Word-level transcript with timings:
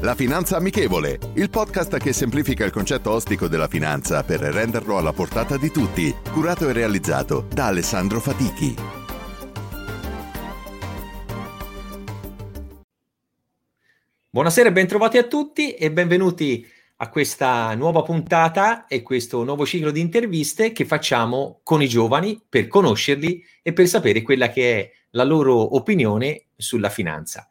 La 0.00 0.14
Finanza 0.14 0.56
Amichevole, 0.56 1.18
il 1.34 1.50
podcast 1.50 1.96
che 1.98 2.12
semplifica 2.12 2.64
il 2.64 2.70
concetto 2.70 3.10
ostico 3.10 3.48
della 3.48 3.66
finanza 3.66 4.22
per 4.22 4.38
renderlo 4.38 4.96
alla 4.96 5.12
portata 5.12 5.56
di 5.56 5.72
tutti, 5.72 6.14
curato 6.30 6.68
e 6.68 6.72
realizzato 6.72 7.48
da 7.52 7.66
Alessandro 7.66 8.20
Fatichi. 8.20 8.76
Buonasera 14.30 14.68
e 14.68 14.72
bentrovati 14.72 15.18
a 15.18 15.24
tutti 15.24 15.74
e 15.74 15.90
benvenuti 15.90 16.64
a 16.98 17.08
questa 17.08 17.74
nuova 17.74 18.02
puntata 18.02 18.86
e 18.86 19.02
questo 19.02 19.42
nuovo 19.42 19.66
ciclo 19.66 19.90
di 19.90 19.98
interviste 19.98 20.70
che 20.70 20.84
facciamo 20.84 21.58
con 21.64 21.82
i 21.82 21.88
giovani 21.88 22.40
per 22.48 22.68
conoscerli 22.68 23.44
e 23.62 23.72
per 23.72 23.88
sapere 23.88 24.22
quella 24.22 24.48
che 24.48 24.78
è 24.78 24.90
la 25.10 25.24
loro 25.24 25.74
opinione 25.74 26.50
sulla 26.56 26.88
finanza. 26.88 27.50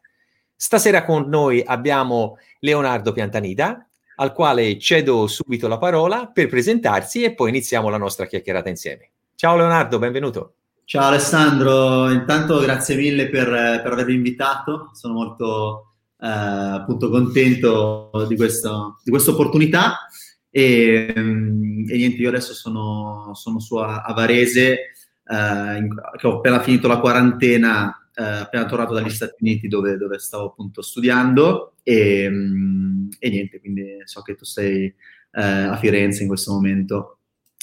Stasera 0.60 1.04
con 1.04 1.28
noi 1.28 1.62
abbiamo 1.64 2.36
Leonardo 2.58 3.12
Piantanida, 3.12 3.88
al 4.16 4.32
quale 4.32 4.76
cedo 4.80 5.28
subito 5.28 5.68
la 5.68 5.78
parola 5.78 6.26
per 6.26 6.48
presentarsi 6.48 7.22
e 7.22 7.32
poi 7.32 7.50
iniziamo 7.50 7.88
la 7.88 7.96
nostra 7.96 8.26
chiacchierata 8.26 8.68
insieme. 8.68 9.10
Ciao 9.36 9.56
Leonardo, 9.56 10.00
benvenuto. 10.00 10.54
Ciao 10.84 11.06
Alessandro, 11.06 12.10
intanto 12.10 12.58
grazie 12.58 12.96
mille 12.96 13.28
per, 13.28 13.46
per 13.46 13.92
avermi 13.92 14.14
invitato, 14.14 14.90
sono 14.94 15.14
molto 15.14 15.92
eh, 16.18 16.26
appunto 16.26 17.08
contento 17.08 18.10
di, 18.26 18.34
questo, 18.34 18.98
di 19.04 19.12
questa 19.12 19.30
opportunità 19.30 20.08
e, 20.50 21.12
e, 21.14 21.22
niente, 21.22 22.20
io 22.20 22.30
adesso 22.30 22.52
sono, 22.52 23.30
sono 23.34 23.60
su 23.60 23.76
Avarese, 23.76 24.72
eh, 24.72 25.88
che 26.16 26.26
ho 26.26 26.38
appena 26.38 26.58
finito 26.58 26.88
la 26.88 26.98
quarantena 26.98 28.07
eh, 28.18 28.22
appena 28.24 28.66
tornato 28.66 28.94
dagli 28.94 29.10
Stati 29.10 29.36
Uniti 29.44 29.68
dove, 29.68 29.96
dove 29.96 30.18
stavo 30.18 30.46
appunto 30.46 30.82
studiando 30.82 31.74
e, 31.84 32.28
mm, 32.28 33.08
e, 33.20 33.30
niente, 33.30 33.60
quindi 33.60 33.84
so 34.04 34.22
che 34.22 34.34
tu 34.34 34.44
sei 34.44 34.86
eh, 34.86 35.40
a 35.42 35.76
Firenze 35.76 36.22
in 36.22 36.28
questo 36.28 36.52
momento 36.52 37.18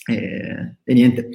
e, 0.05 0.77
e 0.81 0.93
niente. 0.93 1.29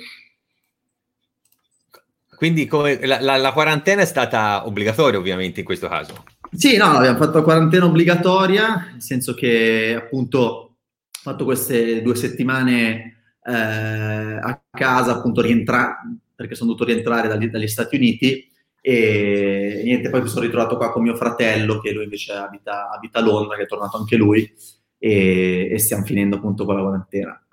Quindi 2.35 2.67
come, 2.67 3.05
la, 3.07 3.21
la, 3.21 3.37
la, 3.37 3.53
quarantena 3.53 4.01
è 4.01 4.07
stata 4.07 4.67
obbligatoria 4.67 5.19
ovviamente 5.19 5.61
in 5.61 5.67
questo 5.67 5.89
caso? 5.89 6.25
Sì, 6.51 6.79
no, 6.79 6.87
abbiamo 6.87 7.19
fatto 7.19 7.37
la 7.37 7.45
quarantena 7.45 7.85
obbligatoria, 7.85 8.89
nel 8.93 9.03
senso 9.03 9.35
che 9.35 9.95
appunto 9.95 10.39
ho 10.39 10.77
fatto 11.11 11.45
queste 11.45 12.01
due 12.01 12.15
settimane 12.15 13.35
eh, 13.45 13.53
a 13.53 14.63
casa, 14.71 15.17
appunto 15.17 15.43
rientrare, 15.43 15.97
perché 16.35 16.55
sono 16.55 16.71
dovuto 16.71 16.91
rientrare 16.91 17.29
dagli, 17.29 17.49
dagli 17.49 17.69
Stati 17.69 17.97
Uniti 17.97 18.50
e 18.81 19.83
niente, 19.85 20.09
poi 20.09 20.23
mi 20.23 20.29
sono 20.29 20.45
ritrovato 20.45 20.77
qua 20.77 20.91
con 20.91 21.03
mio 21.03 21.17
fratello, 21.17 21.81
che 21.81 21.93
lui 21.93 22.05
invece 22.05 22.33
abita, 22.33 22.91
abita 22.91 23.19
a 23.19 23.23
Londra, 23.23 23.57
che 23.57 23.65
è 23.65 23.67
tornato 23.67 23.97
anche 23.97 24.17
lui, 24.17 24.51
e, 24.99 25.69
e 25.71 25.79
stiamo 25.79 26.05
finendo 26.05 26.37
appunto 26.37 26.65
con 26.65 26.77
la 26.77 26.83
quarantena. 26.83 27.47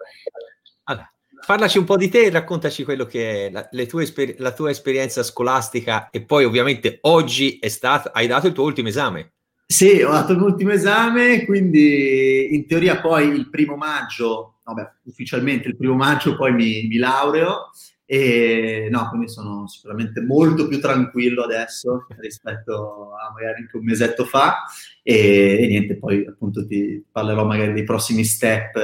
Allora, 0.83 1.11
parlaci 1.45 1.77
un 1.77 1.83
po' 1.83 1.97
di 1.97 2.09
te 2.09 2.25
e 2.25 2.29
raccontaci 2.29 2.83
quello 2.83 3.05
che 3.05 3.47
è 3.47 3.49
la, 3.51 3.67
tue 3.85 4.35
la 4.37 4.51
tua 4.53 4.69
esperienza 4.69 5.21
scolastica 5.23 6.09
e 6.09 6.23
poi 6.23 6.45
ovviamente 6.45 6.99
oggi 7.01 7.59
stato, 7.63 8.09
hai 8.13 8.27
dato 8.27 8.47
il 8.47 8.53
tuo 8.53 8.63
ultimo 8.63 8.87
esame. 8.87 9.33
Sì, 9.69 10.01
ho 10.01 10.11
dato 10.11 10.33
l'ultimo 10.33 10.71
esame, 10.71 11.43
quindi 11.43 12.55
in 12.55 12.66
teoria 12.67 13.01
poi 13.01 13.27
il 13.27 13.49
primo 13.49 13.75
maggio, 13.75 14.59
vabbè, 14.63 14.91
ufficialmente 15.03 15.67
il 15.67 15.75
primo 15.75 15.95
maggio 15.95 16.37
poi 16.37 16.53
mi, 16.53 16.87
mi 16.87 16.95
laureo 16.95 17.71
e 18.09 18.88
no, 18.90 19.09
quindi 19.09 19.28
sono 19.28 19.68
sicuramente 19.68 20.22
molto 20.22 20.69
più 20.69 20.79
tranquillo 20.79 21.44
adesso 21.44 22.07
rispetto 22.19 23.13
a 23.13 23.34
magari 23.34 23.63
anche 23.63 23.75
un 23.75 23.84
mesetto 23.84 24.23
fa. 24.23 24.63
E, 25.03 25.57
e 25.62 25.68
niente, 25.68 25.97
poi 25.97 26.25
appunto 26.25 26.66
ti 26.66 27.03
parlerò 27.12 27.44
magari 27.44 27.73
dei 27.73 27.84
prossimi 27.84 28.23
step 28.23 28.78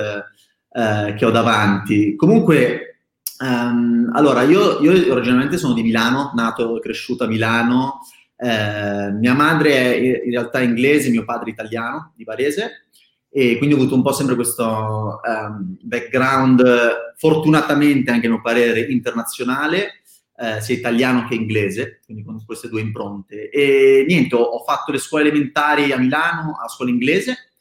eh, 0.73 1.13
che 1.16 1.25
ho 1.25 1.31
davanti. 1.31 2.17
Comunque, 2.17 3.06
um, 3.39 4.12
allora, 4.13 4.41
io, 4.41 4.81
io, 4.81 5.13
originalmente 5.13 5.57
sono 5.57 5.73
di 5.73 5.83
Milano, 5.83 6.33
nato 6.35 6.75
e 6.75 6.81
cresciuto 6.81 7.23
a 7.23 7.28
Milano. 7.28 8.01
Eh, 8.35 9.09
mia 9.12 9.33
madre 9.33 9.72
è 9.72 10.22
in 10.25 10.31
realtà 10.31 10.59
inglese, 10.59 11.09
mio 11.09 11.23
padre 11.23 11.50
italiano, 11.50 12.12
di 12.13 12.25
Varese 12.25 12.88
e 13.35 13.57
quindi 13.57 13.73
ho 13.73 13.79
avuto 13.79 13.95
un 13.95 14.03
po' 14.03 14.11
sempre 14.11 14.35
questo 14.35 15.19
um, 15.25 15.75
background, 15.81 17.16
fortunatamente 17.17 18.11
anche 18.11 18.27
a 18.27 18.29
mio 18.29 18.41
parere, 18.41 18.81
internazionale, 18.81 20.03
eh, 20.35 20.61
sia 20.61 20.75
italiano 20.75 21.27
che 21.27 21.33
inglese, 21.33 22.01
quindi 22.05 22.23
con 22.23 22.45
queste 22.45 22.69
due 22.69 22.81
impronte. 22.81 23.49
E 23.49 24.05
niente, 24.07 24.35
ho, 24.35 24.63
fatto 24.63 24.91
le 24.91 24.99
scuole 24.99 25.23
elementari 25.23 25.91
a 25.91 25.97
Milano, 25.97 26.59
a 26.63 26.67
scuola 26.67 26.91
inglese, 26.91 27.53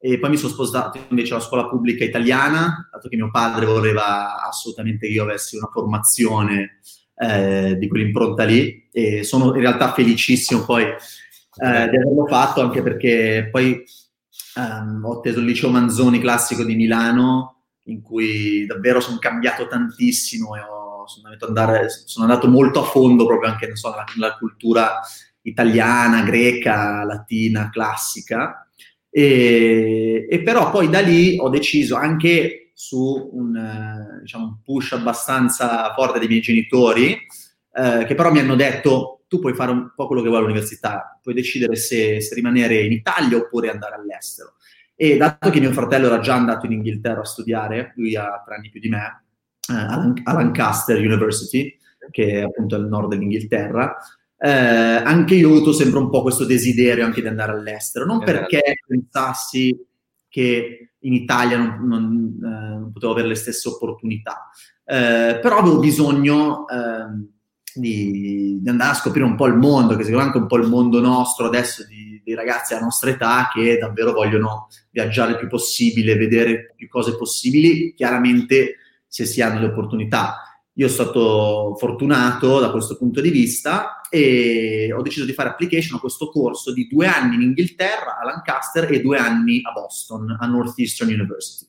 e 0.00 0.18
poi 0.18 0.30
mi 0.30 0.36
sono 0.36 0.52
spostato 0.52 0.98
invece 1.10 1.34
alla 1.34 1.42
scuola 1.42 1.68
pubblica 1.68 2.02
italiana, 2.02 2.88
dato 2.90 3.08
che 3.08 3.14
mio 3.14 3.30
padre 3.30 3.66
voleva 3.66 4.42
assolutamente 4.42 5.06
che 5.06 5.12
io 5.12 5.22
avessi 5.22 5.56
una 5.56 5.70
formazione 5.72 6.80
eh, 7.14 7.76
di 7.78 7.86
quell'impronta 7.86 8.42
lì, 8.42 8.88
e 8.90 9.22
sono 9.22 9.54
in 9.54 9.60
realtà 9.60 9.92
felicissimo 9.92 10.64
poi 10.64 10.82
eh, 10.82 11.88
di 11.88 11.96
averlo 11.96 12.26
fatto, 12.26 12.62
anche 12.62 12.82
perché 12.82 13.48
poi 13.52 13.84
Um, 14.56 15.04
ho 15.04 15.18
atteso 15.18 15.38
il 15.38 15.44
liceo 15.44 15.70
Manzoni 15.70 16.18
classico 16.18 16.64
di 16.64 16.74
Milano, 16.74 17.66
in 17.84 18.02
cui 18.02 18.66
davvero 18.66 19.00
sono 19.00 19.18
cambiato 19.18 19.66
tantissimo 19.66 20.56
e 20.56 20.60
ho, 20.60 21.06
sono, 21.06 21.28
andare, 21.46 21.88
sono, 21.88 22.26
andato 22.26 22.48
molto 22.48 22.80
a 22.80 22.84
fondo 22.84 23.26
proprio 23.26 23.50
anche 23.50 23.74
so, 23.76 23.90
nella, 23.90 24.04
nella, 24.14 24.36
cultura 24.36 25.00
italiana, 25.42 26.22
greca, 26.22 27.04
latina, 27.04 27.70
classica. 27.70 28.68
E, 29.08 30.26
e, 30.28 30.42
però 30.42 30.70
poi 30.70 30.88
da 30.88 31.00
lì 31.00 31.36
ho 31.38 31.48
deciso 31.48 31.96
anche 31.96 32.72
su 32.74 33.30
un, 33.32 34.20
diciamo, 34.22 34.44
un 34.44 34.62
push 34.62 34.92
abbastanza 34.92 35.92
forte 35.94 36.18
dei 36.18 36.28
miei 36.28 36.40
genitori, 36.40 37.18
eh, 37.72 38.04
che 38.06 38.14
però 38.14 38.30
mi 38.30 38.38
hanno 38.38 38.54
detto 38.54 39.19
tu 39.30 39.38
puoi 39.38 39.54
fare 39.54 39.70
un 39.70 39.92
po' 39.94 40.08
quello 40.08 40.22
che 40.22 40.28
vuoi 40.28 40.40
all'università, 40.40 41.16
puoi 41.22 41.34
decidere 41.34 41.76
se, 41.76 42.20
se 42.20 42.34
rimanere 42.34 42.80
in 42.80 42.90
Italia 42.90 43.36
oppure 43.36 43.70
andare 43.70 43.94
all'estero. 43.94 44.54
E 44.96 45.16
dato 45.16 45.50
che 45.50 45.60
mio 45.60 45.70
fratello 45.70 46.06
era 46.06 46.18
già 46.18 46.34
andato 46.34 46.66
in 46.66 46.72
Inghilterra 46.72 47.20
a 47.20 47.24
studiare, 47.24 47.92
lui 47.94 48.16
ha 48.16 48.42
tre 48.44 48.56
anni 48.56 48.70
più 48.70 48.80
di 48.80 48.88
me, 48.88 49.22
eh, 49.68 50.22
a 50.24 50.32
Lancaster 50.32 50.98
University, 50.98 51.78
che 52.10 52.40
è 52.40 52.42
appunto 52.42 52.74
al 52.74 52.88
nord 52.88 53.10
dell'Inghilterra, 53.10 53.96
eh, 54.36 54.50
anche 54.50 55.36
io 55.36 55.48
ho 55.48 55.52
avuto 55.52 55.72
sempre 55.72 56.00
un 56.00 56.10
po' 56.10 56.22
questo 56.22 56.44
desiderio 56.44 57.04
anche 57.04 57.20
di 57.20 57.28
andare 57.28 57.52
all'estero, 57.52 58.06
non 58.06 58.24
perché 58.24 58.80
pensassi 58.84 59.78
che 60.28 60.94
in 60.98 61.12
Italia 61.12 61.56
non, 61.56 61.86
non, 61.86 62.40
eh, 62.42 62.78
non 62.78 62.90
potevo 62.92 63.12
avere 63.12 63.28
le 63.28 63.36
stesse 63.36 63.68
opportunità, 63.68 64.50
eh, 64.84 65.38
però 65.40 65.58
avevo 65.58 65.78
bisogno 65.78 66.66
ehm, 66.66 67.28
di, 67.74 68.58
di, 68.60 68.68
andare 68.68 68.90
a 68.90 68.94
scoprire 68.94 69.26
un 69.26 69.36
po' 69.36 69.46
il 69.46 69.56
mondo, 69.56 69.96
che 69.96 70.04
secondo 70.04 70.18
me 70.18 70.24
anche 70.24 70.38
un 70.38 70.46
po' 70.46 70.56
il 70.56 70.68
mondo 70.68 71.00
nostro 71.00 71.46
adesso 71.46 71.86
di, 71.86 72.20
dei 72.24 72.34
ragazzi 72.34 72.74
a 72.74 72.80
nostra 72.80 73.10
età 73.10 73.50
che 73.52 73.78
davvero 73.78 74.12
vogliono 74.12 74.68
viaggiare 74.90 75.32
il 75.32 75.38
più 75.38 75.48
possibile, 75.48 76.16
vedere 76.16 76.72
più 76.76 76.88
cose 76.88 77.16
possibili, 77.16 77.94
chiaramente 77.94 78.76
se 79.06 79.24
si 79.24 79.42
hanno 79.42 79.60
le 79.60 79.66
opportunità. 79.66 80.62
Io 80.74 80.88
sono 80.88 81.08
stato 81.08 81.76
fortunato 81.78 82.60
da 82.60 82.70
questo 82.70 82.96
punto 82.96 83.20
di 83.20 83.30
vista 83.30 84.00
e 84.08 84.92
ho 84.96 85.02
deciso 85.02 85.24
di 85.24 85.32
fare 85.32 85.50
application 85.50 85.96
a 85.96 86.00
questo 86.00 86.30
corso 86.30 86.72
di 86.72 86.88
due 86.88 87.06
anni 87.06 87.34
in 87.34 87.42
Inghilterra, 87.42 88.18
a 88.18 88.24
Lancaster, 88.24 88.90
e 88.90 89.00
due 89.00 89.18
anni 89.18 89.60
a 89.62 89.72
Boston, 89.72 90.36
a 90.38 90.46
Northeastern 90.46 91.12
University. 91.12 91.68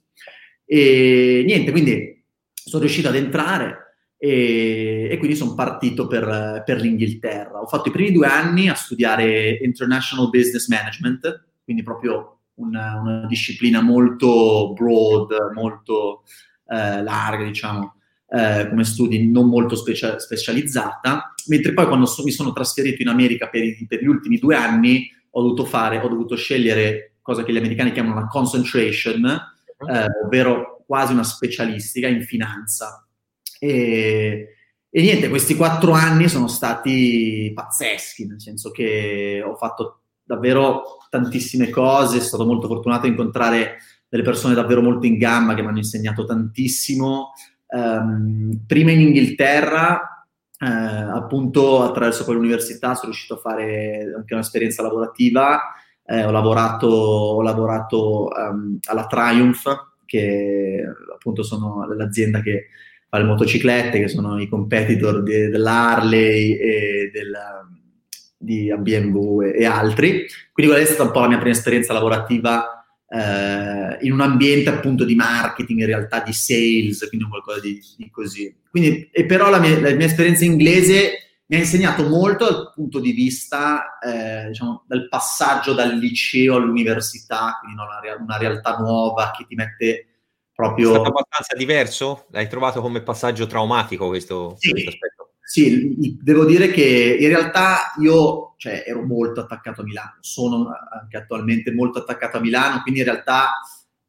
E 0.65 1.43
niente, 1.45 1.71
quindi 1.71 2.23
sono 2.53 2.83
riuscito 2.83 3.09
ad 3.09 3.15
entrare, 3.15 3.90
e, 4.23 5.07
e 5.09 5.17
quindi 5.17 5.35
sono 5.35 5.55
partito 5.55 6.05
per, 6.05 6.61
per, 6.63 6.79
l'Inghilterra. 6.79 7.59
Ho 7.59 7.65
fatto 7.65 7.89
i 7.89 7.91
primi 7.91 8.11
due 8.11 8.27
anni 8.27 8.69
a 8.69 8.75
studiare 8.75 9.57
International 9.63 10.29
Business 10.29 10.67
Management, 10.67 11.47
quindi 11.63 11.81
proprio 11.81 12.41
una, 12.55 12.99
una 12.99 13.25
disciplina 13.25 13.81
molto 13.81 14.73
broad, 14.73 15.31
molto 15.55 16.21
eh, 16.67 17.01
larga, 17.01 17.45
diciamo. 17.45 17.95
eh, 18.29 18.67
come 18.69 18.83
studi 18.83 19.27
non 19.27 19.49
molto 19.49 19.75
specia- 19.75 20.19
specializzata, 20.19 21.33
mentre 21.47 21.73
poi 21.73 21.87
quando 21.87 22.05
so- 22.05 22.21
mi 22.21 22.29
sono 22.29 22.53
trasferito 22.53 23.01
in 23.01 23.07
America 23.07 23.47
per, 23.47 23.63
i, 23.63 23.87
per, 23.87 24.03
gli 24.03 24.07
ultimi 24.07 24.37
due 24.37 24.55
anni 24.55 25.09
ho 25.31 25.41
dovuto 25.41 25.65
fare, 25.65 25.97
ho 25.97 26.07
dovuto 26.07 26.35
scegliere 26.35 27.15
cosa 27.23 27.43
che 27.43 27.51
gli 27.51 27.57
americani 27.57 27.91
chiamano 27.91 28.17
una 28.17 28.27
concentration, 28.27 29.25
eh, 29.25 30.05
ovvero 30.23 30.83
quasi 30.85 31.11
una 31.11 31.23
specialistica 31.23 32.07
in 32.07 32.21
finanza. 32.21 33.07
E, 33.63 34.55
e 34.89 35.01
niente, 35.01 35.29
questi 35.29 35.55
quattro 35.55 35.91
anni 35.91 36.27
sono 36.27 36.47
stati 36.47 37.51
pazzeschi, 37.53 38.25
nel 38.25 38.41
senso 38.41 38.71
che 38.71 39.43
ho 39.45 39.55
fatto 39.55 39.99
davvero 40.23 40.97
tantissime 41.11 41.69
cose, 41.69 42.15
sono 42.15 42.23
stato 42.23 42.45
molto 42.45 42.67
fortunato 42.67 43.05
a 43.05 43.09
incontrare 43.09 43.77
delle 44.09 44.23
persone 44.23 44.55
davvero 44.55 44.81
molto 44.81 45.05
in 45.05 45.19
gamba 45.19 45.53
che 45.53 45.61
mi 45.61 45.67
hanno 45.67 45.77
insegnato 45.77 46.25
tantissimo. 46.25 47.33
Um, 47.67 48.63
prima 48.65 48.89
in 48.91 49.01
Inghilterra, 49.01 50.25
eh, 50.57 50.65
appunto 50.65 51.83
attraverso 51.83 52.23
quell'università 52.23 52.95
sono 52.95 53.11
riuscito 53.11 53.35
a 53.35 53.39
fare 53.39 54.11
anche 54.17 54.33
un'esperienza 54.33 54.81
lavorativa. 54.81 55.73
Eh, 56.03 56.25
ho 56.25 56.31
lavorato, 56.31 56.87
ho 56.87 57.41
lavorato 57.43 58.27
um, 58.27 58.79
alla 58.89 59.05
Triumph, 59.05 59.93
che 60.05 60.83
appunto 61.13 61.43
sono 61.43 61.85
l'azienda 61.93 62.41
che 62.41 62.67
fa 63.11 63.17
le 63.17 63.25
motociclette, 63.25 63.99
che 63.99 64.07
sono 64.07 64.39
i 64.39 64.47
competitor 64.47 65.21
de, 65.21 65.49
dell'Harley 65.49 66.53
e 66.53 67.11
della, 67.13 67.67
di 68.37 68.73
BMW 68.73 69.41
e, 69.41 69.59
e, 69.59 69.65
altri. 69.65 70.25
Quindi 70.53 70.71
quella 70.71 70.77
è 70.77 70.85
stata 70.85 71.03
un 71.03 71.11
po' 71.11 71.19
la 71.19 71.27
mia 71.27 71.37
prima 71.37 71.53
esperienza 71.53 71.91
lavorativa 71.91 72.85
eh, 73.09 73.97
in 74.05 74.13
un 74.13 74.21
ambiente 74.21 74.69
appunto 74.69 75.03
di 75.03 75.15
marketing, 75.15 75.81
in 75.81 75.87
realtà 75.87 76.21
di 76.21 76.31
sales, 76.31 77.05
quindi 77.09 77.27
qualcosa 77.27 77.59
di, 77.59 77.81
di 77.97 78.09
così. 78.09 78.55
Quindi, 78.69 79.09
e 79.11 79.25
però 79.25 79.49
la 79.49 79.59
mia, 79.59 79.77
la 79.81 79.93
mia, 79.93 80.05
esperienza 80.05 80.45
inglese 80.45 81.43
mi 81.47 81.57
ha 81.57 81.59
insegnato 81.59 82.07
molto 82.07 82.49
dal 82.49 82.71
punto 82.73 83.01
di 83.01 83.11
vista, 83.11 83.99
eh, 83.99 84.47
diciamo, 84.47 84.85
del 84.87 85.09
passaggio 85.09 85.73
dal 85.73 85.97
liceo 85.97 86.55
all'università, 86.55 87.57
quindi 87.59 87.77
una, 87.77 88.15
una, 88.21 88.37
realtà 88.37 88.77
nuova 88.77 89.33
che 89.35 89.45
ti 89.45 89.55
mette 89.55 90.05
proprio... 90.61 90.89
È 90.89 90.93
stato 90.93 91.09
abbastanza 91.09 91.55
diverso? 91.55 92.25
L'hai 92.31 92.47
trovato 92.47 92.81
come 92.81 93.01
passaggio 93.01 93.47
traumatico 93.47 94.07
questo, 94.07 94.55
sì. 94.57 94.71
questo 94.71 94.89
aspetto? 94.89 95.29
Sì, 95.43 96.17
devo 96.21 96.45
dire 96.45 96.69
che 96.69 97.17
in 97.19 97.27
realtà 97.27 97.93
io 97.99 98.53
cioè, 98.57 98.83
ero 98.87 99.01
molto 99.01 99.41
attaccato 99.41 99.81
a 99.81 99.83
Milano, 99.83 100.17
sono 100.21 100.69
anche 101.01 101.17
attualmente 101.17 101.73
molto 101.73 101.99
attaccato 101.99 102.37
a 102.37 102.39
Milano, 102.39 102.81
quindi 102.83 103.01
in 103.01 103.07
realtà 103.07 103.59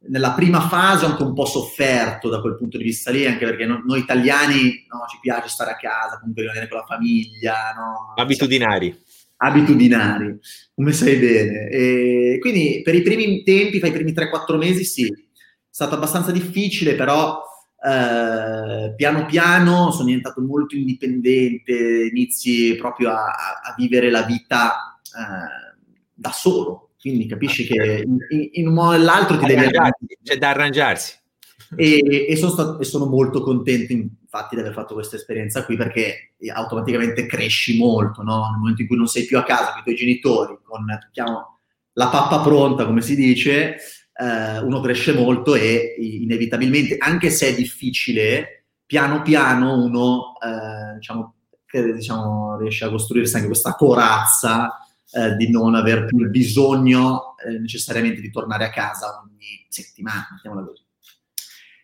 nella 0.04 0.32
prima 0.32 0.60
fase 0.68 1.04
ho 1.04 1.08
anche 1.08 1.22
un 1.22 1.34
po' 1.34 1.46
sofferto 1.46 2.28
da 2.28 2.40
quel 2.40 2.56
punto 2.56 2.76
di 2.76 2.84
vista 2.84 3.10
lì, 3.10 3.26
anche 3.26 3.44
perché 3.44 3.66
no, 3.66 3.82
noi 3.84 4.00
italiani 4.00 4.86
no, 4.88 5.04
ci 5.10 5.18
piace 5.20 5.48
stare 5.48 5.72
a 5.72 5.76
casa, 5.76 6.18
comunque 6.18 6.42
rimanere 6.42 6.68
con 6.68 6.78
la 6.78 6.84
famiglia. 6.84 7.72
No? 7.76 8.14
Abitudinari. 8.14 8.96
Abitudinari, 9.36 10.38
come 10.72 10.92
sai 10.92 11.16
bene. 11.16 11.68
E 11.68 12.38
quindi 12.40 12.82
per 12.84 12.94
i 12.94 13.02
primi 13.02 13.42
tempi, 13.42 13.80
per 13.80 13.88
i 13.90 13.92
primi 13.92 14.12
3-4 14.12 14.56
mesi 14.56 14.84
sì, 14.84 15.12
stato 15.72 15.94
abbastanza 15.94 16.32
difficile, 16.32 16.94
però 16.94 17.42
eh, 17.82 18.92
piano 18.94 19.24
piano 19.24 19.90
sono 19.90 20.04
diventato 20.04 20.42
molto 20.42 20.76
indipendente, 20.76 22.10
inizi 22.12 22.76
proprio 22.76 23.10
a, 23.10 23.24
a 23.62 23.74
vivere 23.74 24.10
la 24.10 24.22
vita 24.22 25.00
eh, 25.06 25.78
da 26.12 26.30
solo, 26.30 26.90
quindi 27.00 27.26
capisci 27.26 27.66
che 27.66 28.04
in, 28.04 28.18
in, 28.52 28.68
un 28.68 28.74
modo 28.74 28.88
o 28.90 28.92
nell'altro 28.92 29.38
ti 29.38 29.46
devi... 29.46 29.70
C'è 30.22 30.36
da 30.36 30.50
arrangiarsi. 30.50 31.20
E, 31.74 32.26
e, 32.28 32.36
sono 32.36 32.52
stato, 32.52 32.78
e, 32.78 32.84
sono 32.84 33.06
molto 33.06 33.40
contento 33.40 33.94
infatti 33.94 34.54
di 34.54 34.60
aver 34.60 34.74
fatto 34.74 34.92
questa 34.92 35.16
esperienza 35.16 35.64
qui 35.64 35.76
perché 35.76 36.34
automaticamente 36.52 37.24
cresci 37.24 37.78
molto, 37.78 38.22
no? 38.22 38.50
nel 38.50 38.58
momento 38.58 38.82
in 38.82 38.88
cui 38.88 38.98
non 38.98 39.06
sei 39.06 39.24
più 39.24 39.38
a 39.38 39.42
casa 39.42 39.70
con 39.70 39.80
i 39.80 39.84
tuoi 39.84 39.94
genitori, 39.94 40.58
con 40.62 40.84
diciamo, 41.08 41.60
la 41.94 42.08
pappa 42.08 42.40
pronta, 42.42 42.84
come 42.84 43.00
si 43.00 43.16
dice, 43.16 43.76
eh, 44.14 44.58
uno 44.58 44.80
cresce 44.80 45.12
molto 45.12 45.54
e 45.54 45.96
inevitabilmente, 45.98 46.96
anche 46.98 47.30
se 47.30 47.48
è 47.48 47.54
difficile, 47.54 48.66
piano 48.84 49.22
piano 49.22 49.82
uno 49.82 50.34
eh, 50.42 50.96
diciamo, 50.96 51.34
diciamo, 51.70 52.58
riesce 52.58 52.84
a 52.84 52.90
costruirsi 52.90 53.36
anche 53.36 53.46
questa 53.48 53.74
corazza 53.74 54.78
eh, 55.12 55.34
di 55.36 55.50
non 55.50 55.74
aver 55.74 56.04
più 56.06 56.18
il 56.18 56.30
bisogno 56.30 57.34
eh, 57.44 57.58
necessariamente 57.58 58.20
di 58.20 58.30
tornare 58.30 58.64
a 58.64 58.70
casa 58.70 59.22
ogni 59.24 59.66
settimana, 59.68 60.28
mettiamola 60.32 60.66
così. 60.66 60.82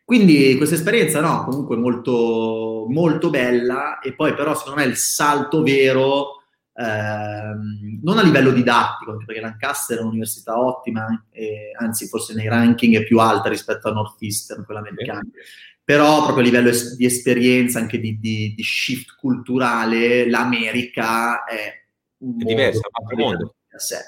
Quindi 0.05 0.57
questa 0.57 0.75
esperienza, 0.75 1.21
no, 1.21 1.45
comunque 1.45 1.77
molto, 1.77 2.87
molto 2.89 3.29
bella 3.29 3.99
e 3.99 4.15
poi 4.15 4.33
però 4.33 4.55
secondo 4.57 4.81
me 4.81 4.87
il 4.87 4.97
salto 4.97 5.63
vero 5.63 6.38
Ehm, 6.81 7.99
non 8.05 8.19
a 8.19 8.23
livello 8.23 8.53
didattico, 8.53 9.11
anche 9.11 9.25
perché 9.25 9.41
Lancaster 9.41 9.99
è 9.99 10.01
un'università 10.01 10.61
ottima, 10.61 11.27
e, 11.31 11.73
anzi 11.77 12.07
forse 12.07 12.35
nei 12.35 12.49
ranking 12.49 12.97
è 12.97 13.05
più 13.05 13.19
alta 13.19 13.49
rispetto 13.49 13.89
a 13.89 13.93
Northeastern, 13.93 14.65
quella 14.65 14.79
americana, 14.79 15.19
okay. 15.19 15.43
però 15.83 16.23
proprio 16.23 16.45
a 16.45 16.47
livello 16.47 16.69
es- 16.69 16.95
di 16.95 17.05
esperienza, 17.05 17.81
anche 17.81 17.99
di, 17.99 18.19
di, 18.21 18.55
di, 18.55 18.63
shift 18.63 19.17
culturale, 19.17 20.31
l'America 20.31 21.43
è, 21.43 21.83
un 22.19 22.41
è 22.41 22.45
diversa, 22.45 22.79
un 22.79 23.05
altro 23.05 23.17
mondo. 23.17 23.55
A 23.73 23.79
sé. 23.79 23.99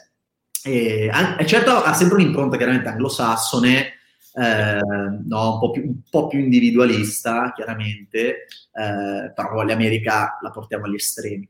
E, 0.62 1.10
a, 1.12 1.44
certo 1.44 1.72
ha 1.72 1.92
sempre 1.92 2.18
un'impronta 2.18 2.56
chiaramente 2.56 2.88
anglosassone, 2.88 3.94
eh, 4.32 4.80
no, 5.24 5.54
un, 5.54 5.58
po 5.58 5.70
più, 5.72 5.82
un, 5.82 6.00
po 6.08 6.28
più, 6.28 6.38
individualista, 6.38 7.52
chiaramente, 7.52 8.46
eh, 8.72 9.32
però 9.34 9.62
l'America 9.64 10.38
la 10.40 10.50
portiamo 10.50 10.84
agli 10.84 10.94
estremi. 10.94 11.48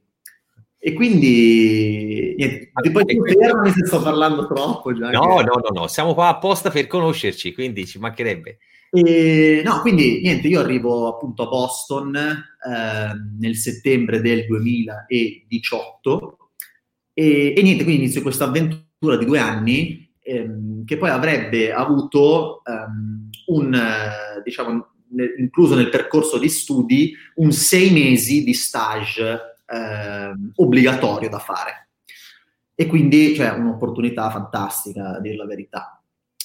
E 0.83 0.95
quindi, 0.95 2.35
niente, 2.39 2.73
poi 2.91 3.05
ti 3.05 3.19
fermi 3.39 3.71
se 3.71 3.85
sto 3.85 4.01
parlando 4.01 4.47
troppo. 4.47 4.95
Già 4.95 5.11
no, 5.11 5.37
che... 5.37 5.45
no, 5.45 5.53
no, 5.57 5.81
no, 5.81 5.87
siamo 5.89 6.15
qua 6.15 6.29
apposta 6.29 6.71
per 6.71 6.87
conoscerci, 6.87 7.53
quindi 7.53 7.87
ci 7.87 7.99
mancherebbe. 7.99 8.57
E, 8.91 9.61
no, 9.63 9.83
quindi 9.83 10.23
niente, 10.23 10.49
io 10.49 10.61
arrivo 10.61 11.07
appunto 11.07 11.43
a 11.43 11.49
Boston 11.49 12.17
eh, 12.17 13.13
nel 13.39 13.57
settembre 13.57 14.23
del 14.23 14.47
2018 14.47 16.39
e, 17.13 17.53
e, 17.55 17.63
niente, 17.63 17.85
quindi 17.85 18.05
inizio 18.05 18.23
questa 18.23 18.45
avventura 18.45 19.19
di 19.19 19.27
due 19.27 19.39
anni 19.39 20.11
ehm, 20.23 20.87
che 20.87 20.97
poi 20.97 21.11
avrebbe 21.11 21.73
avuto 21.73 22.63
ehm, 22.65 23.29
un, 23.49 23.81
diciamo, 24.43 24.87
nel, 25.11 25.35
incluso 25.37 25.75
nel 25.75 25.91
percorso 25.91 26.39
di 26.39 26.49
studi, 26.49 27.15
un 27.35 27.53
sei 27.53 27.91
mesi 27.91 28.43
di 28.43 28.55
stage 28.55 29.50
eh, 29.71 30.33
obbligatorio 30.57 31.29
da 31.29 31.39
fare. 31.39 31.89
E 32.75 32.87
quindi 32.87 33.33
c'è 33.33 33.49
cioè, 33.49 33.59
un'opportunità 33.59 34.31
fantastica, 34.31 35.17
a 35.17 35.21
dire 35.21 35.37
la 35.37 35.47
verità. 35.47 36.03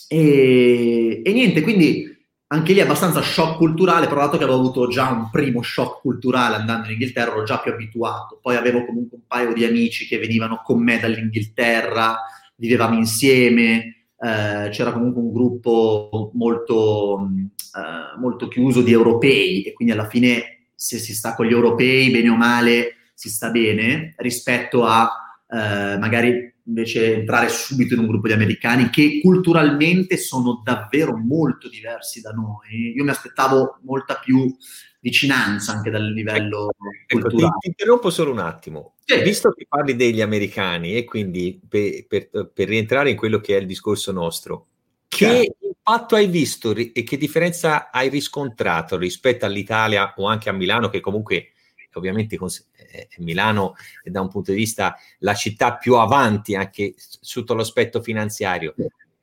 E, 0.08 1.22
e, 1.24 1.34
niente, 1.34 1.62
quindi 1.62 2.14
anche 2.48 2.74
lì 2.74 2.82
abbastanza 2.82 3.22
shock 3.22 3.58
culturale, 3.58 4.08
però 4.08 4.22
dato 4.22 4.38
che 4.38 4.44
avevo 4.44 4.60
avuto 4.60 4.88
già 4.88 5.10
un 5.10 5.30
primo 5.32 5.62
shock 5.62 6.02
culturale 6.02 6.56
andando 6.56 6.88
in 6.88 6.94
Inghilterra, 6.94 7.32
ero 7.32 7.44
già 7.44 7.60
più 7.60 7.72
abituato. 7.72 8.40
Poi 8.42 8.56
avevo 8.56 8.86
comunque 8.86 9.18
un 9.18 9.24
paio 9.26 9.54
di 9.54 9.64
amici 9.64 10.06
che 10.06 10.20
venivano 10.20 10.62
con 10.64 10.84
me 10.84 11.00
dall'Inghilterra, 11.00 12.18
vivevamo 12.56 12.98
insieme, 12.98 14.08
eh, 14.20 14.70
c'era 14.70 14.92
comunque 14.92 15.22
un 15.22 15.32
gruppo 15.32 16.32
molto, 16.34 17.30
eh, 17.76 18.20
molto 18.20 18.48
chiuso 18.48 18.82
di 18.82 18.92
europei 18.92 19.64
e 19.64 19.74
quindi 19.74 19.94
alla 19.94 20.08
fine 20.08 20.68
se 20.76 20.98
si 20.98 21.16
sta 21.16 21.34
con 21.34 21.46
gli 21.46 21.52
europei, 21.52 22.12
bene 22.12 22.30
o 22.30 22.36
male, 22.36 22.95
si 23.16 23.30
sta 23.30 23.50
bene 23.50 24.14
rispetto 24.18 24.86
a 24.86 25.10
eh, 25.50 25.98
magari 25.98 26.54
invece 26.68 27.16
entrare 27.16 27.50
subito 27.50 27.94
in 27.94 28.02
un 28.02 28.08
gruppo 28.08 28.28
di 28.28 28.34
americani 28.34 28.90
che 28.90 29.20
culturalmente 29.22 30.18
sono 30.18 30.62
davvero 30.64 31.16
molto 31.16 31.70
diversi 31.70 32.22
da 32.22 32.32
noi. 32.32 32.94
Io 32.96 33.04
mi 33.04 33.10
aspettavo 33.12 33.80
molta 33.84 34.16
più 34.16 34.54
vicinanza 35.00 35.74
anche 35.74 35.92
dal 35.92 36.12
livello 36.12 36.72
ecco, 37.06 37.20
culturale. 37.20 37.54
Ti, 37.54 37.60
ti, 37.60 37.68
interrompo 37.68 38.10
solo 38.10 38.32
un 38.32 38.40
attimo. 38.40 38.96
Sì. 39.06 39.22
Visto 39.22 39.52
che 39.52 39.68
parli 39.70 39.96
degli 39.96 40.22
americani 40.22 40.96
e 40.96 41.04
quindi 41.04 41.62
per, 41.68 42.08
per, 42.08 42.52
per, 42.52 42.68
rientrare 42.68 43.12
in 43.12 43.16
quello 43.16 43.40
che 43.40 43.56
è 43.56 43.60
il 43.60 43.68
discorso 43.68 44.12
nostro, 44.12 44.68
che 45.08 45.26
certo. 45.26 45.66
impatto 45.68 46.16
hai 46.16 46.26
visto 46.26 46.76
e 46.76 47.04
che 47.04 47.18
differenza 47.18 47.92
hai 47.92 48.10
riscontrato 48.10 48.98
rispetto 48.98 49.46
all'Italia 49.46 50.16
o 50.18 50.26
anche 50.26 50.50
a 50.50 50.54
Milano 50.54 50.90
che 50.90 51.02
comunque 51.02 51.52
ovviamente 51.98 52.36
eh, 52.36 53.08
Milano 53.18 53.76
è 54.04 54.10
da 54.10 54.22
un 54.22 54.30
punto 54.30 54.52
di 54.52 54.58
vista 54.58 54.96
la 55.20 55.34
città 55.34 55.76
più 55.76 55.96
avanti 55.96 56.56
anche 56.56 56.94
sotto 56.98 57.54
l'aspetto 57.54 58.02
finanziario. 58.02 58.76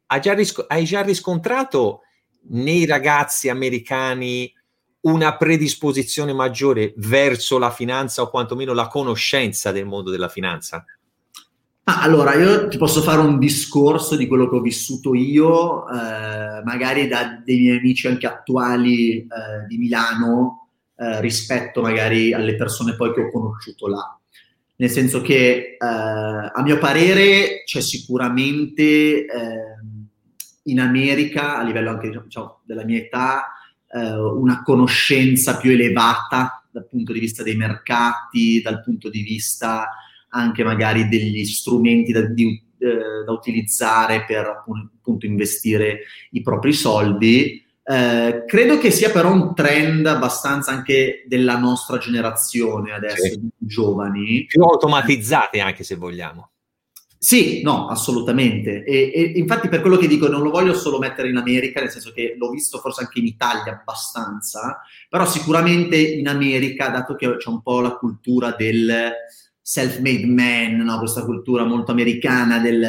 Hai 0.07 0.21
già, 0.21 0.35
ris- 0.35 0.65
hai 0.69 0.85
già 0.85 1.03
riscontrato 1.03 2.03
nei 2.49 2.87
ragazzi 2.87 3.49
americani 3.49 4.53
una 5.03 5.37
predisposizione 5.37 6.33
maggiore 6.33 6.93
verso 6.97 7.59
la 7.59 7.71
finanza 7.71 8.23
o 8.23 8.31
quantomeno 8.31 8.73
la 8.73 8.89
conoscenza 8.89 9.73
del 9.73 9.87
mondo 9.87 10.11
della 10.11 10.29
finanza? 10.29 10.85
Ah, 11.85 12.03
allora, 12.03 12.35
io 12.35 12.69
ti 12.69 12.79
posso 12.79 13.03
fare 13.03 13.21
un 13.21 13.41
discorso 13.41 14.15
di 14.15 14.29
quello 14.29 14.49
che 14.49 14.55
ho 14.55 14.61
vissuto 14.61 15.15
io, 15.15 15.89
eh, 15.89 16.63
magari 16.63 17.09
da 17.09 17.41
dei 17.45 17.59
miei 17.59 17.79
amici 17.79 18.07
anche 18.07 18.27
attuali 18.29 19.17
eh, 19.19 19.27
di 19.67 19.79
Milano, 19.79 20.69
eh, 21.03 21.21
rispetto 21.21 21.83
magari 21.83 22.33
alle 22.33 22.55
persone 22.55 22.95
poi 22.95 23.13
che 23.13 23.23
ho 23.23 23.31
conosciuto 23.31 23.89
là. 23.89 24.17
Nel 24.77 24.89
senso 24.89 25.21
che, 25.21 25.77
eh, 25.77 25.77
a 25.79 26.63
mio 26.63 26.79
parere, 26.79 27.65
c'è 27.65 27.81
sicuramente 27.81 29.27
ehm, 29.27 30.07
in 30.65 30.79
America, 30.79 31.59
a 31.59 31.65
livello 31.65 31.91
anche 31.91 32.09
diciamo, 32.09 32.61
della 32.65 32.85
mia 32.85 32.99
età, 32.99 33.53
eh, 33.89 34.17
una 34.17 34.63
conoscenza 34.63 35.57
più 35.57 35.73
elevata 35.73 36.65
dal 36.71 36.87
punto 36.87 37.13
di 37.13 37.19
vista 37.19 37.43
dei 37.43 37.57
mercati, 37.57 38.63
dal 38.63 38.83
punto 38.83 39.11
di 39.11 39.23
vista 39.23 39.89
anche 40.29 40.63
magari 40.63 41.09
degli 41.09 41.45
strumenti 41.45 42.13
da, 42.13 42.23
di, 42.23 42.63
eh, 42.79 43.25
da 43.27 43.33
utilizzare 43.33 44.25
per 44.25 44.47
appunto 44.47 45.27
investire 45.27 46.03
i 46.31 46.43
propri 46.43 46.73
soldi 46.73 47.61
eh, 47.85 48.45
credo 48.47 48.79
che 48.79 48.91
sia 48.91 49.11
però 49.11 49.33
un 49.33 49.55
trend 49.55 50.07
abbastanza 50.07 50.71
anche 50.71 51.25
della 51.27 51.57
nostra 51.59 51.99
generazione 51.99 52.93
adesso, 52.93 53.33
sì. 53.33 53.49
giovani. 53.57 54.45
Più 54.47 54.63
automatizzate 54.63 55.61
anche 55.61 55.83
se 55.83 55.97
vogliamo. 55.97 56.51
Sì, 57.19 57.63
no, 57.63 57.87
assolutamente. 57.87 58.83
E, 58.83 59.13
e, 59.15 59.33
infatti 59.37 59.69
per 59.69 59.81
quello 59.81 59.97
che 59.97 60.09
dico 60.09 60.27
non 60.27 60.43
lo 60.43 60.51
voglio 60.51 60.75
solo 60.75 60.99
mettere 60.99 61.29
in 61.29 61.37
America, 61.37 61.81
nel 61.81 61.91
senso 61.91 62.11
che 62.13 62.35
l'ho 62.37 62.51
visto 62.51 62.79
forse 62.79 63.03
anche 63.03 63.21
in 63.21 63.27
Italia 63.27 63.79
abbastanza, 63.79 64.81
però 65.09 65.25
sicuramente 65.25 65.97
in 65.97 66.27
America, 66.27 66.89
dato 66.89 67.15
che 67.15 67.37
c'è 67.37 67.49
un 67.49 67.63
po' 67.63 67.81
la 67.81 67.97
cultura 67.97 68.57
del 68.59 69.13
self-made 69.73 70.27
man, 70.27 70.85
no? 70.85 70.99
questa 70.99 71.25
cultura 71.25 71.65
molto 71.65 71.93
americana 71.93 72.59
del, 72.59 72.87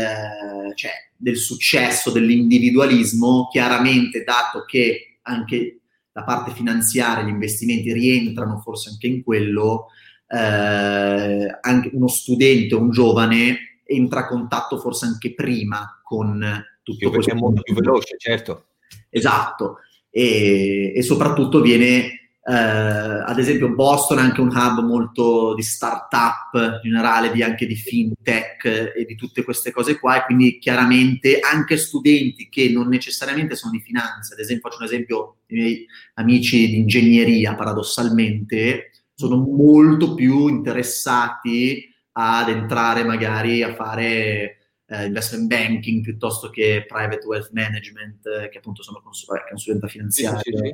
cioè, 0.75 0.91
del 1.15 1.37
successo, 1.37 2.11
dell'individualismo, 2.11 3.47
chiaramente 3.49 4.25
dato 4.25 4.65
che 4.65 5.19
anche 5.21 5.79
la 6.11 6.25
parte 6.25 6.51
finanziaria, 6.51 7.23
gli 7.23 7.29
investimenti 7.29 7.93
rientrano 7.93 8.59
forse 8.59 8.89
anche 8.89 9.07
in 9.07 9.23
quello, 9.23 9.85
eh, 10.27 11.57
anche 11.61 11.89
uno 11.93 12.09
studente, 12.09 12.75
un 12.75 12.91
giovane 12.91 13.79
entra 13.85 14.19
a 14.19 14.27
contatto 14.27 14.77
forse 14.77 15.05
anche 15.05 15.33
prima 15.33 16.01
con 16.03 16.65
tutto 16.83 17.09
questo. 17.11 17.33
Molto 17.35 17.61
più 17.61 17.75
veloce, 17.75 18.17
certo. 18.17 18.65
Esatto, 19.09 19.77
e, 20.09 20.91
e 20.93 21.01
soprattutto 21.01 21.61
viene 21.61 22.22
eh, 22.45 22.53
ad 22.53 23.39
esempio 23.39 23.73
Boston 23.73 24.17
è 24.17 24.21
anche 24.21 24.41
un 24.41 24.49
hub 24.49 24.83
molto 24.83 25.55
di 25.55 25.61
startup 25.61 26.53
in 26.53 26.79
generale, 26.83 27.31
di, 27.31 27.41
anche 27.41 27.65
di 27.65 27.75
fintech 27.75 28.91
e 28.93 29.05
di 29.05 29.15
tutte 29.15 29.43
queste 29.43 29.71
cose 29.71 29.97
qua 29.97 30.17
e 30.17 30.25
quindi 30.25 30.59
chiaramente 30.59 31.39
anche 31.39 31.77
studenti 31.77 32.49
che 32.49 32.69
non 32.69 32.89
necessariamente 32.89 33.55
sono 33.55 33.71
di 33.71 33.79
finanza, 33.79 34.33
ad 34.33 34.41
esempio 34.41 34.69
faccio 34.69 34.81
un 34.81 34.87
esempio 34.87 35.35
i 35.47 35.55
miei 35.55 35.85
amici 36.15 36.67
di 36.67 36.77
ingegneria 36.77 37.55
paradossalmente 37.55 38.91
sono 39.13 39.37
molto 39.37 40.13
più 40.13 40.49
interessati 40.49 41.89
ad 42.13 42.49
entrare 42.49 43.05
magari 43.05 43.63
a 43.63 43.73
fare 43.73 44.57
eh, 44.85 45.05
investment 45.05 45.47
banking 45.47 46.03
piuttosto 46.03 46.49
che 46.49 46.83
private 46.87 47.25
wealth 47.25 47.51
management, 47.53 48.25
eh, 48.27 48.49
che 48.49 48.57
appunto 48.57 48.83
sono 48.83 49.01
cons- 49.01 49.25
consulenta 49.49 49.87
finanziaria. 49.87 50.39
Sì, 50.39 50.51
sì, 50.51 50.57
sì 50.57 50.73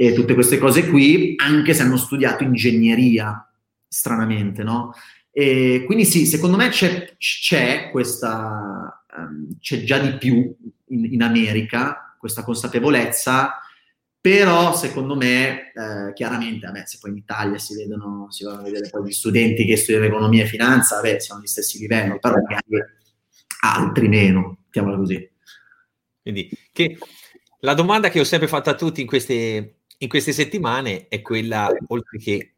e 0.00 0.12
tutte 0.12 0.34
queste 0.34 0.58
cose 0.58 0.88
qui, 0.88 1.34
anche 1.38 1.74
se 1.74 1.82
hanno 1.82 1.96
studiato 1.96 2.44
ingegneria, 2.44 3.52
stranamente, 3.88 4.62
no? 4.62 4.94
E 5.28 5.82
quindi 5.86 6.04
sì, 6.04 6.24
secondo 6.24 6.56
me 6.56 6.68
c'è, 6.68 7.16
c'è 7.16 7.90
questa, 7.90 9.04
um, 9.16 9.58
c'è 9.58 9.82
già 9.82 9.98
di 9.98 10.16
più 10.16 10.54
in, 10.90 11.14
in, 11.14 11.20
America 11.20 12.14
questa 12.16 12.44
consapevolezza, 12.44 13.58
però 14.20 14.72
secondo 14.72 15.16
me, 15.16 15.72
eh, 15.72 16.12
chiaramente, 16.14 16.70
me 16.70 16.84
se 16.86 16.98
poi 17.00 17.10
in 17.10 17.16
Italia 17.16 17.58
si 17.58 17.74
vedono, 17.74 18.30
si 18.30 18.44
vanno 18.44 18.60
a 18.60 18.62
vedere 18.62 18.88
poi 18.90 19.04
gli 19.04 19.12
studenti 19.12 19.64
che 19.64 19.76
studiano 19.76 20.06
economia 20.06 20.44
e 20.44 20.46
finanza, 20.46 21.00
beh, 21.00 21.18
siamo 21.18 21.40
agli 21.40 21.48
stessi 21.48 21.80
livelli, 21.80 22.20
però 22.20 22.36
magari 22.36 22.84
altri 23.62 24.06
meno, 24.06 24.58
mettiamola 24.66 24.96
così. 24.96 25.28
Quindi, 26.22 26.48
che 26.70 26.96
la 27.60 27.74
domanda 27.74 28.10
che 28.10 28.20
ho 28.20 28.24
sempre 28.24 28.46
fatto 28.46 28.70
a 28.70 28.76
tutti 28.76 29.00
in 29.00 29.08
queste 29.08 29.77
in 29.98 30.08
queste 30.08 30.32
settimane 30.32 31.08
è 31.08 31.20
quella, 31.20 31.68
oltre 31.88 32.18
che 32.18 32.54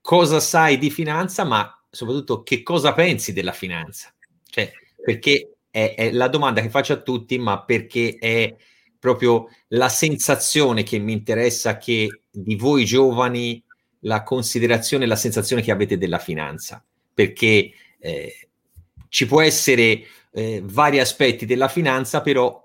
cosa 0.00 0.40
sai 0.40 0.78
di 0.78 0.90
finanza, 0.90 1.44
ma 1.44 1.82
soprattutto 1.90 2.42
che 2.42 2.62
cosa 2.62 2.92
pensi 2.92 3.32
della 3.32 3.52
finanza. 3.52 4.12
Cioè, 4.44 4.70
perché 5.02 5.56
è, 5.70 5.94
è 5.96 6.12
la 6.12 6.28
domanda 6.28 6.60
che 6.60 6.70
faccio 6.70 6.92
a 6.92 7.00
tutti, 7.00 7.38
ma 7.38 7.62
perché 7.62 8.16
è 8.18 8.54
proprio 8.98 9.48
la 9.68 9.88
sensazione 9.88 10.82
che 10.82 10.98
mi 10.98 11.12
interessa 11.12 11.76
che 11.78 12.20
di 12.30 12.54
voi 12.56 12.84
giovani 12.84 13.62
la 14.00 14.22
considerazione, 14.22 15.06
la 15.06 15.16
sensazione 15.16 15.62
che 15.62 15.72
avete 15.72 15.98
della 15.98 16.18
finanza, 16.18 16.84
perché 17.12 17.72
eh, 17.98 18.48
ci 19.08 19.26
può 19.26 19.40
essere 19.40 20.04
eh, 20.32 20.62
vari 20.64 21.00
aspetti 21.00 21.44
della 21.46 21.68
finanza, 21.68 22.20
però 22.20 22.63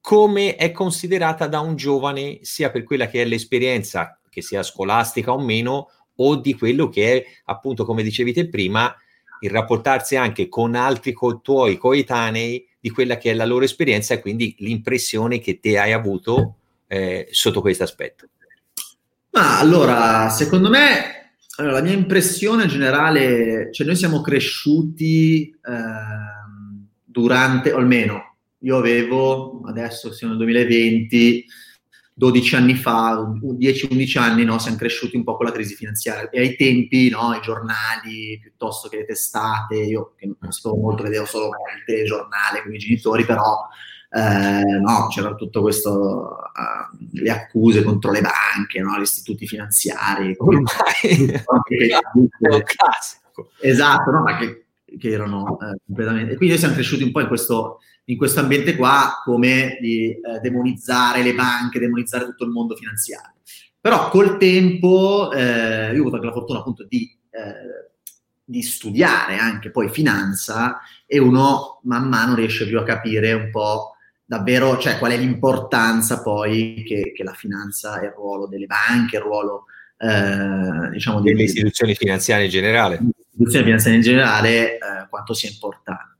come 0.00 0.56
è 0.56 0.72
considerata 0.72 1.46
da 1.46 1.60
un 1.60 1.76
giovane 1.76 2.40
sia 2.42 2.70
per 2.70 2.82
quella 2.82 3.06
che 3.06 3.22
è 3.22 3.24
l'esperienza, 3.24 4.18
che 4.28 4.42
sia 4.42 4.62
scolastica 4.62 5.32
o 5.32 5.40
meno, 5.40 5.90
o 6.16 6.36
di 6.36 6.54
quello 6.54 6.88
che 6.88 7.12
è, 7.12 7.24
appunto, 7.46 7.84
come 7.84 8.02
dicevi 8.02 8.32
te 8.32 8.48
prima, 8.48 8.94
il 9.40 9.50
rapportarsi 9.50 10.16
anche 10.16 10.48
con 10.48 10.74
altri 10.74 11.12
co- 11.12 11.40
tuoi 11.40 11.76
coetanei 11.76 12.66
di 12.78 12.90
quella 12.90 13.16
che 13.16 13.30
è 13.30 13.34
la 13.34 13.46
loro 13.46 13.64
esperienza 13.64 14.14
e 14.14 14.20
quindi 14.20 14.54
l'impressione 14.58 15.38
che 15.38 15.58
te 15.60 15.78
hai 15.78 15.92
avuto 15.92 16.56
eh, 16.86 17.28
sotto 17.30 17.60
questo 17.60 17.82
aspetto. 17.82 18.28
Ma 19.30 19.58
allora, 19.58 20.28
secondo 20.28 20.68
me, 20.68 21.36
allora, 21.56 21.74
la 21.74 21.82
mia 21.82 21.92
impressione 21.94 22.66
generale, 22.66 23.72
cioè 23.72 23.86
noi 23.86 23.96
siamo 23.96 24.20
cresciuti 24.20 25.48
eh, 25.48 25.58
durante, 27.04 27.72
o 27.72 27.78
almeno 27.78 28.33
io 28.64 28.78
avevo, 28.78 29.60
adesso 29.66 30.12
siamo 30.12 30.34
nel 30.34 30.42
2020, 30.42 31.44
12 32.14 32.56
anni 32.56 32.74
fa, 32.74 33.14
10-11 33.14 34.18
anni, 34.18 34.44
no, 34.44 34.58
siamo 34.58 34.76
cresciuti 34.76 35.16
un 35.16 35.24
po' 35.24 35.36
con 35.36 35.46
la 35.46 35.52
crisi 35.52 35.74
finanziaria. 35.74 36.30
E 36.30 36.40
ai 36.40 36.56
tempi 36.56 37.10
no, 37.10 37.34
i 37.34 37.42
giornali 37.42 38.38
piuttosto 38.40 38.88
che 38.88 38.98
le 38.98 39.04
testate, 39.04 39.76
io 39.76 40.14
che 40.16 40.32
non 40.38 40.50
sapevo 40.50 40.80
molto, 40.80 41.02
vedevo 41.02 41.26
solo 41.26 41.46
il 41.46 41.84
telegiornale 41.84 42.62
con 42.62 42.74
i 42.74 42.78
genitori, 42.78 43.24
però 43.24 43.66
eh, 44.10 44.80
no, 44.80 45.08
c'era 45.08 45.34
tutto 45.34 45.60
questo, 45.60 45.90
uh, 45.90 47.18
le 47.20 47.30
accuse 47.30 47.82
contro 47.82 48.12
le 48.12 48.22
banche, 48.22 48.80
no, 48.80 48.96
gli 48.96 49.02
istituti 49.02 49.46
finanziari. 49.46 50.34
Ormai, 50.38 51.42
esatto, 53.60 54.10
no, 54.10 54.22
ma 54.22 54.38
che, 54.38 54.66
che 54.96 55.10
erano 55.10 55.58
eh, 55.60 55.76
completamente... 55.84 56.32
E 56.32 56.36
quindi 56.36 56.54
noi 56.54 56.58
siamo 56.58 56.74
cresciuti 56.74 57.02
un 57.02 57.10
po' 57.10 57.20
in 57.20 57.26
questo 57.26 57.80
in 58.06 58.16
questo 58.16 58.40
ambiente 58.40 58.76
qua 58.76 59.20
come 59.24 59.78
di 59.80 60.10
eh, 60.10 60.40
demonizzare 60.40 61.22
le 61.22 61.34
banche, 61.34 61.78
demonizzare 61.78 62.24
tutto 62.24 62.44
il 62.44 62.50
mondo 62.50 62.76
finanziario. 62.76 63.32
Però 63.80 64.08
col 64.08 64.38
tempo, 64.38 65.30
eh, 65.32 65.92
io 65.92 65.98
ho 65.98 66.00
avuto 66.00 66.16
anche 66.16 66.26
la 66.26 66.32
fortuna 66.32 66.58
appunto 66.60 66.86
di, 66.88 67.10
eh, 67.30 67.92
di, 68.42 68.62
studiare 68.62 69.36
anche 69.36 69.70
poi 69.70 69.90
finanza 69.90 70.80
e 71.06 71.18
uno 71.18 71.80
man 71.84 72.08
mano 72.08 72.34
riesce 72.34 72.66
più 72.66 72.78
a 72.78 72.82
capire 72.82 73.32
un 73.32 73.50
po' 73.50 73.96
davvero, 74.24 74.78
cioè 74.78 74.98
qual 74.98 75.12
è 75.12 75.18
l'importanza 75.18 76.22
poi 76.22 76.82
che, 76.86 77.12
che 77.14 77.24
la 77.24 77.34
finanza 77.34 78.00
e 78.00 78.06
il 78.06 78.12
ruolo 78.12 78.46
delle 78.46 78.66
banche, 78.66 79.16
il 79.16 79.22
ruolo 79.22 79.66
eh, 79.98 80.90
diciamo 80.90 81.20
delle 81.20 81.42
istituzioni 81.42 81.94
finanziarie 81.94 82.46
in 82.46 82.50
generale. 82.50 83.00
Istituzioni 83.30 83.64
finanziarie 83.64 83.98
in 83.98 84.04
generale, 84.04 84.74
eh, 84.74 84.78
quanto 85.10 85.34
sia 85.34 85.50
importante. 85.50 86.13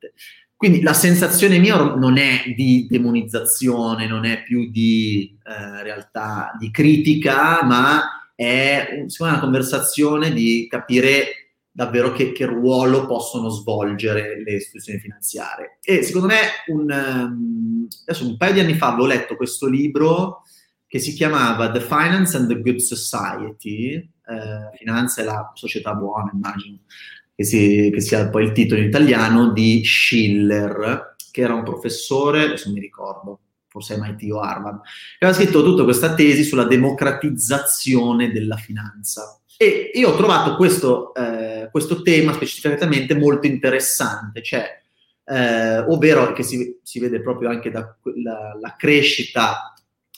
Quindi 0.64 0.80
la 0.80 0.94
sensazione 0.94 1.59
mia 1.59 1.76
non 1.76 2.16
è 2.16 2.54
di 2.56 2.87
demonizzazione, 2.88 4.06
non 4.06 4.25
è 4.25 4.42
più 4.42 4.71
di 4.71 5.37
eh, 5.44 5.83
realtà 5.83 6.56
di 6.59 6.71
critica, 6.71 7.62
ma 7.62 8.30
è 8.35 9.04
una 9.18 9.40
conversazione 9.40 10.33
di 10.33 10.66
capire 10.71 11.59
davvero 11.71 12.12
che, 12.12 12.33
che, 12.33 12.47
ruolo 12.47 13.04
possono 13.04 13.50
svolgere 13.50 14.42
le 14.42 14.54
istituzioni 14.54 14.99
finanziarie. 15.00 15.76
E 15.83 16.02
secondo 16.02 16.28
me, 16.28 16.38
un, 16.68 16.90
ehm, 16.90 17.88
adesso 18.06 18.26
un 18.26 18.38
paio 18.38 18.54
di 18.54 18.61
anni 18.61 18.75
fa 18.75 18.87
avevo 18.87 19.04
letto 19.04 19.37
questo 19.37 19.68
libro 19.68 20.44
che 20.87 20.99
si 20.99 21.12
chiamava 21.12 21.71
The 21.71 21.80
Finance 21.83 22.38
and 22.38 22.49
the 22.49 22.59
Good 22.62 22.78
Society, 22.78 23.97
eh, 23.97 24.76
Finanza 24.78 25.21
e 25.21 25.25
la 25.26 25.52
società 25.52 25.92
buona, 25.92 26.30
immagino, 26.33 26.78
che, 27.35 27.45
si, 27.45 27.91
che 27.93 28.00
sia 28.00 28.29
poi 28.29 28.45
il 28.45 28.53
titolo 28.53 28.81
in 28.81 28.87
italiano, 28.87 29.53
di 29.53 29.83
Schiller, 29.85 31.17
che 31.31 31.41
era 31.41 31.55
un 31.55 31.64
professore, 31.64 32.45
adesso 32.45 32.71
mi 32.71 32.81
ricordo, 32.81 33.41
forse 33.69 33.99
MIT 33.99 34.31
o 34.31 34.38
Harvard, 34.38 34.83
che 35.19 35.25
aveva 35.25 35.37
scritto 35.37 35.64
tutta 35.64 35.83
questa 35.83 36.14
tesi 36.14 36.45
sulla 36.45 36.64
democratizzazione 36.64 38.31
della 38.31 38.57
finanza. 38.57 39.41
E 39.57 39.91
io 39.95 40.11
ho 40.11 40.17
trovato 40.17 40.57
questo, 40.57 41.12
eh, 41.14 41.69
questo 41.71 42.03
tema 42.03 42.33
specificatamente 42.33 43.17
molto 43.17 43.47
interessante, 43.47 44.43
cioè, 44.43 44.81
eh, 45.25 45.79
ovvero 45.79 46.33
che 46.33 46.43
si, 46.43 46.79
si, 46.83 47.00
vede 47.00 47.21
proprio 47.21 47.49
anche 47.49 47.71
dalla 47.71 48.75
crescita 48.76 49.73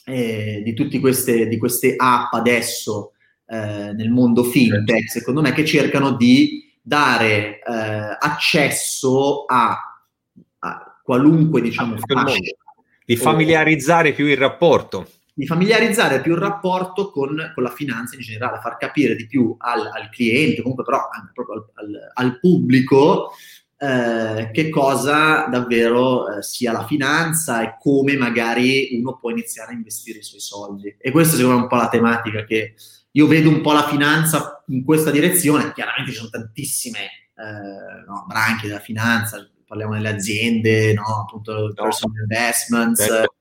eh, 0.05 0.61
di 0.63 0.73
tutte 0.73 0.99
queste, 0.99 1.47
di 1.47 1.57
queste 1.57 1.95
app 1.95 2.33
adesso 2.33 3.13
eh, 3.47 3.93
nel 3.93 4.09
mondo 4.09 4.43
fintech, 4.43 5.09
secondo 5.09 5.41
me, 5.41 5.53
che 5.53 5.65
cercano 5.65 6.11
di 6.11 6.66
dare 6.87 7.59
eh, 7.59 8.17
accesso 8.17 9.43
a, 9.43 9.77
a 10.59 10.99
qualunque, 11.03 11.59
diciamo, 11.59 11.97
fascia, 11.97 12.37
di 13.03 13.17
familiarizzare 13.17 14.13
più 14.13 14.25
il 14.25 14.37
rapporto. 14.37 15.09
di 15.33 15.45
familiarizzare 15.45 16.21
più 16.21 16.31
il 16.31 16.39
rapporto 16.39 17.11
con, 17.11 17.51
con, 17.53 17.63
la 17.63 17.71
finanza 17.71 18.15
in 18.15 18.21
generale, 18.21 18.59
far 18.61 18.77
capire 18.77 19.15
di 19.15 19.27
più 19.27 19.53
al, 19.57 19.81
al 19.81 20.09
cliente, 20.09 20.61
comunque 20.61 20.85
però 20.85 21.09
anche 21.11 21.31
proprio 21.33 21.55
al, 21.55 21.85
al, 21.85 22.11
al 22.13 22.39
pubblico, 22.39 23.33
eh, 23.77 24.49
che 24.53 24.69
cosa 24.69 25.45
davvero 25.47 26.37
eh, 26.37 26.41
sia 26.41 26.71
la 26.71 26.85
finanza 26.85 27.63
e 27.63 27.75
come 27.77 28.15
magari 28.15 28.97
uno 28.97 29.17
può 29.17 29.29
iniziare 29.29 29.71
a 29.71 29.75
investire 29.75 30.19
i 30.19 30.23
suoi 30.23 30.39
soldi. 30.39 30.95
E 30.97 31.11
questa 31.11 31.35
secondo 31.35 31.55
me 31.55 31.59
è 31.59 31.63
un 31.63 31.69
po' 31.69 31.75
la 31.75 31.89
tematica 31.89 32.45
che 32.45 32.75
io 33.11 33.27
vedo 33.27 33.49
un 33.49 33.61
po' 33.61 33.71
la 33.71 33.87
finanza 33.87 34.63
in 34.67 34.83
questa 34.83 35.11
direzione. 35.11 35.73
Chiaramente 35.73 36.11
ci 36.11 36.17
sono 36.17 36.29
tantissime 36.29 36.99
eh, 36.99 38.05
no, 38.07 38.25
branche 38.27 38.67
della 38.67 38.79
finanza, 38.79 39.47
parliamo 39.65 39.93
delle 39.93 40.09
aziende, 40.09 40.93
no, 40.93 41.21
appunto 41.21 41.71
personal 41.75 42.21
investments, 42.21 43.05
certo. 43.05 43.35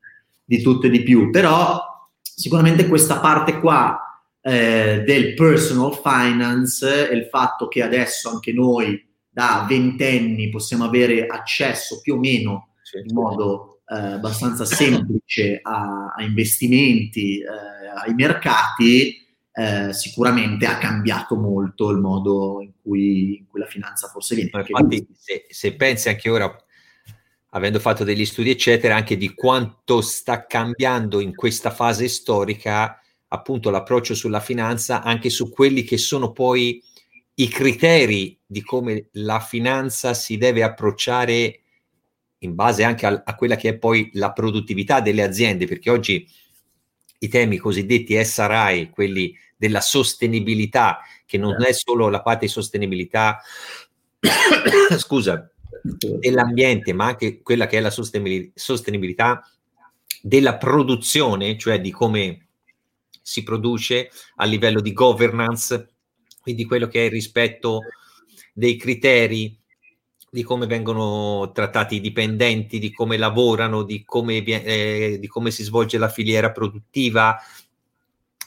di 0.45 0.61
tutto 0.63 0.87
e 0.87 0.91
di 0.91 1.03
più, 1.03 1.31
però 1.31 1.83
sicuramente 2.21 2.89
questa 2.89 3.19
parte 3.21 3.61
qua 3.61 3.99
eh, 4.41 5.03
del 5.05 5.35
personal 5.35 5.95
finance 5.95 7.09
e 7.09 7.17
il 7.17 7.27
fatto 7.27 7.69
che 7.69 7.83
adesso 7.83 8.31
anche 8.31 8.53
noi 8.53 9.05
da 9.29 9.67
ventenni 9.69 10.49
possiamo 10.49 10.85
avere 10.85 11.27
accesso 11.27 12.01
più 12.01 12.15
o 12.15 12.19
meno 12.19 12.69
sì. 12.83 12.99
in 12.99 13.15
modo 13.15 13.81
eh, 13.87 13.95
abbastanza 13.97 14.65
semplice 14.65 15.61
a, 15.63 16.15
a 16.17 16.23
investimenti, 16.23 17.41
eh, 17.41 17.47
ai 18.05 18.15
mercati, 18.15 19.26
eh, 19.59 19.95
sicuramente 19.95 20.67
ha 20.67 20.77
cambiato 20.77 21.35
molto 21.35 21.89
il 21.91 21.97
modo 21.97 22.61
in 22.61 22.73
cui, 22.83 23.39
in 23.39 23.47
cui 23.47 23.59
la 23.59 23.67
finanza 23.67 24.07
forse 24.09 24.35
viene. 24.35 24.51
Infatti, 24.53 25.07
se, 25.17 25.47
se, 25.49 25.75
pensi 25.77 26.11
anche 26.11 26.29
ora, 26.29 26.55
avendo 27.51 27.81
fatto 27.81 28.05
degli 28.05 28.27
studi, 28.27 28.51
eccetera, 28.51 28.97
anche 28.97 29.17
di 29.17 29.33
quanto 29.33 30.03
sta 30.03 30.45
cambiando 30.45 31.21
in 31.21 31.35
questa 31.35 31.71
fase 31.71 32.07
storica 32.09 33.01
appunto 33.29 33.71
l'approccio 33.71 34.15
sulla 34.15 34.41
finanza, 34.41 35.03
anche 35.03 35.31
su 35.31 35.49
quelli 35.49 35.85
che 35.85 35.97
sono 35.97 36.33
poi 36.33 36.83
i 37.37 37.49
criteri 37.49 38.39
di 38.45 38.61
come 38.61 39.09
la 39.13 39.41
finanza 39.41 40.13
si 40.13 40.37
deve 40.37 40.65
approcciare 40.65 41.61
in 42.41 42.55
base 42.55 42.85
anche 42.85 43.07
a, 43.07 43.23
a, 43.25 43.35
quella 43.35 43.57
che 43.57 43.71
è 43.71 43.79
poi 43.79 44.11
la 44.13 44.33
produttività 44.33 45.01
delle 45.01 45.23
aziende, 45.23 45.67
perché 45.67 45.89
oggi 45.89 46.29
i 47.21 47.29
temi 47.29 47.57
cosiddetti 47.57 48.23
SRI, 48.23 48.91
quelli 48.91 49.35
della 49.57 49.81
sostenibilità, 49.81 51.01
che 51.25 51.39
non 51.39 51.63
è 51.65 51.73
solo 51.73 52.09
la 52.09 52.23
parte 52.23 52.47
di 52.47 52.53
sostenibilità, 52.53 53.41
scusa, 54.99 55.51
dell'ambiente, 55.83 56.93
ma 56.93 57.07
anche 57.07 57.43
quella 57.43 57.67
che 57.67 57.79
è 57.79 57.81
la 57.81 57.91
sostenibilità 57.91 59.49
della 60.21 60.57
produzione, 60.57 61.57
cioè 61.57 61.81
di 61.81 61.91
come 61.91 62.49
si 63.23 63.43
produce 63.43 64.11
a 64.37 64.45
livello 64.45 64.81
di 64.81 64.93
governance, 64.93 65.95
quindi 66.41 66.65
quello 66.65 66.87
che 66.87 67.03
è 67.03 67.05
il 67.05 67.11
rispetto 67.11 67.81
dei 68.53 68.77
criteri 68.77 69.59
di 70.31 70.43
come 70.43 70.67
vengono 70.67 71.51
trattati 71.53 71.97
i 71.97 72.01
dipendenti, 72.01 72.79
di 72.79 72.93
come 72.93 73.17
lavorano, 73.17 73.83
di 73.83 74.05
come, 74.05 74.45
eh, 74.45 75.17
di 75.19 75.27
come 75.29 75.51
si 75.51 75.63
svolge 75.63 75.99
la 75.99 76.09
filiera 76.09 76.53
produttiva, 76.53 77.39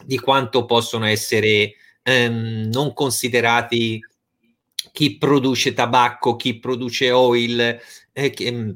di 0.06 0.20
quanto 0.20 0.66
possono 0.66 1.06
essere 1.06 1.74
ehm, 2.04 2.70
non 2.72 2.94
considerati 2.94 4.00
chi 4.92 5.18
produce 5.18 5.74
tabacco, 5.74 6.36
chi 6.36 6.60
produce 6.60 7.12
oil, 7.12 7.80
eh, 8.12 8.30
che, 8.30 8.52
mm, 8.52 8.70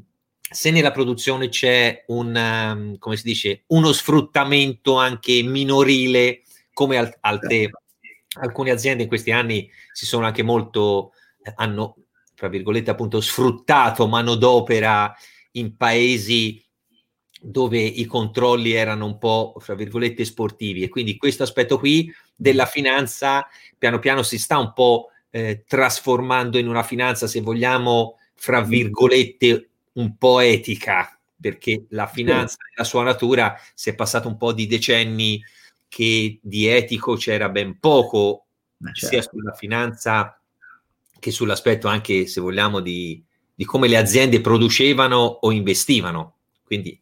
se 0.54 0.70
nella 0.70 0.92
produzione 0.92 1.50
c'è 1.50 2.04
un, 2.08 2.36
um, 2.36 2.98
come 3.00 3.18
si 3.18 3.24
dice, 3.24 3.64
uno 3.68 3.92
sfruttamento 3.92 4.96
anche 4.98 5.42
minorile, 5.42 6.44
come 6.74 6.98
al, 6.98 7.12
al 7.22 7.40
tè 7.40 7.68
alcune 8.40 8.72
aziende 8.72 9.04
in 9.04 9.10
questi 9.10 9.32
anni 9.32 9.70
si 9.92 10.06
sono 10.06 10.26
anche 10.26 10.44
molto, 10.44 11.14
eh, 11.42 11.54
hanno, 11.56 11.96
tra 12.36 12.50
virgolette, 12.50 12.92
appunto, 12.92 13.20
sfruttato 13.22 14.08
manodopera 14.08 15.14
in 15.54 15.76
paesi 15.76 16.64
dove 17.46 17.80
i 17.80 18.06
controlli 18.06 18.72
erano 18.72 19.06
un 19.06 19.18
po', 19.18 19.56
fra 19.60 19.76
virgolette, 19.76 20.24
sportivi. 20.24 20.84
E 20.84 20.90
quindi 20.90 21.18
questo 21.18 21.44
aspetto 21.44 21.78
qui 21.78 22.12
della 22.36 22.66
finanza 22.66 23.46
piano 23.78 24.00
piano 24.00 24.24
si 24.24 24.40
sta 24.40 24.58
un 24.58 24.72
po' 24.74 25.10
eh, 25.30 25.64
trasformando 25.68 26.58
in 26.58 26.68
una 26.68 26.84
finanza, 26.84 27.28
se 27.28 27.42
vogliamo, 27.42 28.18
fra 28.36 28.62
virgolette, 28.62 29.70
un 29.94 30.16
po' 30.16 30.40
etica, 30.40 31.20
perché 31.40 31.86
la 31.90 32.08
finanza, 32.08 32.56
nella 32.70 32.88
sua 32.88 33.04
natura, 33.04 33.60
si 33.74 33.90
è 33.90 33.96
passato 33.96 34.30
un 34.30 34.38
po' 34.38 34.54
di 34.54 34.66
decenni 34.66 35.44
che 35.90 36.40
di 36.42 36.68
etico 36.68 37.16
c'era 37.16 37.50
ben 37.50 37.78
poco, 37.78 38.46
certo. 38.82 39.08
sia 39.08 39.22
sulla 39.22 39.54
finanza 39.54 40.40
che 41.20 41.32
sull'aspetto 41.32 41.88
anche, 41.88 42.26
se 42.26 42.40
vogliamo, 42.40 42.80
di, 42.80 43.22
di, 43.54 43.66
come 43.66 43.88
le 43.88 43.98
aziende 43.98 44.40
producevano 44.40 45.18
o 45.18 45.52
investivano. 45.52 46.36
Quindi, 46.64 47.00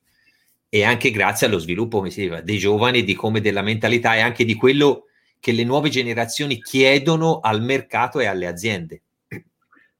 e 0.73 0.85
anche 0.85 1.11
grazie 1.11 1.47
allo 1.47 1.57
sviluppo, 1.57 1.97
come 1.97 2.11
si 2.11 2.21
diceva, 2.21 2.39
dei 2.39 2.57
giovani, 2.57 3.03
di 3.03 3.13
come 3.13 3.41
della 3.41 3.61
mentalità 3.61 4.15
e 4.15 4.21
anche 4.21 4.45
di 4.45 4.55
quello 4.55 5.07
che 5.37 5.51
le 5.51 5.65
nuove 5.65 5.89
generazioni 5.89 6.61
chiedono 6.61 7.41
al 7.41 7.61
mercato 7.61 8.21
e 8.21 8.25
alle 8.25 8.47
aziende. 8.47 9.01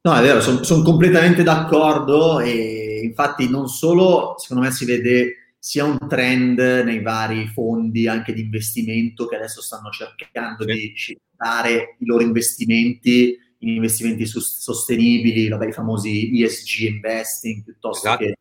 No, 0.04 0.16
è 0.16 0.22
vero, 0.22 0.40
sono 0.40 0.64
son 0.64 0.82
completamente 0.82 1.44
d'accordo 1.44 2.40
e 2.40 3.02
infatti 3.04 3.50
non 3.50 3.68
solo, 3.68 4.36
secondo 4.38 4.64
me 4.64 4.72
si 4.72 4.86
vede 4.86 5.56
sia 5.60 5.84
un 5.84 5.98
trend 6.08 6.58
nei 6.58 7.02
vari 7.02 7.48
fondi 7.48 8.08
anche 8.08 8.32
di 8.32 8.40
investimento 8.40 9.28
che 9.28 9.36
adesso 9.36 9.62
stanno 9.62 9.90
cercando 9.90 10.64
sì. 10.66 10.72
di 10.72 10.94
shiftare 10.96 11.98
i 12.00 12.06
loro 12.06 12.24
investimenti 12.24 13.38
in 13.58 13.76
investimenti 13.76 14.26
sostenibili, 14.26 15.50
vabbè, 15.50 15.68
i 15.68 15.74
famosi 15.74 16.42
ESG 16.42 16.80
investing 16.84 17.64
piuttosto 17.64 18.08
esatto. 18.08 18.24
che, 18.24 18.38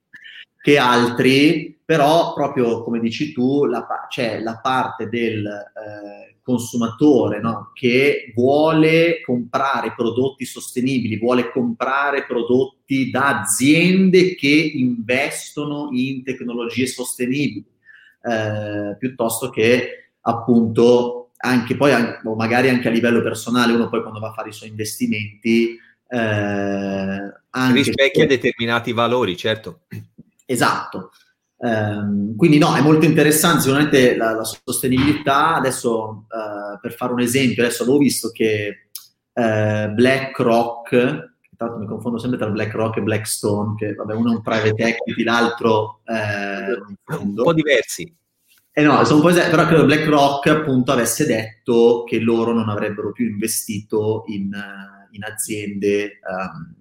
che, 0.60 0.78
altri, 0.78 1.80
però 1.84 2.34
proprio 2.34 2.82
come 2.82 3.00
dici 3.00 3.32
tu, 3.32 3.64
la, 3.64 3.86
c'è 4.08 4.40
la 4.40 4.58
parte 4.62 5.08
del 5.08 5.46
eh, 5.46 6.36
consumatore 6.42 7.40
no? 7.40 7.70
che 7.74 8.32
vuole 8.34 9.20
comprare 9.24 9.94
prodotti 9.94 10.44
sostenibili, 10.44 11.18
vuole 11.18 11.50
comprare 11.50 12.24
prodotti 12.26 13.10
da 13.10 13.40
aziende 13.40 14.34
che 14.34 14.48
investono 14.48 15.88
in 15.92 16.22
tecnologie 16.24 16.86
sostenibili, 16.86 17.64
eh, 18.22 18.96
piuttosto 18.98 19.50
che 19.50 20.12
appunto 20.22 21.30
anche 21.42 21.74
poi, 21.76 21.92
o 22.24 22.34
magari 22.34 22.68
anche 22.68 22.88
a 22.88 22.90
livello 22.90 23.22
personale, 23.22 23.72
uno 23.72 23.88
poi 23.88 24.02
quando 24.02 24.20
va 24.20 24.28
a 24.28 24.34
fare 24.34 24.50
i 24.50 24.52
suoi 24.52 24.68
investimenti... 24.68 25.78
Eh, 26.12 27.32
rispecchia 27.72 28.22
se... 28.22 28.26
determinati 28.26 28.92
valori, 28.92 29.36
certo. 29.36 29.82
Esatto. 30.50 31.12
Um, 31.58 32.34
quindi 32.34 32.58
no, 32.58 32.74
è 32.74 32.80
molto 32.80 33.04
interessante 33.04 33.60
sicuramente 33.60 34.16
la, 34.16 34.32
la 34.32 34.42
sostenibilità. 34.42 35.54
Adesso, 35.54 36.26
uh, 36.28 36.80
per 36.80 36.92
fare 36.92 37.12
un 37.12 37.20
esempio, 37.20 37.62
adesso 37.62 37.84
avevo 37.84 37.98
visto 37.98 38.30
che 38.30 38.88
uh, 39.32 39.92
BlackRock, 39.92 40.92
l'altro 41.56 41.78
mi 41.78 41.86
confondo 41.86 42.18
sempre 42.18 42.38
tra 42.38 42.48
BlackRock 42.48 42.96
e 42.96 43.02
Blackstone, 43.02 43.74
che 43.76 43.94
vabbè, 43.94 44.14
uno 44.14 44.32
è 44.32 44.34
un 44.36 44.42
private 44.42 44.82
equity, 44.82 45.22
l'altro 45.22 46.00
è 46.04 46.14
un 46.84 46.94
fondo. 47.04 47.42
Un 47.42 47.44
po' 47.44 47.54
diversi. 47.54 48.12
Eh 48.72 48.82
no, 48.82 49.04
sono 49.04 49.24
un 49.24 49.32
po' 49.32 49.40
però 49.50 49.66
credo 49.66 49.84
BlackRock 49.84 50.46
appunto 50.48 50.90
avesse 50.90 51.26
detto 51.26 52.02
che 52.04 52.18
loro 52.18 52.52
non 52.52 52.68
avrebbero 52.68 53.12
più 53.12 53.26
investito 53.26 54.24
in, 54.26 54.50
in 55.10 55.24
aziende 55.24 56.18
um, 56.24 56.74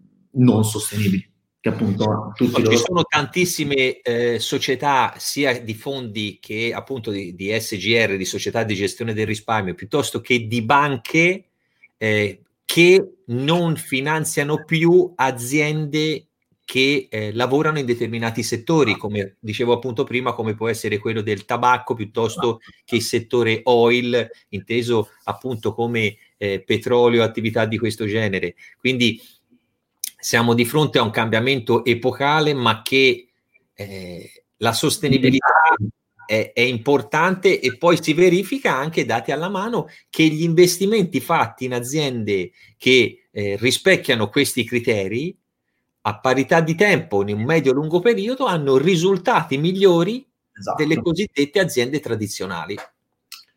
non 0.44 0.64
sostenibili 0.64 1.29
che 1.62 1.70
appunto 1.70 2.32
tutti 2.36 2.56
Ci 2.56 2.62
loro... 2.64 2.78
sono 2.78 3.04
tantissime 3.04 4.00
eh, 4.00 4.40
società, 4.40 5.14
sia 5.18 5.60
di 5.60 5.74
fondi 5.74 6.38
che 6.42 6.72
appunto 6.74 7.12
di, 7.12 7.36
di, 7.36 7.52
SGR, 7.58 8.16
di 8.16 8.26
società 8.26 8.64
di 8.64 8.76
gestione 8.76 9.14
del 9.14 9.26
risparmio, 9.26 9.76
piuttosto 9.76 10.22
che 10.22 10.48
di 10.48 10.62
banche 10.62 11.50
eh, 11.98 12.42
che 12.64 13.14
non 13.26 13.76
finanziano 13.76 14.64
più 14.64 15.12
aziende 15.16 16.26
che 16.64 17.08
eh, 17.10 17.34
lavorano 17.34 17.80
in 17.80 17.86
determinati 17.88 18.44
settori, 18.44 18.96
come 18.96 19.38
dicevo 19.40 19.74
appunto 19.74 20.04
prima, 20.04 20.34
come 20.34 20.54
può 20.54 20.68
essere 20.68 21.00
quello 21.00 21.22
del 21.22 21.44
tabacco 21.44 21.96
piuttosto 21.96 22.60
che 22.86 22.98
il 22.98 23.02
settore 23.02 23.62
oil, 23.64 24.30
inteso 24.50 25.10
appunto 25.24 25.74
come 25.74 26.16
eh, 26.38 26.62
petrolio, 26.64 27.24
attività 27.24 27.66
di 27.66 27.80
questo 27.80 28.06
genere. 28.06 28.54
Quindi 28.78 29.20
siamo 30.20 30.54
di 30.54 30.66
fronte 30.66 31.00
a 31.00 31.04
un 31.04 31.12
cambiamento 31.12 31.86
epocale, 31.86 32.54
ma 32.54 32.82
che 32.82 33.30
eh, 33.74 34.44
la 34.58 34.74
sostenibilità 34.74 35.54
è, 36.26 36.52
è, 36.54 36.62
importante 36.62 37.60
e 37.60 37.78
poi 37.78 37.98
si 38.04 38.14
verifica 38.14 38.76
anche 38.76 39.06
dati 39.06 39.32
alla 39.32 39.50
mano 39.50 39.88
che 40.10 40.26
gli 40.28 40.44
investimenti 40.44 41.22
fatti 41.22 41.66
in 41.66 41.74
aziende 41.74 42.52
che 42.78 43.28
eh, 43.32 43.58
rispecchiano 43.60 44.30
questi 44.30 44.64
criteri 44.64 45.36
a 46.02 46.20
parità 46.20 46.62
di 46.62 46.76
tempo 46.76 47.22
in 47.28 47.36
un 47.36 47.44
medio-lungo 47.44 48.00
periodo 48.00 48.46
hanno 48.46 48.78
risultati 48.78 49.58
migliori 49.58 50.26
esatto. 50.54 50.84
delle 50.84 51.02
cosiddette 51.02 51.60
aziende 51.60 52.00
tradizionali. 52.00 52.78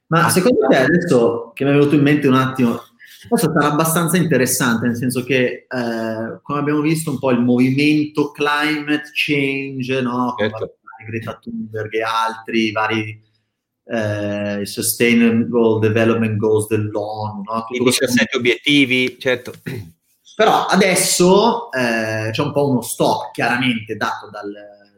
Ma 0.06 0.28
secondo 0.28 0.66
te 0.68 0.76
adesso 0.76 1.52
che 1.54 1.64
mi 1.64 1.70
è 1.70 1.74
venuto 1.74 1.94
in 1.94 2.02
mente 2.02 2.28
un 2.28 2.34
attimo, 2.34 2.82
questo 3.28 3.52
sarà 3.52 3.72
abbastanza 3.72 4.16
interessante, 4.16 4.86
nel 4.86 4.96
senso 4.96 5.24
che 5.24 5.66
eh, 5.68 6.40
come 6.42 6.58
abbiamo 6.58 6.80
visto 6.80 7.10
un 7.10 7.18
po' 7.18 7.30
il 7.30 7.40
movimento 7.40 8.30
climate 8.30 9.10
change, 9.12 10.00
no? 10.00 10.34
Certo. 10.38 10.76
Greta 11.06 11.38
Thunberg 11.40 11.92
e 11.94 12.02
altri 12.02 12.70
vari 12.70 13.20
eh, 13.84 14.64
Sustainable 14.64 15.80
Development 15.80 16.36
Goals 16.36 16.68
dell'ONU, 16.68 17.42
no? 17.42 17.66
i 17.70 17.82
17 17.82 18.36
obiettivi, 18.36 19.16
certo. 19.18 19.52
Però 20.34 20.66
adesso 20.66 21.70
eh, 21.72 22.30
c'è 22.30 22.42
un 22.42 22.52
po' 22.52 22.70
uno 22.70 22.80
stop 22.80 23.32
chiaramente 23.32 23.96
dato 23.96 24.30
dal, 24.30 24.50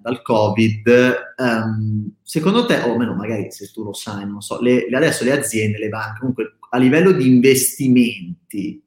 dal 0.05 0.21
Covid. 0.21 1.35
Um, 1.39 2.17
secondo 2.21 2.67
te, 2.67 2.79
o 2.81 2.93
almeno 2.93 3.15
magari 3.15 3.51
se 3.51 3.71
tu 3.73 3.83
lo 3.83 3.95
sai, 3.95 4.27
non 4.27 4.43
so, 4.43 4.61
le, 4.61 4.87
adesso 4.93 5.25
le 5.25 5.33
aziende, 5.33 5.79
le 5.79 5.89
banche, 5.89 6.19
comunque 6.19 6.57
a 6.69 6.77
livello 6.77 7.13
di 7.13 7.27
investimenti, 7.27 8.85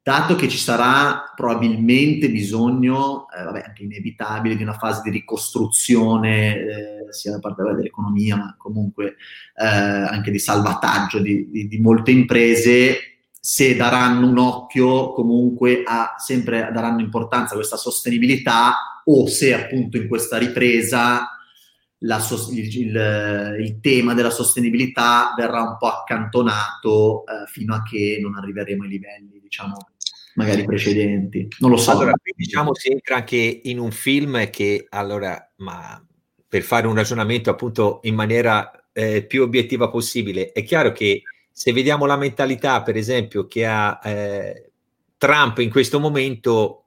dato 0.00 0.36
che 0.36 0.48
ci 0.48 0.58
sarà 0.58 1.32
probabilmente 1.34 2.30
bisogno, 2.30 3.26
eh, 3.36 3.42
vabbè, 3.42 3.64
anche 3.66 3.82
inevitabile, 3.82 4.54
di 4.54 4.62
una 4.62 4.78
fase 4.78 5.00
di 5.02 5.10
ricostruzione, 5.10 6.56
eh, 6.56 7.12
sia 7.12 7.32
da 7.32 7.40
parte 7.40 7.64
dell'economia, 7.64 8.36
ma 8.36 8.54
comunque 8.56 9.16
eh, 9.56 9.66
anche 9.66 10.30
di 10.30 10.38
salvataggio 10.38 11.18
di, 11.18 11.50
di, 11.50 11.66
di 11.66 11.78
molte 11.80 12.12
imprese, 12.12 13.11
se 13.44 13.74
daranno 13.74 14.28
un 14.28 14.38
occhio 14.38 15.12
comunque 15.12 15.82
a 15.84 16.14
sempre 16.16 16.70
daranno 16.72 17.00
importanza 17.00 17.54
a 17.54 17.56
questa 17.56 17.76
sostenibilità 17.76 19.02
o 19.04 19.26
se 19.26 19.52
appunto 19.52 19.96
in 19.96 20.06
questa 20.06 20.38
ripresa 20.38 21.28
la, 22.04 22.24
il, 22.52 22.78
il, 22.78 23.56
il, 23.58 23.80
tema 23.80 24.14
della 24.14 24.30
sostenibilità 24.30 25.34
verrà 25.36 25.60
un 25.60 25.76
po' 25.76 25.88
accantonato 25.88 27.24
eh, 27.26 27.50
fino 27.50 27.74
a 27.74 27.82
che 27.82 28.18
non 28.20 28.36
arriveremo 28.36 28.84
ai 28.84 28.88
livelli, 28.88 29.40
diciamo, 29.40 29.76
magari 30.34 30.64
precedenti. 30.64 31.48
Non 31.58 31.70
lo 31.70 31.76
so. 31.76 31.92
Allora, 31.92 32.12
diciamo 32.36 32.74
si 32.74 32.92
entra 32.92 33.16
anche 33.16 33.60
in 33.64 33.78
un 33.78 33.90
film 33.90 34.50
che, 34.50 34.86
allora, 34.88 35.52
ma 35.56 36.04
per 36.48 36.62
fare 36.62 36.86
un 36.86 36.94
ragionamento 36.94 37.50
appunto 37.50 38.00
in 38.02 38.14
maniera 38.14 38.70
eh, 38.92 39.24
più 39.24 39.42
obiettiva 39.42 39.88
possibile, 39.88 40.52
è 40.52 40.62
chiaro 40.64 40.92
che 40.92 41.22
se 41.52 41.72
vediamo 41.72 42.06
la 42.06 42.16
mentalità, 42.16 42.82
per 42.82 42.96
esempio, 42.96 43.46
che 43.46 43.66
ha 43.66 44.00
eh, 44.02 44.70
Trump 45.18 45.58
in 45.58 45.70
questo 45.70 46.00
momento, 46.00 46.84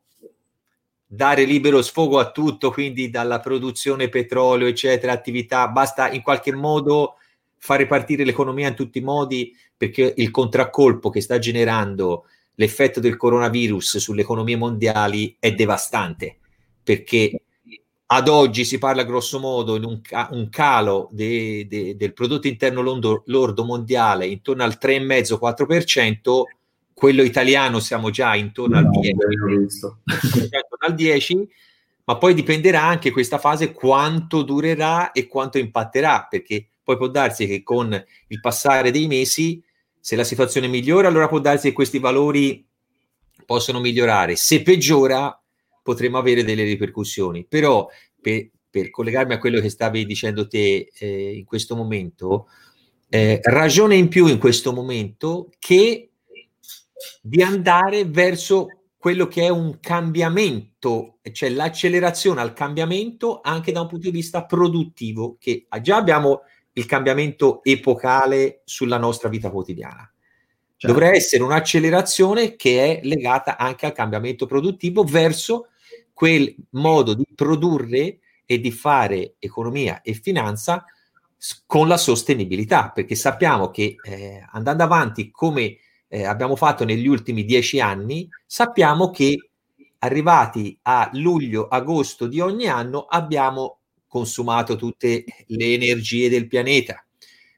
dare 1.05 1.45
libero 1.45 1.81
sfogo 1.81 2.19
a 2.19 2.31
tutto, 2.31 2.71
quindi 2.71 3.09
dalla 3.09 3.39
produzione 3.39 4.09
petrolio, 4.09 4.67
eccetera, 4.67 5.11
attività, 5.11 5.67
basta 5.67 6.11
in 6.11 6.21
qualche 6.21 6.53
modo 6.53 7.15
fare 7.57 7.85
partire 7.85 8.25
l'economia 8.25 8.67
in 8.67 8.75
tutti 8.75 8.97
i 8.97 9.01
modi, 9.01 9.55
perché 9.77 10.13
il 10.17 10.31
contraccolpo 10.31 11.09
che 11.09 11.21
sta 11.21 11.39
generando 11.39 12.25
l'effetto 12.55 12.99
del 12.99 13.17
coronavirus 13.17 13.97
sulle 13.97 14.21
economie 14.21 14.57
mondiali 14.57 15.35
è 15.39 15.53
devastante, 15.53 16.37
perché 16.83 17.41
ad 18.07 18.27
oggi 18.27 18.65
si 18.65 18.77
parla 18.77 19.03
grosso 19.03 19.39
modo 19.39 19.77
di 19.77 19.85
un, 19.85 20.01
ca- 20.01 20.29
un, 20.31 20.49
calo 20.49 21.09
de- 21.11 21.65
de- 21.67 21.95
del 21.95 22.13
prodotto 22.13 22.47
interno 22.47 22.81
lordo, 22.81 23.23
lordo 23.27 23.65
mondiale 23.65 24.27
intorno 24.27 24.63
al 24.63 24.77
3,5-4%, 24.79 26.43
quello 26.93 27.23
italiano 27.23 27.79
siamo 27.79 28.09
già 28.09 28.35
intorno 28.35 28.77
al 28.77 28.89
10, 28.89 29.15
al 30.79 30.95
10, 30.95 31.49
ma 32.05 32.17
poi 32.17 32.33
dipenderà 32.35 32.83
anche 32.83 33.11
questa 33.11 33.39
fase 33.39 33.71
quanto 33.71 34.43
durerà 34.43 35.11
e 35.11 35.27
quanto 35.27 35.57
impatterà, 35.57 36.27
perché 36.29 36.67
poi 36.83 36.97
può 36.97 37.07
darsi 37.07 37.47
che 37.47 37.63
con 37.63 37.91
il 38.27 38.39
passare 38.39 38.91
dei 38.91 39.07
mesi, 39.07 39.61
se 39.99 40.15
la 40.15 40.23
situazione 40.23 40.67
migliora, 40.67 41.07
allora 41.07 41.27
può 41.27 41.39
darsi 41.39 41.69
che 41.69 41.73
questi 41.73 41.97
valori 41.97 42.63
possono 43.45 43.79
migliorare. 43.79 44.35
Se 44.35 44.61
peggiora, 44.61 45.37
potremo 45.85 46.17
avere 46.17 46.43
delle 46.43 46.63
ripercussioni. 46.63 47.45
Però 47.47 47.87
per, 48.19 48.49
per 48.67 48.89
collegarmi 48.89 49.33
a 49.33 49.37
quello 49.37 49.59
che 49.59 49.69
stavi 49.69 50.03
dicendo 50.03 50.47
te 50.47 50.89
eh, 50.97 51.35
in 51.35 51.45
questo 51.45 51.75
momento, 51.75 52.47
eh, 53.07 53.39
ragione 53.43 53.95
in 53.95 54.07
più 54.07 54.25
in 54.25 54.39
questo 54.39 54.73
momento 54.73 55.51
che 55.59 56.09
di 57.21 57.43
andare 57.43 58.05
verso 58.05 58.67
quello 58.97 59.27
che 59.27 59.43
è 59.43 59.49
un 59.49 59.79
cambiamento, 59.79 61.19
cioè 61.31 61.49
l'accelerazione 61.49 62.41
al 62.41 62.53
cambiamento 62.53 63.41
anche 63.43 63.71
da 63.71 63.81
un 63.81 63.87
punto 63.87 64.09
di 64.09 64.15
vista 64.15 64.43
produttivo, 64.45 65.37
che 65.39 65.67
già 65.83 65.97
abbiamo 65.97 66.41
il 66.73 66.87
cambiamento 66.87 67.63
epocale 67.63 68.63
sulla 68.65 68.97
nostra 68.97 69.29
vita 69.29 69.51
quotidiana. 69.51 70.11
Certo. 70.77 70.87
Dovrà 70.87 71.15
essere 71.15 71.43
un'accelerazione 71.43 72.55
che 72.55 72.99
è 72.99 72.99
legata 73.03 73.57
anche 73.57 73.85
al 73.85 73.93
cambiamento 73.93 74.47
produttivo 74.47 75.03
verso 75.03 75.67
quel 76.15 76.55
modo 76.71 77.13
di 77.13 77.27
produrre 77.35 78.19
e 78.45 78.59
di 78.61 78.71
fare 78.71 79.35
economia 79.37 80.01
e 80.01 80.13
finanza 80.13 80.85
con 81.65 81.89
la 81.89 81.97
sostenibilità, 81.97 82.91
perché 82.91 83.15
sappiamo 83.15 83.69
che 83.69 83.97
eh, 84.01 84.47
andando 84.51 84.83
avanti 84.83 85.29
come 85.29 85.77
eh, 86.07 86.23
abbiamo 86.23 86.55
fatto 86.55 86.85
negli 86.85 87.05
ultimi 87.05 87.43
dieci 87.43 87.81
anni, 87.81 88.29
sappiamo 88.45 89.11
che 89.11 89.49
arrivati 89.99 90.79
a 90.83 91.09
luglio-agosto 91.11 92.27
di 92.27 92.39
ogni 92.39 92.67
anno 92.67 93.01
abbiamo 93.07 93.79
consumato 94.07 94.77
tutte 94.77 95.25
le 95.47 95.73
energie 95.73 96.29
del 96.29 96.47
pianeta. 96.47 97.05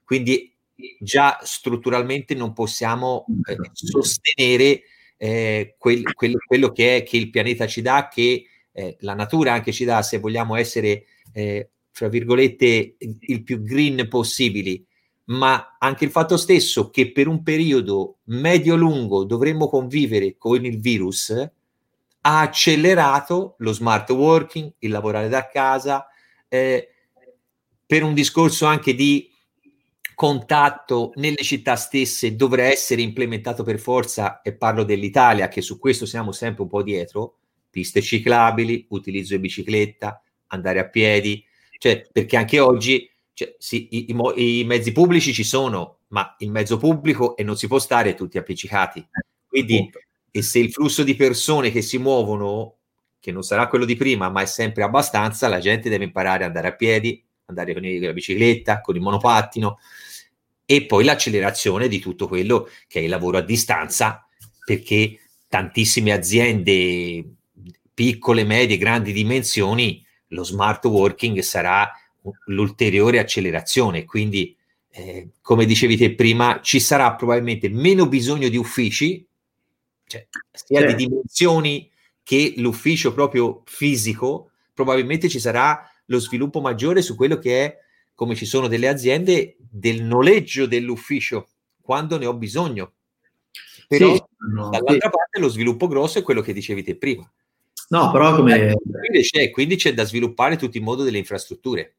Quindi 0.03 0.51
già 0.99 1.37
strutturalmente 1.43 2.33
non 2.33 2.53
possiamo 2.53 3.25
eh, 3.47 3.55
sostenere 3.71 4.81
eh, 5.17 5.75
quel, 5.77 6.13
quel, 6.13 6.37
quello 6.45 6.71
che, 6.71 6.97
è, 6.97 7.03
che 7.03 7.17
il 7.17 7.29
pianeta 7.29 7.67
ci 7.67 7.81
dà, 7.81 8.07
che 8.07 8.45
eh, 8.71 8.97
la 9.01 9.13
natura 9.13 9.53
anche 9.53 9.71
ci 9.71 9.83
dà, 9.83 10.01
se 10.01 10.19
vogliamo 10.19 10.55
essere, 10.55 11.05
eh, 11.33 11.69
fra 11.91 12.07
virgolette, 12.07 12.95
il 12.97 13.43
più 13.43 13.61
green 13.61 14.07
possibili, 14.07 14.85
ma 15.25 15.75
anche 15.79 16.05
il 16.05 16.11
fatto 16.11 16.37
stesso 16.37 16.89
che 16.89 17.11
per 17.11 17.27
un 17.27 17.43
periodo 17.43 18.19
medio-lungo 18.25 19.25
dovremmo 19.25 19.67
convivere 19.67 20.37
con 20.37 20.63
il 20.63 20.79
virus 20.79 21.33
ha 22.27 22.41
accelerato 22.41 23.55
lo 23.59 23.71
smart 23.71 24.09
working, 24.09 24.73
il 24.79 24.91
lavorare 24.91 25.29
da 25.29 25.47
casa, 25.47 26.07
eh, 26.49 26.89
per 27.85 28.03
un 28.03 28.13
discorso 28.13 28.65
anche 28.65 28.93
di 28.93 29.31
contatto 30.17 31.11
nelle 31.17 31.43
città 31.43 31.75
stesse 31.75 32.35
dovrà 32.35 32.63
essere 32.63 33.03
implementato 33.03 33.61
per 33.61 33.77
forza, 33.77 34.41
e 34.41 34.55
parlo 34.55 34.83
dell'Italia, 34.83 35.47
che 35.47 35.61
su 35.61 35.77
questo 35.77 36.07
siamo 36.07 36.31
sempre 36.31 36.63
un 36.63 36.69
po' 36.69 36.81
dietro, 36.81 37.37
piste 37.69 38.01
ciclabili, 38.01 38.87
utilizzo 38.89 39.35
di 39.35 39.41
bicicletta, 39.41 40.19
andare 40.47 40.79
a 40.79 40.89
piedi, 40.89 41.45
cioè 41.77 42.03
perché 42.11 42.35
anche 42.35 42.59
oggi 42.59 43.07
cioè, 43.31 43.55
sì, 43.59 43.89
i, 43.91 44.05
i, 44.09 44.61
i, 44.61 44.63
mezzi 44.63 44.91
pubblici 44.91 45.33
ci 45.33 45.43
sono, 45.43 45.99
ma 46.07 46.33
il 46.39 46.49
mezzo 46.49 46.77
pubblico 46.77 47.35
e 47.35 47.43
non 47.43 47.55
si 47.55 47.67
può 47.67 47.77
stare 47.77 48.15
tutti 48.15 48.39
appiccicati. 48.39 49.07
Quindi, 49.45 49.87
e 50.31 50.41
se 50.41 50.57
il 50.57 50.71
flusso 50.71 51.03
di 51.03 51.15
persone 51.15 51.69
che 51.69 51.83
si 51.83 51.99
muovono, 51.99 52.77
che 53.19 53.31
non 53.31 53.43
sarà 53.43 53.67
quello 53.67 53.85
di 53.85 53.95
prima, 53.95 54.29
ma 54.29 54.41
è 54.41 54.47
sempre 54.47 54.81
abbastanza, 54.81 55.47
la 55.47 55.59
gente 55.59 55.89
deve 55.89 56.05
imparare 56.05 56.43
ad 56.43 56.49
andare 56.49 56.69
a 56.69 56.75
piedi, 56.75 57.23
andare 57.45 57.73
con 57.73 57.83
la 57.83 58.13
bicicletta, 58.13 58.81
con 58.81 58.95
il 58.95 59.01
monopattino, 59.01 59.77
e 60.69 60.85
poi 60.85 61.05
l'accelerazione 61.05 61.87
di 61.87 61.99
tutto 61.99 62.27
quello 62.27 62.67
che 62.87 62.99
è 62.99 63.03
il 63.03 63.09
lavoro 63.09 63.37
a 63.37 63.41
distanza, 63.41 64.27
perché 64.65 65.17
tantissime 65.47 66.11
aziende 66.11 67.23
piccole, 67.93 68.43
medie, 68.43 68.77
grandi 68.77 69.13
dimensioni, 69.13 70.05
lo 70.31 70.43
smart 70.43 70.83
working 70.83 71.39
sarà 71.39 71.89
l'ulteriore 72.47 73.19
accelerazione. 73.19 74.03
Quindi, 74.03 74.53
eh, 74.91 75.29
come 75.41 75.65
dicevi 75.65 75.95
te 75.95 76.13
prima, 76.13 76.59
ci 76.61 76.81
sarà 76.81 77.15
probabilmente 77.15 77.69
meno 77.69 78.09
bisogno 78.09 78.49
di 78.49 78.57
uffici, 78.57 79.25
cioè, 80.05 80.27
sia 80.51 80.85
di 80.85 80.95
dimensioni 80.95 81.89
che 82.23 82.55
l'ufficio 82.57 83.13
proprio 83.13 83.63
fisico, 83.63 84.51
probabilmente 84.73 85.29
ci 85.29 85.39
sarà 85.39 85.89
lo 86.07 86.19
sviluppo 86.19 86.59
maggiore 86.59 87.01
su 87.01 87.15
quello 87.15 87.37
che 87.37 87.63
è 87.65 87.77
come 88.17 88.33
ci 88.33 88.47
sono 88.47 88.67
delle 88.67 88.87
aziende 88.87 89.57
del 89.59 90.01
noleggio 90.01 90.65
dell'ufficio 90.65 91.49
quando 91.79 92.17
ne 92.17 92.25
ho 92.25 92.33
bisogno. 92.33 92.93
Però 93.87 94.11
sì, 94.11 94.23
no, 94.51 94.69
dall'altra 94.71 95.09
sì. 95.11 95.15
parte 95.15 95.39
lo 95.39 95.49
sviluppo 95.49 95.87
grosso 95.87 96.17
è 96.17 96.23
quello 96.23 96.41
che 96.41 96.51
dicevi 96.51 96.81
te 96.81 96.95
prima. 96.95 97.31
No, 97.89 98.09
però 98.09 98.35
come... 98.35 98.75
Quindi 98.81 99.21
c'è, 99.21 99.51
quindi 99.51 99.75
c'è 99.75 99.93
da 99.93 100.03
sviluppare 100.03 100.55
tutto 100.55 100.77
il 100.77 100.83
modo 100.83 101.03
delle 101.03 101.19
infrastrutture. 101.19 101.97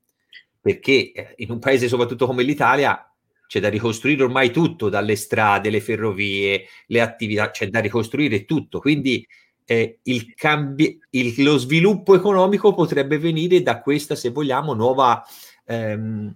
perché 0.61 1.13
eh, 1.13 1.35
in 1.37 1.53
un 1.53 1.61
paese 1.61 1.87
soprattutto 1.87 2.27
come 2.27 2.43
l'Italia 2.43 3.01
c'è 3.47 3.61
da 3.61 3.69
ricostruire 3.69 4.25
ormai 4.25 4.51
tutto, 4.51 4.89
dalle 4.89 5.15
strade, 5.15 5.71
le 5.71 5.81
ferrovie, 5.81 6.67
le 6.87 7.01
attività, 7.01 7.53
c'è 7.53 7.69
da 7.69 7.79
ricostruire 7.79 8.45
tutto. 8.45 8.81
Quindi 8.81 9.25
eh, 9.65 10.01
il 10.03 10.35
cambi- 10.35 10.99
il, 11.11 11.43
lo 11.45 11.59
sviluppo 11.59 12.17
economico 12.17 12.75
potrebbe 12.75 13.19
venire 13.19 13.63
da 13.63 13.81
questa, 13.81 14.17
se 14.17 14.31
vogliamo, 14.31 14.75
nuova, 14.75 15.25
ehm, 15.69 16.35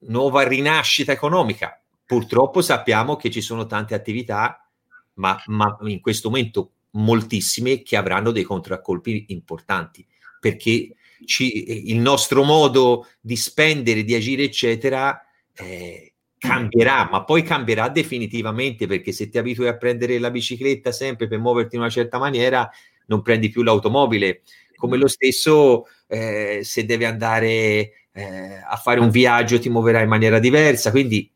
nuova 0.00 0.46
rinascita 0.46 1.12
economica. 1.12 1.80
Purtroppo 2.04 2.60
sappiamo 2.60 3.16
che 3.16 3.30
ci 3.30 3.40
sono 3.40 3.66
tante 3.66 3.94
attività, 3.94 4.68
ma, 5.14 5.42
ma 5.46 5.76
in 5.82 6.00
questo 6.00 6.28
momento 6.28 6.72
moltissime, 6.92 7.82
che 7.82 7.96
avranno 7.96 8.30
dei 8.30 8.42
contraccolpi 8.42 9.26
importanti, 9.28 10.06
perché 10.38 10.94
ci, 11.24 11.90
il 11.90 11.98
nostro 11.98 12.44
modo 12.44 13.06
di 13.20 13.36
spendere, 13.36 14.04
di 14.04 14.14
agire, 14.14 14.42
eccetera, 14.42 15.24
eh, 15.54 16.14
cambierà, 16.36 17.08
ma 17.10 17.24
poi 17.24 17.42
cambierà 17.42 17.88
definitivamente 17.88 18.86
perché 18.86 19.12
se 19.12 19.28
ti 19.28 19.38
abitui 19.38 19.68
a 19.68 19.76
prendere 19.76 20.18
la 20.18 20.30
bicicletta 20.30 20.90
sempre 20.90 21.28
per 21.28 21.38
muoverti 21.38 21.76
in 21.76 21.82
una 21.82 21.90
certa 21.90 22.18
maniera, 22.18 22.68
non 23.06 23.22
prendi 23.22 23.48
più 23.48 23.62
l'automobile. 23.62 24.42
Come 24.74 24.96
lo 24.96 25.06
stesso, 25.06 25.86
eh, 26.08 26.60
se 26.64 26.84
devi 26.84 27.04
andare 27.04 28.01
eh, 28.12 28.62
a 28.64 28.76
fare 28.76 29.00
un 29.00 29.10
viaggio, 29.10 29.58
ti 29.58 29.68
muoverai 29.68 30.02
in 30.02 30.08
maniera 30.08 30.38
diversa, 30.38 30.90
quindi 30.90 31.30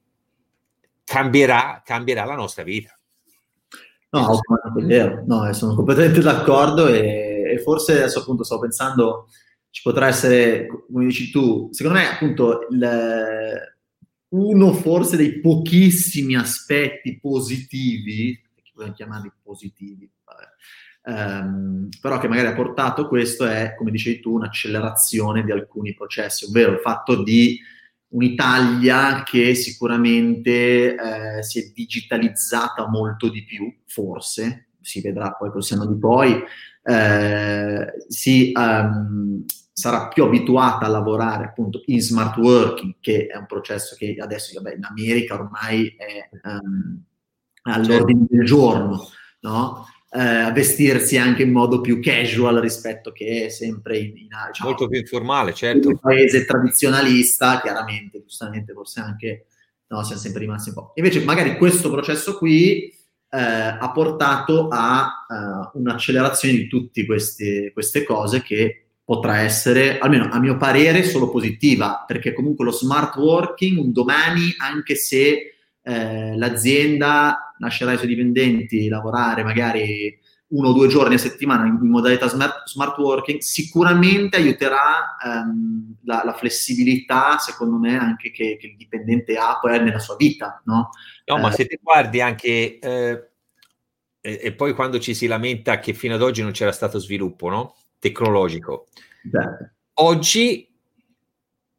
cambierà, 1.05 1.83
cambierà 1.85 2.25
la 2.25 2.35
nostra 2.35 2.63
vita. 2.63 2.97
No, 4.11 4.39
è 4.79 4.83
vero, 4.83 5.25
no, 5.27 5.53
sono 5.53 5.75
completamente 5.75 6.21
d'accordo 6.21 6.87
e, 6.87 7.43
e 7.55 7.59
forse 7.59 7.93
adesso 7.93 8.21
appunto 8.21 8.45
stavo 8.45 8.63
pensando 8.63 9.29
ci 9.71 9.83
potrà 9.83 10.07
essere, 10.07 10.67
come 10.91 11.05
dici 11.05 11.31
tu, 11.31 11.69
secondo 11.71 11.99
me 11.99 12.09
appunto 12.09 12.67
il, 12.71 13.77
uno 14.29 14.73
forse 14.73 15.19
dei 15.19 15.41
pochissimi 15.41 16.35
aspetti 16.35 17.19
positivi, 17.21 18.41
che 18.55 18.73
vogliamo 18.75 18.95
chiamarli 18.95 19.33
positivi, 19.43 20.11
um, 21.07 21.89
però 22.01 22.19
che 22.19 22.29
magari 22.29 22.49
ha 22.49 22.55
portato 22.55 23.09
questo 23.09 23.47
è, 23.47 23.75
come 23.77 23.91
dicevi 23.91 24.21
tu, 24.21 24.35
un'accelerazione 24.35 25.45
di 25.45 25.53
alcuni 25.53 25.95
processi, 25.95 26.45
ovvero 26.45 26.73
il 26.73 26.81
fatto 26.81 27.23
di 27.23 27.59
un'Italia 28.09 29.23
che 29.25 29.55
sicuramente 29.55 30.95
eh, 30.95 31.43
si 31.43 31.61
è 31.61 31.73
digitalizzata 31.75 32.89
molto 32.89 33.29
di 33.29 33.45
più, 33.45 33.73
forse, 33.87 34.69
si 34.81 35.01
vedrà 35.01 35.33
poi 35.33 35.51
col 35.51 35.65
senno 35.65 35.87
di 35.87 35.99
poi, 35.99 36.43
eh, 36.83 37.93
si 38.09 38.53
um, 38.55 39.45
sarà 39.73 40.09
più 40.09 40.25
abituata 40.25 40.87
a 40.87 40.89
lavorare 40.89 41.45
appunto 41.45 41.83
in 41.87 42.01
smart 42.01 42.37
working, 42.39 42.95
che 43.01 43.27
è 43.27 43.37
un 43.37 43.47
processo 43.47 43.97
che 43.97 44.17
adesso 44.19 44.53
vabbè, 44.55 44.77
in 44.77 44.85
America 44.85 45.35
ormai 45.35 45.95
è 45.99 46.29
um, 46.45 47.03
all'ordine 47.63 48.21
certo. 48.21 48.37
del 48.37 48.45
giorno, 48.45 49.09
no? 49.41 49.87
Eh, 50.17 50.21
a 50.21 50.51
vestirsi 50.51 51.19
anche 51.19 51.43
in 51.43 51.53
modo 51.53 51.83
più 51.83 52.01
casual 52.01 52.57
rispetto 52.57 53.13
che 53.13 53.51
sempre 53.51 53.99
in, 53.99 54.17
in 54.17 54.29
diciamo, 54.47 54.71
molto 54.71 54.89
più 54.89 54.99
informale, 54.99 55.53
certo. 55.53 55.89
Un 55.89 55.99
paese 55.99 56.47
tradizionalista, 56.47 57.61
chiaramente, 57.61 58.23
giustamente, 58.23 58.73
forse 58.73 59.01
anche 59.01 59.47
no, 59.89 60.03
siamo 60.03 60.21
sempre 60.21 60.41
rimasti 60.41 60.71
un 60.71 60.75
po'. 60.77 60.93
Invece, 60.95 61.23
magari 61.23 61.59
questo 61.59 61.91
processo 61.91 62.39
qui 62.39 62.85
eh, 63.29 63.39
ha 63.39 63.91
portato 63.93 64.69
a 64.69 65.27
uh, 65.29 65.79
un'accelerazione 65.79 66.57
di 66.57 66.67
tutte 66.67 67.05
queste 67.05 68.03
cose 68.05 68.43
che 68.43 68.87
potrà 69.05 69.41
essere, 69.41 69.99
almeno 69.99 70.29
a 70.31 70.41
mio 70.41 70.57
parere, 70.57 71.05
solo 71.05 71.29
positiva, 71.29 72.05
perché 72.07 72.33
comunque 72.33 72.65
lo 72.65 72.73
smart 72.73 73.17
working 73.17 73.79
un 73.79 73.93
domani, 73.93 74.55
anche 74.59 74.97
se 74.97 75.56
eh, 75.87 76.37
l'azienda 76.37 77.55
lascerà 77.59 77.93
i 77.93 77.97
suoi 77.97 78.09
dipendenti 78.09 78.89
lavorare 78.89 79.45
magari 79.45 80.19
uno 80.49 80.69
o 80.69 80.73
due 80.73 80.89
giorni 80.89 81.15
a 81.15 81.19
settimana 81.19 81.67
in, 81.67 81.79
in 81.81 81.89
modalità 81.89 82.29
smart, 82.29 82.67
smart, 82.67 82.99
working, 82.99 83.39
sicuramente 83.41 84.37
aiuterà 84.37 85.17
ehm, 85.25 85.97
la, 86.05 86.23
la, 86.25 86.35
flessibilità, 86.35 87.39
secondo 87.39 87.79
me, 87.79 87.97
anche 87.97 88.31
che, 88.31 88.57
che, 88.61 88.69
il 88.69 88.77
dipendente 88.77 89.37
ha 89.37 89.59
poi 89.61 89.81
nella 89.83 89.99
sua 89.99 90.17
vita. 90.17 90.61
No, 90.67 90.91
no 91.25 91.37
eh, 91.37 91.41
ma 91.41 91.51
se 91.51 91.67
ti 91.67 91.79
guardi 91.81 92.21
anche... 92.21 92.79
Eh, 92.79 93.29
e, 94.21 94.41
e 94.43 94.53
poi 94.53 94.73
quando 94.75 94.99
ci 94.99 95.15
si 95.15 95.27
lamenta 95.27 95.79
che 95.79 95.95
fino 95.95 96.15
ad 96.15 96.23
oggi 96.23 96.43
non 96.43 96.53
c'era 96.53 96.73
stato 96.73 96.99
sviluppo, 96.99 97.49
no? 97.49 97.75
tecnologico. 97.99 98.87
Beh. 99.23 99.71
Oggi 99.95 100.69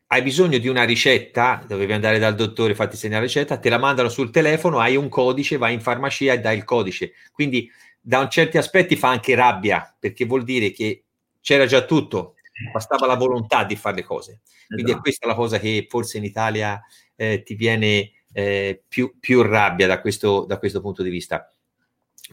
hai 0.08 0.22
bisogno 0.22 0.58
di 0.58 0.70
una 0.70 0.84
ricetta, 0.84 1.62
dovevi 1.68 1.92
andare 1.92 2.18
dal 2.18 2.36
dottore, 2.36 2.76
fatti 2.76 2.96
segnare 2.96 3.22
la 3.22 3.28
ricetta, 3.28 3.58
te 3.58 3.70
la 3.70 3.78
mandano 3.78 4.08
sul 4.08 4.32
telefono, 4.32 4.80
hai 4.80 4.96
un 4.96 5.10
codice, 5.10 5.58
vai 5.58 5.74
in 5.74 5.82
farmacia 5.82 6.34
e 6.34 6.40
dai 6.40 6.58
il 6.58 6.64
codice. 6.64 7.12
Quindi 7.32 7.70
da 8.00 8.20
un 8.20 8.30
certi 8.30 8.58
aspetti 8.58 8.96
fa 8.96 9.10
anche 9.10 9.36
rabbia, 9.36 9.94
perché 10.00 10.26
vuol 10.26 10.44
dire 10.44 10.72
che 10.72 11.04
c'era 11.42 11.66
già 11.66 11.84
tutto, 11.84 12.36
bastava 12.72 13.06
la 13.06 13.16
volontà 13.16 13.66
di 13.66 13.76
fare 13.76 13.98
le 13.98 14.04
cose. 14.04 14.42
Quindi 14.66 14.86
esatto. 14.86 14.98
è 14.98 15.02
questa 15.02 15.28
la 15.28 15.36
cosa 15.36 15.60
che 15.60 15.86
forse 15.90 16.18
in 16.18 16.24
Italia 16.24 16.82
eh, 17.16 17.44
ti 17.44 17.56
viene 17.56 18.12
eh, 18.32 18.82
più, 18.88 19.18
più, 19.20 19.42
rabbia 19.42 19.88
da 19.88 20.00
questo, 20.00 20.46
da 20.46 20.58
questo 20.58 20.80
punto 20.80 21.04
di 21.04 21.10
vista. 21.10 21.52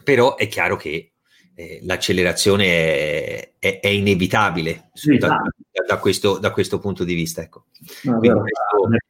Però 0.01 0.35
è 0.35 0.47
chiaro 0.47 0.77
che 0.77 1.14
eh, 1.55 1.79
l'accelerazione 1.83 2.65
è, 2.65 3.51
è, 3.59 3.79
è 3.79 3.87
inevitabile 3.87 4.89
sì, 4.93 5.17
da, 5.17 5.41
da, 5.87 5.97
questo, 5.97 6.37
da, 6.37 6.51
questo, 6.51 6.79
punto 6.79 7.03
di 7.03 7.13
vista. 7.13 7.41
Ecco. 7.41 7.65
No, 8.03 8.19
questo, 8.19 8.43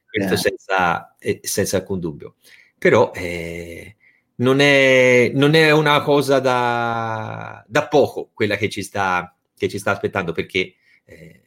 questo 0.09 0.35
senza, 0.37 1.15
eh, 1.17 1.39
senza, 1.41 1.77
alcun 1.77 1.99
dubbio. 1.99 2.35
Però 2.77 3.11
eh, 3.15 3.95
non, 4.35 4.59
è, 4.59 5.31
non, 5.33 5.55
è, 5.55 5.71
una 5.71 6.01
cosa 6.01 6.39
da, 6.39 7.63
da 7.67 7.87
poco 7.87 8.29
quella 8.33 8.57
che 8.57 8.69
ci, 8.69 8.83
sta, 8.83 9.35
che 9.57 9.67
ci 9.67 9.79
sta 9.79 9.91
aspettando, 9.91 10.31
perché 10.31 10.75
eh, 11.05 11.41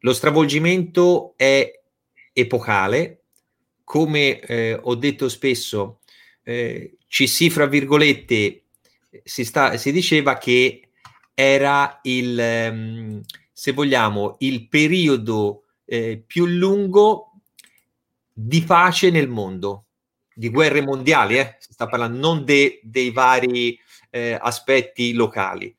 lo 0.00 0.12
stravolgimento 0.12 1.32
è 1.36 1.80
epocale, 2.32 3.22
come 3.84 4.40
eh, 4.40 4.78
ho 4.80 4.94
detto 4.96 5.28
spesso, 5.28 6.00
eh, 6.42 6.96
ci 7.06 7.26
si, 7.26 7.50
fra 7.50 7.66
virgolette, 7.66 8.61
si, 9.22 9.44
sta, 9.44 9.76
si 9.76 9.92
diceva 9.92 10.38
che 10.38 10.88
era 11.34 12.00
il, 12.02 12.38
ehm, 12.38 13.20
se 13.52 13.72
vogliamo, 13.72 14.36
il 14.40 14.68
periodo 14.68 15.64
eh, 15.84 16.22
più 16.24 16.46
lungo 16.46 17.32
di 18.32 18.62
pace 18.62 19.10
nel 19.10 19.28
mondo, 19.28 19.86
di 20.34 20.48
guerre 20.48 20.80
mondiali, 20.80 21.38
eh? 21.38 21.56
si 21.58 21.72
sta 21.72 21.86
parlando 21.86 22.18
non 22.18 22.44
de, 22.44 22.80
dei 22.82 23.10
vari 23.10 23.78
eh, 24.10 24.38
aspetti 24.40 25.12
locali, 25.12 25.74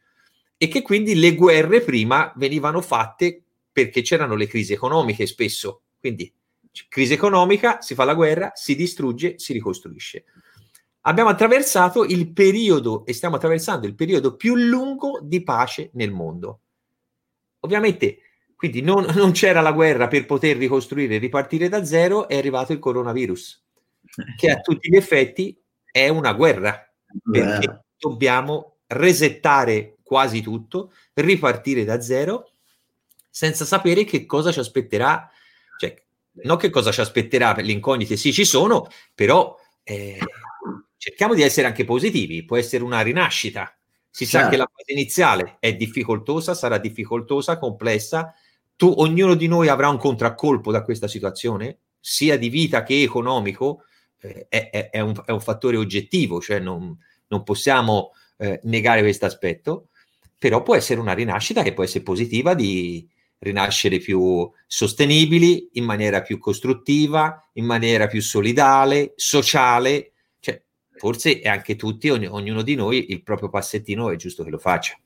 e 0.55 0.67
che 0.67 0.81
quindi 0.81 1.15
le 1.15 1.33
guerre 1.33 1.81
prima 1.81 2.31
venivano 2.35 2.81
fatte 2.81 3.41
perché 3.71 4.01
c'erano 4.01 4.35
le 4.35 4.47
crisi 4.47 4.73
economiche 4.73 5.25
spesso, 5.25 5.81
quindi 5.99 6.31
crisi 6.87 7.13
economica, 7.13 7.81
si 7.81 7.95
fa 7.95 8.03
la 8.03 8.13
guerra, 8.13 8.51
si 8.53 8.75
distrugge, 8.75 9.39
si 9.39 9.53
ricostruisce 9.53 10.25
abbiamo 11.05 11.29
attraversato 11.29 12.03
il 12.03 12.31
periodo 12.31 13.05
e 13.05 13.13
stiamo 13.13 13.35
attraversando 13.35 13.87
il 13.87 13.95
periodo 13.95 14.35
più 14.35 14.55
lungo 14.55 15.19
di 15.21 15.43
pace 15.43 15.89
nel 15.93 16.11
mondo. 16.11 16.59
Ovviamente, 17.61 18.17
quindi 18.55 18.81
non, 18.81 19.05
non 19.15 19.31
c'era 19.31 19.61
la 19.61 19.71
guerra 19.71 20.07
per 20.07 20.25
poter 20.25 20.57
ricostruire 20.57 21.15
e 21.15 21.19
ripartire 21.19 21.69
da 21.69 21.83
zero, 21.85 22.27
è 22.27 22.37
arrivato 22.37 22.73
il 22.73 22.79
coronavirus, 22.79 23.63
che 24.37 24.51
a 24.51 24.59
tutti 24.59 24.89
gli 24.89 24.95
effetti 24.95 25.57
è 25.91 26.07
una 26.09 26.33
guerra, 26.33 26.89
perché 27.29 27.85
dobbiamo 27.97 28.77
resettare 28.87 29.97
quasi 30.03 30.41
tutto, 30.41 30.93
ripartire 31.13 31.83
da 31.83 32.01
zero, 32.01 32.51
senza 33.29 33.65
sapere 33.65 34.03
che 34.03 34.25
cosa 34.25 34.51
ci 34.51 34.59
aspetterà, 34.59 35.29
cioè, 35.77 36.01
non 36.43 36.57
che 36.57 36.69
cosa 36.69 36.91
ci 36.91 37.01
aspetterà, 37.01 37.55
le 37.55 37.71
incognite 37.71 38.15
sì 38.15 38.31
ci 38.31 38.45
sono, 38.45 38.87
però... 39.13 39.59
Eh, 39.85 40.17
cerchiamo 41.03 41.33
di 41.33 41.41
essere 41.41 41.67
anche 41.67 41.83
positivi, 41.83 42.45
può 42.45 42.55
essere 42.55 42.81
una 42.81 43.01
rinascita. 43.01 43.77
Si 44.09 44.25
certo. 44.25 44.45
sa 44.45 44.51
che 44.51 44.57
la 44.57 44.69
fase 44.73 44.93
iniziale 44.93 45.57
è 45.59 45.75
difficoltosa, 45.75 46.53
sarà 46.53 46.77
difficoltosa, 46.77 47.57
complessa. 47.57 48.33
Tu, 48.77 48.89
ognuno 48.95 49.35
di 49.35 49.47
noi 49.47 49.67
avrà 49.67 49.89
un 49.89 49.97
contraccolpo 49.97 50.71
da 50.71 50.81
questa 50.81 51.09
situazione, 51.09 51.79
sia 51.99 52.37
di 52.37 52.47
vita 52.47 52.83
che 52.83 53.01
economico, 53.01 53.83
eh, 54.21 54.45
è, 54.47 54.69
è, 54.69 54.89
è, 54.91 54.99
un, 55.01 55.21
è, 55.25 55.31
un, 55.31 55.41
fattore 55.41 55.75
oggettivo, 55.75 56.39
cioè 56.39 56.59
non, 56.59 56.97
non 57.27 57.43
possiamo 57.43 58.11
eh, 58.37 58.61
negare 58.63 59.01
questo 59.01 59.25
aspetto, 59.25 59.89
però 60.37 60.63
può 60.63 60.73
essere 60.73 61.01
una 61.01 61.13
rinascita 61.13 61.63
che 61.63 61.73
può 61.73 61.83
essere 61.83 62.05
positiva 62.05 62.53
di 62.53 63.05
rinascere 63.39 63.97
più 63.97 64.49
sostenibili, 64.65 65.67
in 65.73 65.83
maniera 65.83 66.21
più 66.21 66.37
costruttiva, 66.37 67.45
in 67.53 67.65
maniera 67.65 68.07
più 68.07 68.21
solidale, 68.21 69.11
sociale, 69.17 70.12
forse 70.95 71.41
anche 71.41 71.75
tutti, 71.75 72.09
ogn- 72.09 72.29
ognuno 72.29 72.61
di 72.61 72.75
noi, 72.75 73.11
il 73.11 73.23
proprio 73.23 73.49
passettino 73.49 74.09
è 74.09 74.15
giusto 74.15 74.43
che 74.43 74.49
lo 74.49 74.57
faccia. 74.59 74.97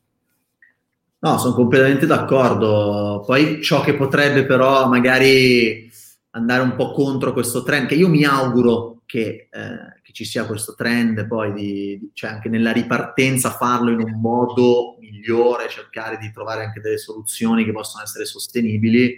No, 1.20 1.38
sono 1.40 1.56
completamente 1.56 2.06
d'accordo. 2.06 3.24
Poi 3.26 3.62
ciò 3.64 3.82
che 3.82 3.96
potrebbe 3.96 4.46
però 4.46 4.88
magari 4.88 5.90
andare 6.32 6.62
un 6.62 6.76
po' 6.76 6.92
contro 6.92 7.34
questo 7.34 7.64
trend, 7.64 7.88
che 7.88 7.96
io 7.96 8.08
mi 8.08 8.24
auguro 8.24 9.02
che, 9.06 9.48
eh, 9.52 10.02
che 10.04 10.14
ci 10.14 10.26
sia 10.26 10.46
questo 10.46 10.76
trend 10.76 11.26
poi 11.26 11.54
di, 11.54 11.98
di, 11.98 12.12
cioè 12.14 12.30
anche 12.30 12.50
nella 12.50 12.72
ripartenza 12.72 13.50
farlo 13.50 13.90
in 13.90 14.02
un 14.02 14.20
modo 14.20 14.98
migliore, 15.00 15.70
cercare 15.70 16.18
di 16.18 16.32
trovare 16.32 16.64
anche 16.66 16.82
delle 16.82 16.98
soluzioni 16.98 17.66
che 17.66 17.72
possono 17.72 18.04
essere 18.04 18.26
sostenibili, 18.26 19.18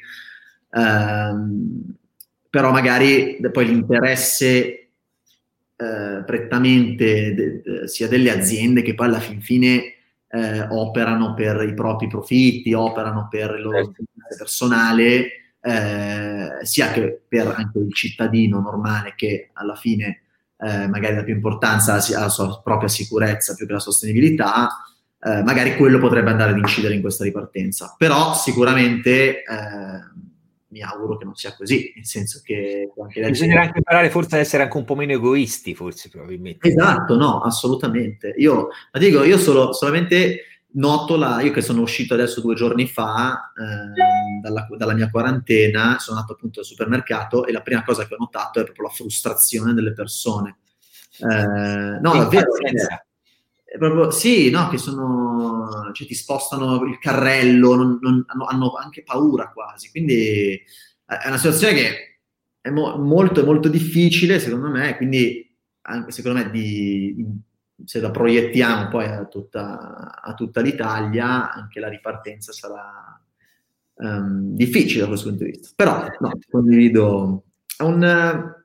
ehm, 0.72 1.96
però 2.50 2.72
magari 2.72 3.40
poi 3.52 3.66
l'interesse 3.66 4.89
eh, 5.82 6.24
prettamente 6.26 7.34
de, 7.34 7.62
de, 7.62 7.88
sia 7.88 8.10
delle 8.10 8.32
aziende 8.32 8.82
che 8.82 8.96
poi 8.96 9.08
alla 9.08 9.22
fin 9.22 9.42
fine 9.42 9.94
eh, 10.28 10.68
operano 10.70 11.34
per 11.34 11.62
i 11.62 11.74
propri 11.74 12.08
profitti, 12.08 12.74
operano 12.74 13.28
per 13.30 13.56
il 13.56 13.62
loro 13.62 13.78
Certo. 13.78 14.02
interesse 14.02 14.38
personale, 14.38 15.28
eh, 15.62 16.66
sia 16.66 16.92
che 16.92 17.22
per 17.26 17.48
anche 17.48 17.80
il 17.80 17.94
cittadino 17.94 18.60
normale 18.60 19.14
che 19.16 19.52
alla 19.54 19.76
fine 19.76 20.24
eh, 20.58 20.88
magari 20.88 21.16
dà 21.16 21.24
più 21.24 21.36
importanza 21.36 21.94
alla, 21.94 22.04
alla 22.18 22.30
sua 22.30 22.62
propria 22.62 22.90
sicurezza 22.90 23.54
più 23.56 23.66
che 23.66 23.72
alla 23.72 23.82
sostenibilità, 23.82 24.84
eh, 25.22 25.44
magari 25.44 25.78
quello 25.78 25.98
potrebbe 26.00 26.30
andare 26.30 26.52
ad 26.52 26.58
incidere 26.58 26.94
in 26.94 27.02
questa 27.02 27.24
ripartenza. 27.24 27.96
Però 27.98 28.34
sicuramente 28.34 29.44
mi 30.70 30.82
auguro 30.82 31.18
che 31.18 31.26
non 31.26 31.36
sia 31.36 31.56
così, 31.56 31.92
nel 31.96 32.06
senso 32.06 32.42
che 32.44 32.92
anche 33.00 33.28
Bisognerà 33.30 33.62
anche 33.62 33.78
imparare 33.78 34.10
forse 34.10 34.36
ad 34.36 34.42
essere 34.42 34.64
anche 34.64 34.78
un 34.78 34.86
po' 34.86 34.96
meno 34.96 35.14
egoisti, 35.14 35.74
forse 35.74 36.10
probabilmente. 36.10 36.68
Esatto, 36.68 37.16
no, 37.16 37.42
assolutamente. 37.42 38.34
Io, 38.38 38.70
ma 38.92 39.00
dico, 39.00 39.24
io 39.24 39.38
solo, 39.38 39.74
solamente 39.74 40.44
noto 40.74 41.16
la, 41.16 41.42
io 41.42 41.52
che 41.52 41.62
sono 41.62 41.82
uscito 41.82 42.14
adesso 42.14 42.42
due 42.42 42.54
giorni 42.54 42.88
fa 42.88 43.52
ehm, 43.58 44.42
dalla, 44.42 44.68
dalla 44.78 44.94
mia 44.94 45.10
quarantena, 45.10 45.98
sono 46.00 46.18
andato 46.18 46.34
appunto 46.34 46.60
al 46.60 46.66
supermercato 46.66 47.46
e 47.46 47.52
la 47.52 47.62
prima 47.62 47.84
cosa 47.84 48.06
che 48.06 48.14
ho 48.14 48.18
notato 48.20 48.60
è 48.60 48.64
proprio 48.64 48.88
la 48.88 48.94
frustrazione 48.94 49.74
delle 49.74 49.94
persone. 49.94 50.58
Eh, 51.20 52.00
no, 52.00 52.00
davvero, 52.00 52.56
Impazienza. 52.56 53.04
Proprio, 53.78 54.12
sì, 54.12 54.50
no, 54.50 54.68
che 54.70 54.78
sono, 54.78 55.92
cioè 55.94 56.08
ti 56.08 56.16
spostano 56.16 56.84
il 56.86 56.98
carrello, 57.00 57.76
non- 57.76 58.00
non- 58.02 58.24
hanno, 58.28 58.46
hanno 58.46 58.74
anche 58.74 59.04
paura 59.04 59.50
quasi, 59.52 59.90
quindi 59.92 60.16
eh, 60.54 60.62
è 61.06 61.28
una 61.28 61.38
situazione 61.38 61.74
che 61.74 62.20
è 62.62 62.70
mo- 62.70 62.98
molto, 62.98 63.44
molto 63.46 63.70
difficile 63.70 64.40
secondo 64.40 64.70
me, 64.70 64.96
quindi 64.98 65.46
anche 65.82 66.12
secondo 66.12 66.40
me 66.40 66.50
di- 66.52 67.26
se 67.86 68.00
la 68.02 68.12
proiettiamo 68.12 68.90
poi 68.90 69.06
a 69.06 69.26
tutta, 69.26 70.20
a 70.22 70.34
tutta 70.34 70.62
l'Italia, 70.62 71.52
anche 71.52 71.80
la 71.80 71.88
ripartenza 71.88 72.52
sarà 72.52 73.20
ehm, 74.02 74.56
difficile 74.56 75.02
da 75.02 75.08
questo 75.08 75.30
punto 75.30 75.44
di 75.46 75.52
vista. 75.52 75.70
Però 75.76 76.06
no, 76.20 76.32
condivido. 76.50 77.44
È 77.78 77.84
un, 77.84 78.59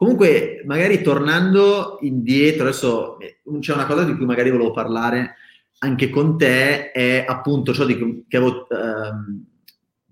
comunque, 0.00 0.62
magari 0.64 1.02
tornando 1.02 1.98
indietro, 2.00 2.62
adesso 2.62 3.18
eh, 3.20 3.42
c'è 3.60 3.74
una 3.74 3.84
cosa 3.84 4.02
di 4.04 4.16
cui 4.16 4.24
magari 4.24 4.50
volevo 4.50 4.70
parlare 4.70 5.34
anche 5.80 6.08
con 6.08 6.38
te, 6.38 6.90
è 6.90 7.26
appunto 7.28 7.74
ciò 7.74 7.84
di 7.84 8.24
che, 8.26 8.36
avevo, 8.38 8.66
ehm, 8.70 9.44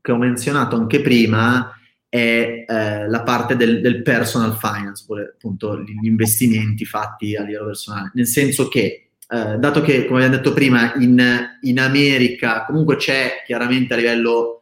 che 0.03 0.13
ho 0.13 0.19
menzionato 0.19 0.77
anche 0.77 1.01
prima, 1.01 1.73
è 2.07 2.67
eh, 2.69 3.09
la 3.09 3.23
parte 3.23 3.57
del, 3.57 3.81
del 3.81 4.03
personal 4.03 4.59
finance, 4.59 5.07
appunto 5.35 5.81
gli 5.81 6.07
investimenti 6.07 6.85
fatti 6.85 7.35
a 7.35 7.43
livello 7.43 7.65
personale. 7.69 8.11
Nel 8.13 8.27
senso 8.27 8.69
che, 8.69 9.13
eh, 9.27 9.57
dato 9.57 9.81
che, 9.81 10.05
come 10.05 10.23
abbiamo 10.23 10.37
detto 10.37 10.53
prima, 10.53 10.93
in, 10.97 11.49
in 11.63 11.81
America 11.81 12.67
comunque 12.67 12.97
c'è 12.97 13.43
chiaramente 13.47 13.95
a 13.95 13.97
livello 13.97 14.58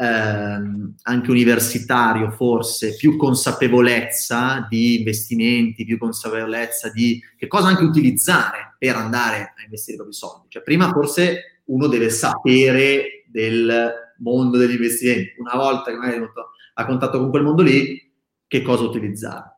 ehm, 0.00 0.94
anche 1.02 1.30
universitario 1.30 2.30
forse 2.30 2.94
più 2.94 3.16
consapevolezza 3.16 4.66
di 4.70 4.98
investimenti, 4.98 5.84
più 5.84 5.98
consapevolezza 5.98 6.90
di 6.90 7.20
che 7.36 7.48
cosa 7.48 7.68
anche 7.68 7.82
utilizzare 7.82 8.76
per 8.78 8.94
andare 8.94 9.54
a 9.56 9.62
investire 9.62 9.94
i 9.94 9.96
propri 9.96 10.14
soldi. 10.14 10.46
Cioè, 10.48 10.62
prima 10.62 10.90
forse 10.90 11.62
uno 11.64 11.88
deve 11.88 12.10
sapere 12.10 13.24
del 13.26 13.92
mondo 14.18 14.56
degli 14.56 14.72
investimenti. 14.72 15.34
Una 15.38 15.56
volta 15.56 15.90
che 15.90 15.96
magari 15.96 16.16
è 16.16 16.20
venuto 16.20 16.50
a 16.74 16.86
contatto 16.86 17.18
con 17.18 17.30
quel 17.30 17.42
mondo 17.42 17.62
lì, 17.62 18.10
che 18.46 18.62
cosa 18.62 18.84
utilizzare. 18.84 19.56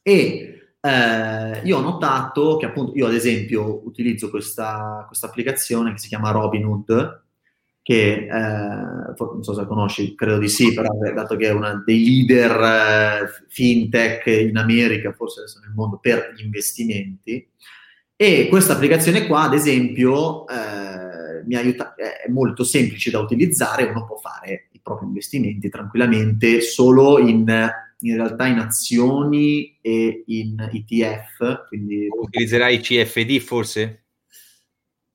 E 0.00 0.74
eh, 0.80 1.60
io 1.64 1.78
ho 1.78 1.80
notato 1.80 2.56
che 2.56 2.66
appunto 2.66 2.94
io 2.94 3.06
ad 3.06 3.14
esempio 3.14 3.84
utilizzo 3.84 4.30
questa, 4.30 5.04
questa 5.08 5.26
applicazione 5.26 5.92
che 5.92 5.98
si 5.98 6.06
chiama 6.06 6.30
Robinhood, 6.30 7.24
che 7.86 8.26
eh, 8.26 8.28
non 8.28 9.44
so 9.44 9.54
se 9.54 9.64
conosci, 9.64 10.16
credo 10.16 10.38
di 10.38 10.48
sì, 10.48 10.74
però 10.74 10.88
eh, 11.04 11.12
dato 11.12 11.36
che 11.36 11.46
è 11.46 11.52
una 11.52 11.84
dei 11.86 12.04
leader 12.04 13.22
eh, 13.22 13.44
fintech 13.46 14.26
in 14.26 14.56
America, 14.56 15.12
forse 15.12 15.42
adesso 15.42 15.60
nel 15.60 15.70
mondo, 15.72 15.96
per 15.98 16.34
gli 16.36 16.42
investimenti. 16.42 17.48
E 18.16 18.48
questa 18.48 18.72
applicazione 18.72 19.28
qua, 19.28 19.42
ad 19.42 19.54
esempio, 19.54 20.48
eh, 20.48 21.44
mi 21.46 21.54
aiuta, 21.54 21.94
è 21.94 22.28
molto 22.28 22.64
semplice 22.64 23.12
da 23.12 23.20
utilizzare, 23.20 23.84
uno 23.84 24.04
può 24.04 24.16
fare 24.16 24.66
i 24.72 24.80
propri 24.82 25.06
investimenti 25.06 25.68
tranquillamente 25.68 26.62
solo 26.62 27.20
in, 27.20 27.70
in 28.00 28.16
realtà 28.16 28.46
in 28.46 28.58
azioni 28.58 29.78
e 29.80 30.24
in 30.26 30.56
ETF, 30.72 31.68
quindi 31.68 32.08
Utilizzerai 32.10 32.80
CFD 32.80 33.38
forse? 33.38 34.06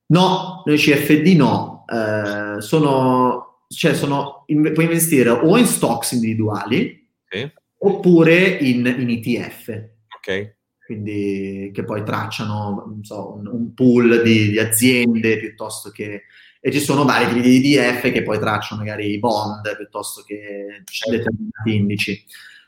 No, 0.05 0.63
noi 0.65 0.77
CFD 0.77 1.35
no, 1.35 1.70
eh, 1.91 2.61
sono, 2.61 3.65
cioè 3.67 3.93
sono, 3.93 4.43
in- 4.47 4.71
puoi 4.73 4.85
investire 4.85 5.29
o 5.29 5.57
in 5.57 5.65
stocks 5.65 6.11
individuali 6.13 7.07
Sì. 7.29 7.51
oppure 7.79 8.37
in, 8.45 8.85
in 8.85 9.09
ETF, 9.09 9.83
Ok. 10.17 10.55
quindi 10.85 11.71
che 11.73 11.83
poi 11.83 12.03
tracciano 12.03 12.83
non 12.87 13.03
so, 13.03 13.33
un, 13.33 13.47
un 13.47 13.73
pool 13.73 14.21
di, 14.23 14.49
di 14.49 14.59
aziende 14.59 15.37
piuttosto 15.37 15.89
che... 15.89 16.23
E 16.63 16.71
ci 16.71 16.79
sono 16.79 17.05
vari 17.05 17.25
tipi 17.33 17.59
di 17.59 17.75
ETF 17.75 18.11
che 18.11 18.21
poi 18.21 18.37
tracciano 18.37 18.81
magari 18.83 19.09
i 19.09 19.17
bond 19.17 19.75
piuttosto 19.75 20.21
che 20.23 20.83
determinati 21.09 21.75
indici. 21.75 22.23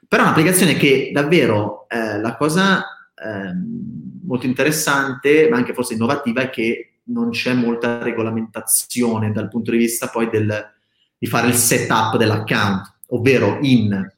Però 0.08 0.24
è 0.24 0.26
un'applicazione 0.26 0.74
che 0.76 1.12
davvero 1.14 1.88
eh, 1.90 2.20
la 2.20 2.36
cosa 2.36 2.84
ehm, 3.24 4.22
molto 4.24 4.48
interessante, 4.48 5.48
ma 5.48 5.58
anche 5.58 5.76
forse 5.76 5.94
innovativa, 5.94 6.42
è 6.42 6.50
che 6.50 6.93
non 7.06 7.32
c'è 7.32 7.54
molta 7.54 8.02
regolamentazione 8.02 9.32
dal 9.32 9.50
punto 9.50 9.72
di 9.72 9.78
vista 9.78 10.08
poi 10.08 10.30
del, 10.30 10.74
di 11.18 11.28
fare 11.28 11.48
il 11.48 11.56
setup 11.56 12.18
dell'account, 12.18 13.00
ovvero 13.10 13.58
in, 13.62 14.12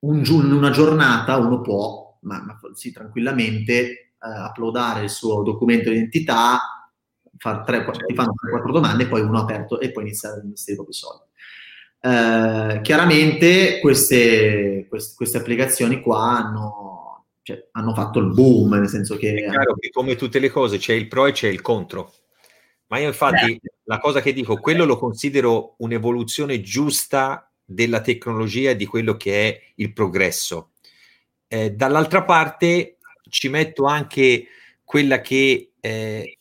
un 0.00 0.24
in 0.24 0.52
una 0.52 0.70
giornata 0.70 1.36
uno 1.36 1.60
può, 1.60 2.18
ma, 2.22 2.42
ma 2.42 2.58
sì, 2.74 2.92
tranquillamente, 2.92 4.14
eh, 4.20 4.44
uploadare 4.48 5.04
il 5.04 5.10
suo 5.10 5.42
documento 5.42 5.88
di 5.88 5.96
identità, 5.96 6.90
far 7.36 7.64
tre, 7.64 7.84
quattro- 7.84 8.06
ti 8.06 8.14
fanno 8.14 8.34
3-4 8.34 8.70
domande 8.70 9.06
poi 9.06 9.22
uno 9.22 9.40
aperto 9.40 9.80
e 9.80 9.90
poi 9.90 10.04
iniziare 10.04 10.36
ad 10.36 10.44
investire 10.44 10.72
i 10.72 10.76
propri 10.76 10.94
soldi. 10.94 11.24
Eh, 12.02 12.80
chiaramente 12.82 13.78
queste, 13.80 14.86
queste, 14.88 15.14
queste 15.16 15.38
applicazioni 15.38 16.00
qua 16.00 16.38
hanno, 16.38 16.89
cioè, 17.50 17.68
hanno 17.72 17.94
fatto 17.94 18.18
il 18.18 18.32
boom, 18.32 18.74
nel 18.74 18.88
senso 18.88 19.16
che... 19.16 19.34
È 19.34 19.50
chiaro 19.50 19.74
che 19.76 19.90
come 19.90 20.16
tutte 20.16 20.38
le 20.38 20.50
cose 20.50 20.78
c'è 20.78 20.94
il 20.94 21.08
pro 21.08 21.26
e 21.26 21.32
c'è 21.32 21.48
il 21.48 21.60
contro. 21.60 22.12
Ma 22.88 22.98
io 22.98 23.08
infatti 23.08 23.60
la 23.84 23.98
cosa 23.98 24.20
che 24.20 24.32
dico, 24.32 24.56
quello 24.56 24.84
lo 24.84 24.98
considero 24.98 25.74
un'evoluzione 25.78 26.60
giusta 26.60 27.50
della 27.64 28.00
tecnologia 28.00 28.70
e 28.70 28.76
di 28.76 28.86
quello 28.86 29.16
che 29.16 29.48
è 29.48 29.60
il 29.76 29.92
progresso. 29.92 30.72
Eh, 31.46 31.72
dall'altra 31.72 32.24
parte 32.24 32.98
ci 33.28 33.48
metto 33.48 33.84
anche 33.84 34.46
quella 34.82 35.20
che 35.20 35.72
eh, 35.80 36.38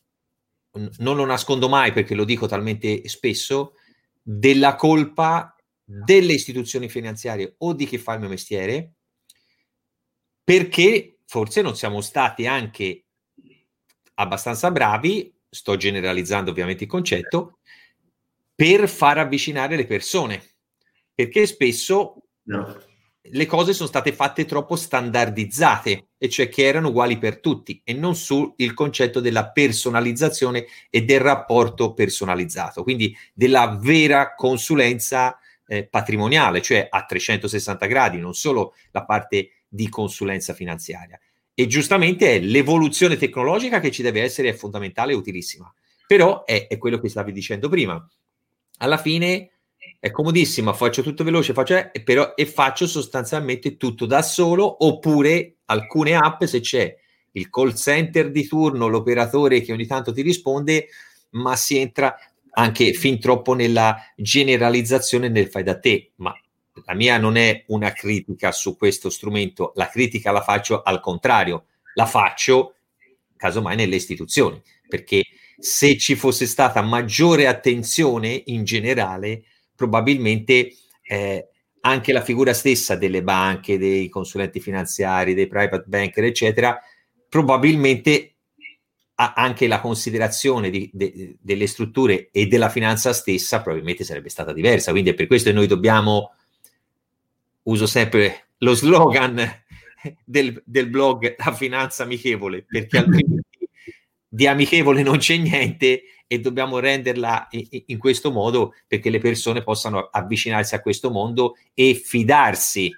non 0.97 1.15
lo 1.15 1.25
nascondo 1.25 1.69
mai 1.69 1.91
perché 1.91 2.15
lo 2.15 2.23
dico 2.23 2.47
talmente 2.47 3.07
spesso, 3.07 3.73
della 4.21 4.75
colpa 4.75 5.55
delle 5.83 6.33
istituzioni 6.33 6.89
finanziarie 6.89 7.55
o 7.59 7.73
di 7.73 7.85
chi 7.85 7.97
fa 7.97 8.13
il 8.13 8.19
mio 8.19 8.29
mestiere, 8.29 8.93
perché 10.49 11.19
forse 11.27 11.61
non 11.61 11.75
siamo 11.75 12.01
stati 12.01 12.47
anche 12.47 13.03
abbastanza 14.15 14.71
bravi, 14.71 15.31
sto 15.47 15.77
generalizzando 15.77 16.49
ovviamente 16.49 16.85
il 16.85 16.89
concetto, 16.89 17.59
per 18.55 18.89
far 18.89 19.19
avvicinare 19.19 19.75
le 19.75 19.85
persone, 19.85 20.41
perché 21.13 21.45
spesso 21.45 22.23
No. 22.45 22.81
le 23.21 23.45
cose 23.45 23.73
sono 23.73 23.87
state 23.87 24.11
fatte 24.11 24.45
troppo 24.45 24.75
standardizzate, 24.75 26.07
e 26.17 26.29
cioè 26.29 26.49
che 26.49 26.63
erano 26.63 26.87
uguali 26.87 27.19
per 27.19 27.41
tutti, 27.41 27.79
e 27.83 27.93
non 27.93 28.15
sul 28.15 28.55
concetto 28.73 29.19
della 29.19 29.51
personalizzazione 29.51 30.65
e 30.89 31.03
del 31.03 31.19
rapporto 31.19 31.93
personalizzato, 31.93 32.81
quindi 32.81 33.15
della 33.35 33.77
vera 33.79 34.33
consulenza 34.33 35.37
eh, 35.67 35.85
patrimoniale, 35.85 36.63
cioè 36.63 36.87
a 36.89 37.05
360 37.05 37.85
gradi, 37.85 38.17
non 38.17 38.33
solo 38.33 38.73
la 38.89 39.05
parte 39.05 39.51
di 39.69 39.87
consulenza 39.87 40.53
finanziaria. 40.53 41.19
E 41.53 41.67
giustamente 41.67 42.35
è 42.35 42.39
l'evoluzione 42.39 43.17
tecnologica 43.17 43.79
che 43.79 43.91
ci 43.91 44.01
deve 44.01 44.21
essere, 44.21 44.49
è 44.49 44.53
fondamentale 44.53 45.13
e 45.13 45.15
utilissima. 45.15 45.71
Però 46.07 46.43
è, 46.43 46.67
è 46.67 46.77
quello 46.77 46.99
che 46.99 47.09
stavi 47.09 47.31
dicendo 47.31 47.69
prima. 47.69 48.03
Alla 48.77 48.97
fine 48.97 49.51
è 49.99 50.11
comodissima, 50.11 50.73
faccio 50.73 51.03
tutto 51.03 51.23
veloce, 51.23 51.53
faccio, 51.53 51.91
eh, 51.91 52.01
però, 52.03 52.33
e 52.35 52.45
faccio 52.45 52.87
sostanzialmente 52.87 53.77
tutto 53.77 54.05
da 54.05 54.21
solo, 54.21 54.85
oppure 54.85 55.57
alcune 55.65 56.15
app 56.15 56.43
se 56.43 56.59
c'è 56.61 56.95
il 57.33 57.49
call 57.49 57.73
center 57.75 58.31
di 58.31 58.47
turno, 58.47 58.87
l'operatore 58.87 59.61
che 59.61 59.71
ogni 59.71 59.85
tanto 59.85 60.11
ti 60.11 60.21
risponde, 60.21 60.87
ma 61.31 61.55
si 61.55 61.77
entra 61.77 62.15
anche 62.51 62.93
fin 62.93 63.19
troppo 63.19 63.53
nella 63.53 63.97
generalizzazione 64.15 65.29
nel 65.29 65.47
fai 65.47 65.63
da 65.63 65.77
te, 65.77 66.11
ma 66.15 66.33
la 66.85 66.93
mia 66.93 67.17
non 67.17 67.35
è 67.35 67.63
una 67.67 67.91
critica 67.91 68.51
su 68.51 68.75
questo 68.77 69.09
strumento, 69.09 69.71
la 69.75 69.89
critica 69.89 70.31
la 70.31 70.41
faccio 70.41 70.81
al 70.81 70.99
contrario, 70.99 71.65
la 71.95 72.05
faccio 72.05 72.75
casomai 73.35 73.75
nelle 73.75 73.95
istituzioni, 73.95 74.61
perché 74.87 75.23
se 75.57 75.97
ci 75.97 76.15
fosse 76.15 76.45
stata 76.45 76.81
maggiore 76.81 77.47
attenzione 77.47 78.41
in 78.45 78.63
generale, 78.63 79.43
probabilmente 79.75 80.73
eh, 81.03 81.47
anche 81.81 82.11
la 82.11 82.21
figura 82.21 82.53
stessa 82.53 82.95
delle 82.95 83.23
banche, 83.23 83.77
dei 83.77 84.09
consulenti 84.09 84.59
finanziari, 84.59 85.33
dei 85.33 85.47
private 85.47 85.85
banker, 85.87 86.23
eccetera, 86.23 86.79
probabilmente 87.27 88.35
anche 89.15 89.67
la 89.67 89.81
considerazione 89.81 90.69
di, 90.69 90.89
de, 90.93 91.35
delle 91.41 91.67
strutture 91.67 92.29
e 92.31 92.47
della 92.47 92.69
finanza 92.69 93.11
stessa 93.11 93.61
probabilmente 93.61 94.05
sarebbe 94.05 94.29
stata 94.29 94.53
diversa. 94.53 94.91
Quindi 94.91 95.09
è 95.09 95.13
per 95.13 95.27
questo 95.27 95.49
che 95.49 95.55
noi 95.55 95.67
dobbiamo, 95.67 96.35
uso 97.69 97.85
sempre 97.85 98.49
lo 98.59 98.73
slogan 98.73 99.41
del, 100.23 100.61
del 100.65 100.89
blog 100.89 101.35
La 101.37 101.53
finanza 101.53 102.03
amichevole, 102.03 102.63
perché 102.63 102.97
altrimenti 102.99 103.47
di 104.27 104.47
amichevole 104.47 105.01
non 105.01 105.17
c'è 105.17 105.37
niente 105.37 106.03
e 106.27 106.39
dobbiamo 106.39 106.77
renderla 106.77 107.47
in, 107.49 107.97
questo 107.97 108.31
modo 108.31 108.75
perché 108.87 109.09
le 109.09 109.17
persone 109.17 109.63
possano 109.63 110.09
avvicinarsi 110.11 110.75
a 110.75 110.81
questo 110.81 111.09
mondo 111.09 111.55
e 111.73 111.95
fidarsi 111.95 112.95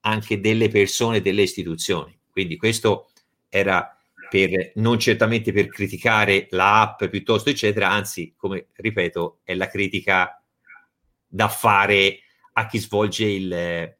anche 0.00 0.40
delle 0.40 0.68
persone 0.68 1.18
e 1.18 1.20
delle 1.20 1.42
istituzioni. 1.42 2.18
Quindi 2.30 2.56
questo 2.56 3.10
era 3.50 3.94
per, 4.30 4.72
non 4.76 4.98
certamente 4.98 5.52
per 5.52 5.68
criticare 5.68 6.46
l'app 6.50 7.04
piuttosto, 7.04 7.50
eccetera, 7.50 7.90
anzi, 7.90 8.32
come 8.34 8.68
ripeto, 8.72 9.40
è 9.44 9.54
la 9.54 9.68
critica 9.68 10.42
da 11.26 11.48
fare 11.48 12.20
a 12.54 12.66
chi 12.66 12.78
svolge 12.78 13.26
il, 13.26 13.96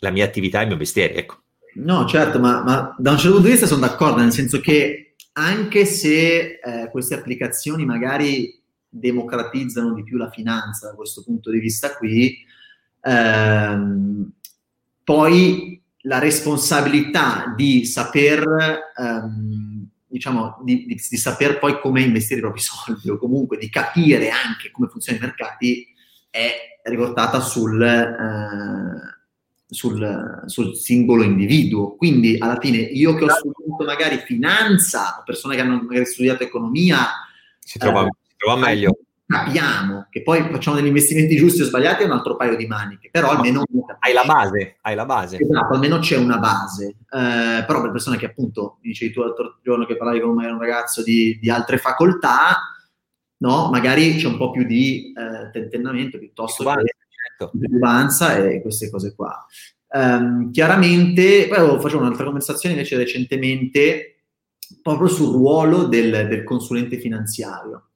la 0.00 0.10
mia 0.10 0.24
attività, 0.24 0.60
il 0.60 0.68
mio 0.68 0.76
mestiere. 0.76 1.14
Ecco. 1.14 1.42
No, 1.74 2.06
certo, 2.06 2.40
ma, 2.40 2.62
ma, 2.62 2.94
da 2.98 3.12
un 3.12 3.16
certo 3.16 3.34
punto 3.34 3.46
di 3.46 3.52
vista 3.52 3.66
sono 3.66 3.86
d'accordo, 3.86 4.20
nel 4.20 4.32
senso 4.32 4.60
che 4.60 5.14
anche 5.32 5.84
se 5.84 6.58
eh, 6.62 6.88
queste 6.90 7.14
applicazioni 7.14 7.84
magari 7.84 8.60
democratizzano 8.88 9.94
di 9.94 10.02
più 10.02 10.16
la 10.16 10.30
finanza 10.30 10.88
da 10.88 10.96
questo 10.96 11.22
punto 11.22 11.50
di 11.50 11.60
vista 11.60 11.94
qui, 11.94 12.44
ehm, 13.02 14.32
poi 15.04 15.80
la 16.04 16.18
responsabilità 16.18 17.54
di 17.56 17.84
saper, 17.84 18.90
ehm, 18.96 19.88
diciamo, 20.08 20.60
di, 20.64 20.86
di, 20.86 21.00
di, 21.08 21.16
saper 21.16 21.58
poi 21.60 21.78
come 21.78 22.02
investire 22.02 22.40
i 22.40 22.42
propri 22.42 22.60
soldi 22.60 23.08
o 23.10 23.16
comunque 23.16 23.58
di 23.58 23.70
capire 23.70 24.30
anche 24.30 24.72
come 24.72 24.88
funzionano 24.88 25.24
i 25.24 25.28
mercati 25.28 25.86
è 26.30 26.80
riportata 26.84 27.40
sul, 27.40 27.80
eh, 27.80 29.19
sul, 29.70 30.42
sul, 30.46 30.74
singolo 30.74 31.22
individuo. 31.22 31.94
Quindi 31.96 32.36
alla 32.38 32.58
fine 32.58 32.78
io 32.78 33.14
che 33.14 33.24
ho 33.24 33.28
studiato 33.28 33.84
magari 33.84 34.18
finanza, 34.18 35.22
persone 35.24 35.54
che 35.54 35.62
hanno 35.62 35.82
magari 35.82 36.04
studiato 36.06 36.42
economia, 36.42 37.06
si 37.58 37.78
trova, 37.78 38.02
eh, 38.02 38.10
si 38.28 38.34
trova 38.36 38.56
meglio. 38.56 38.98
Capiamo 39.26 40.08
che 40.10 40.22
poi 40.22 40.42
facciamo 40.50 40.76
degli 40.76 40.88
investimenti 40.88 41.36
giusti 41.36 41.62
o 41.62 41.64
sbagliati 41.64 42.02
è 42.02 42.06
un 42.06 42.10
altro 42.10 42.34
paio 42.34 42.56
di 42.56 42.66
maniche, 42.66 43.10
però 43.12 43.30
almeno 43.30 43.62
hai 44.00 44.12
la 44.12 44.24
base, 44.24 44.78
hai 44.80 44.96
la 44.96 45.04
base. 45.04 45.38
Esatto, 45.38 45.74
almeno 45.74 46.00
c'è 46.00 46.16
una 46.16 46.38
base. 46.38 46.96
Eh, 47.08 47.64
però 47.64 47.80
per 47.80 47.92
persone 47.92 48.16
che 48.16 48.26
appunto, 48.26 48.78
dicevi 48.80 49.12
tu 49.12 49.20
l'altro 49.20 49.60
giorno 49.62 49.86
che 49.86 49.96
parlavi 49.96 50.20
con 50.20 50.30
un 50.30 50.58
ragazzo 50.58 51.04
di, 51.04 51.38
di 51.40 51.48
altre 51.48 51.78
facoltà, 51.78 52.58
no? 53.36 53.70
magari 53.70 54.16
c'è 54.16 54.26
un 54.26 54.36
po' 54.36 54.50
più 54.50 54.64
di 54.64 55.12
eh, 55.12 55.50
tentennamento 55.52 56.18
piuttosto 56.18 56.64
che 56.64 56.94
certo. 57.46 57.58
titubanza 57.58 58.36
e 58.36 58.60
queste 58.60 58.90
cose 58.90 59.14
qua. 59.14 59.46
Um, 59.92 60.50
chiaramente, 60.50 61.48
poi 61.48 61.80
facevo 61.80 62.00
un'altra 62.00 62.24
conversazione 62.24 62.74
invece 62.74 62.96
recentemente 62.96 64.20
proprio 64.82 65.08
sul 65.08 65.32
ruolo 65.32 65.84
del, 65.84 66.28
del 66.28 66.44
consulente 66.44 66.98
finanziario. 66.98 67.90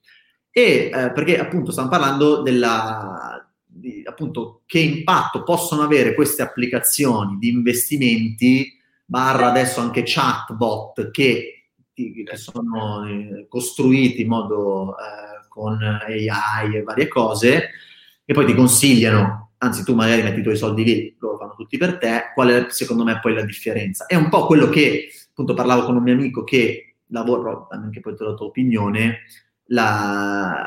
E 0.51 0.91
eh, 0.93 1.13
perché 1.13 1.39
appunto 1.39 1.71
stiamo 1.73 1.89
parlando 1.89 2.43
della, 2.43 3.45
di, 3.65 4.03
appunto, 4.05 4.63
che 4.67 4.79
impatto 4.79 5.43
possono 5.43 5.83
avere 5.83 6.15
queste 6.15 6.43
applicazioni 6.43 7.39
di 7.39 7.49
investimenti, 7.49 8.73
barra 9.05 9.49
adesso 9.49 9.81
anche 9.81 10.03
chatbot 10.05 11.11
che, 11.11 11.71
che 11.93 12.37
sono 12.37 13.07
eh, 13.07 13.47
costruiti 13.49 14.23
in 14.23 14.29
modo 14.29 14.97
eh, 14.97 15.47
con 15.49 15.83
AI 15.83 16.77
e 16.77 16.83
varie 16.83 17.09
cose, 17.09 17.71
e 18.25 18.33
poi 18.33 18.47
ti 18.47 18.55
consigliano, 18.55 19.53
anzi 19.59 19.85
tu 19.85 19.95
magari 19.95 20.23
metti 20.23 20.41
i 20.41 20.43
tuoi 20.43 20.57
soldi 20.57 20.85
lì, 20.85 21.17
loro 21.19 21.39
fanno 21.39 21.55
tutti 21.57 21.77
per 21.77 21.99
te, 21.99 22.33
qual 22.35 22.49
è 22.49 22.67
secondo 22.71 23.05
me 23.05 23.21
poi 23.21 23.35
la 23.35 23.45
differenza? 23.45 24.07
È 24.07 24.15
un 24.15 24.29
po' 24.29 24.47
quello 24.47 24.69
che, 24.69 25.09
appunto 25.31 25.55
parlavo 25.55 25.85
con 25.85 25.97
un 25.97 26.03
mio 26.03 26.15
amico 26.15 26.45
che 26.45 26.97
lavora, 27.09 27.67
anche 27.71 28.01
poi 28.01 28.17
te 28.17 28.25
la 28.25 28.35
tua 28.35 28.47
opinione, 28.47 29.23
la, 29.67 30.67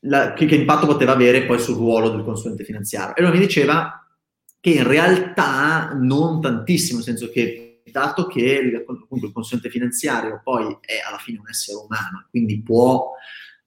la, 0.00 0.32
che, 0.32 0.46
che, 0.46 0.54
impatto 0.54 0.86
poteva 0.86 1.12
avere 1.12 1.44
poi 1.44 1.58
sul 1.58 1.76
ruolo 1.76 2.10
del 2.10 2.24
consulente 2.24 2.64
finanziario. 2.64 3.14
E 3.16 3.22
lui 3.22 3.32
mi 3.32 3.38
diceva 3.38 4.06
che 4.60 4.70
in 4.70 4.86
realtà 4.86 5.92
non 5.94 6.40
tantissimo, 6.40 6.98
nel 6.98 7.06
senso 7.06 7.30
che 7.30 7.82
dato 7.84 8.26
che 8.26 8.84
appunto, 8.86 9.26
il 9.26 9.32
consulente 9.32 9.70
finanziario 9.70 10.40
poi 10.42 10.76
è 10.80 10.96
alla 11.06 11.18
fine 11.18 11.38
un 11.38 11.48
essere 11.48 11.78
umano, 11.78 12.26
quindi 12.30 12.60
può 12.60 13.12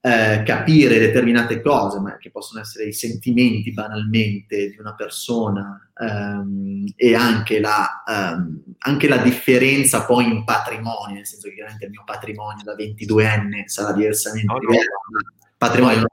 eh, 0.02 0.44
capire 0.46 0.98
determinate 0.98 1.62
cose, 1.62 2.00
ma 2.00 2.18
che 2.18 2.32
possono 2.32 2.62
essere 2.62 2.86
i 2.86 2.94
sentimenti 2.94 3.74
banalmente 3.74 4.70
di 4.70 4.78
una 4.80 4.96
persona 4.96 5.92
ehm, 5.94 6.86
e 6.96 7.16
anche 7.16 7.60
la, 7.60 8.04
ehm, 8.08 8.64
anche 8.80 9.10
la, 9.10 9.18
differenza 9.18 10.06
poi 10.06 10.26
in 10.26 10.46
patrimonio, 10.46 11.16
nel 11.16 11.28
senso 11.28 11.50
che 11.50 11.56
chiaramente 11.56 11.86
il 11.86 11.92
mio 11.92 12.04
patrimonio 12.06 12.64
da 12.64 12.76
22enne 12.76 13.66
sarà 13.66 13.92
diversamente 13.92 14.54
no, 14.54 14.60
diverso, 14.60 14.88
no. 14.88 15.50
patrimonio. 15.58 16.06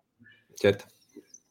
Certo. 0.52 0.84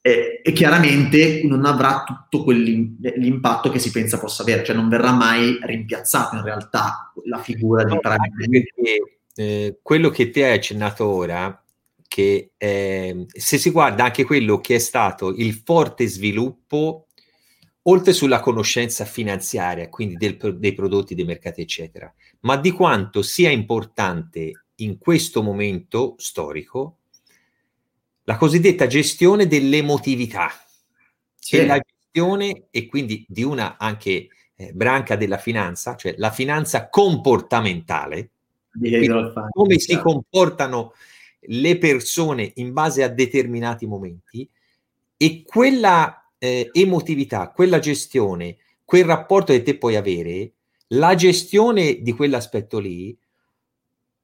E, 0.02 0.42
e, 0.44 0.52
chiaramente 0.52 1.42
non 1.46 1.66
avrà 1.66 2.04
tutto 2.06 2.44
quell'impatto 2.44 3.70
che 3.70 3.80
si 3.80 3.92
pensa 3.92 4.20
possa 4.20 4.44
avere, 4.44 4.64
cioè 4.66 4.76
non 4.76 4.90
verrà 4.90 5.14
mai 5.14 5.58
rimpiazzato 5.62 6.36
in 6.36 6.44
realtà 6.44 7.14
la 7.24 7.40
figura 7.40 7.86
di 7.86 7.94
no, 7.94 8.00
perché 8.02 8.68
eh, 9.36 9.80
quello 9.82 10.10
che 10.10 10.30
ti 10.30 10.44
hai 10.44 10.54
accennato 10.54 11.06
ora 11.08 11.60
che 12.08 12.51
eh, 12.58 13.26
se 13.28 13.58
si 13.58 13.70
guarda 13.72 14.06
anche 14.06 14.24
quello 14.24 14.60
che 14.60 14.76
è 14.76 14.80
stato 14.80 15.30
il 15.30 15.53
forte 15.53 16.08
sviluppo, 16.08 17.08
oltre 17.84 18.14
sulla 18.14 18.39
conoscenza 18.39 19.06
finanziaria, 19.06 19.89
quindi 19.89 20.16
del, 20.16 20.38
dei 20.58 20.74
prodotti, 20.74 21.16
dei 21.16 21.26
mercati, 21.26 21.62
eccetera, 21.62 22.12
ma 22.41 22.58
di 22.58 22.72
quanto 22.72 23.22
sia 23.22 23.49
importante 23.49 24.66
in 24.76 24.97
questo 24.97 25.43
momento 25.43 26.16
storico 26.18 26.97
la 28.24 28.38
cosiddetta 28.38 28.88
gestione 28.88 29.45
dell'emotività, 29.47 30.49
sì. 31.36 31.58
e 31.58 31.66
la 31.66 31.80
gestione 31.80 32.68
e 32.72 32.88
quindi 32.88 33.24
di 33.28 33.43
una 33.43 33.78
anche 33.78 34.28
eh, 34.56 34.72
branca 34.74 35.16
della 35.16 35.38
finanza, 35.38 35.95
cioè 35.95 36.16
la 36.18 36.32
finanza 36.32 36.89
comportamentale, 36.89 38.32
come 39.51 39.80
si 39.80 39.97
comportano 39.99 40.93
le 41.48 41.78
persone 41.78 42.52
in 42.56 42.74
base 42.74 43.04
a 43.04 43.08
determinati 43.08 43.86
momenti 43.86 44.50
e 45.18 45.43
quella 45.43 46.32
eh, 46.38 46.70
emotività, 46.72 47.52
quella 47.52 47.80
gestione, 47.80 48.58
quel 48.84 49.06
rapporto 49.06 49.54
che 49.54 49.64
te 49.64 49.78
puoi 49.78 49.96
avere, 49.96 50.54
la 50.89 51.16
gestione 51.16 52.02
di 52.02 52.12
quell'aspetto 52.12 52.80
lì, 52.80 53.18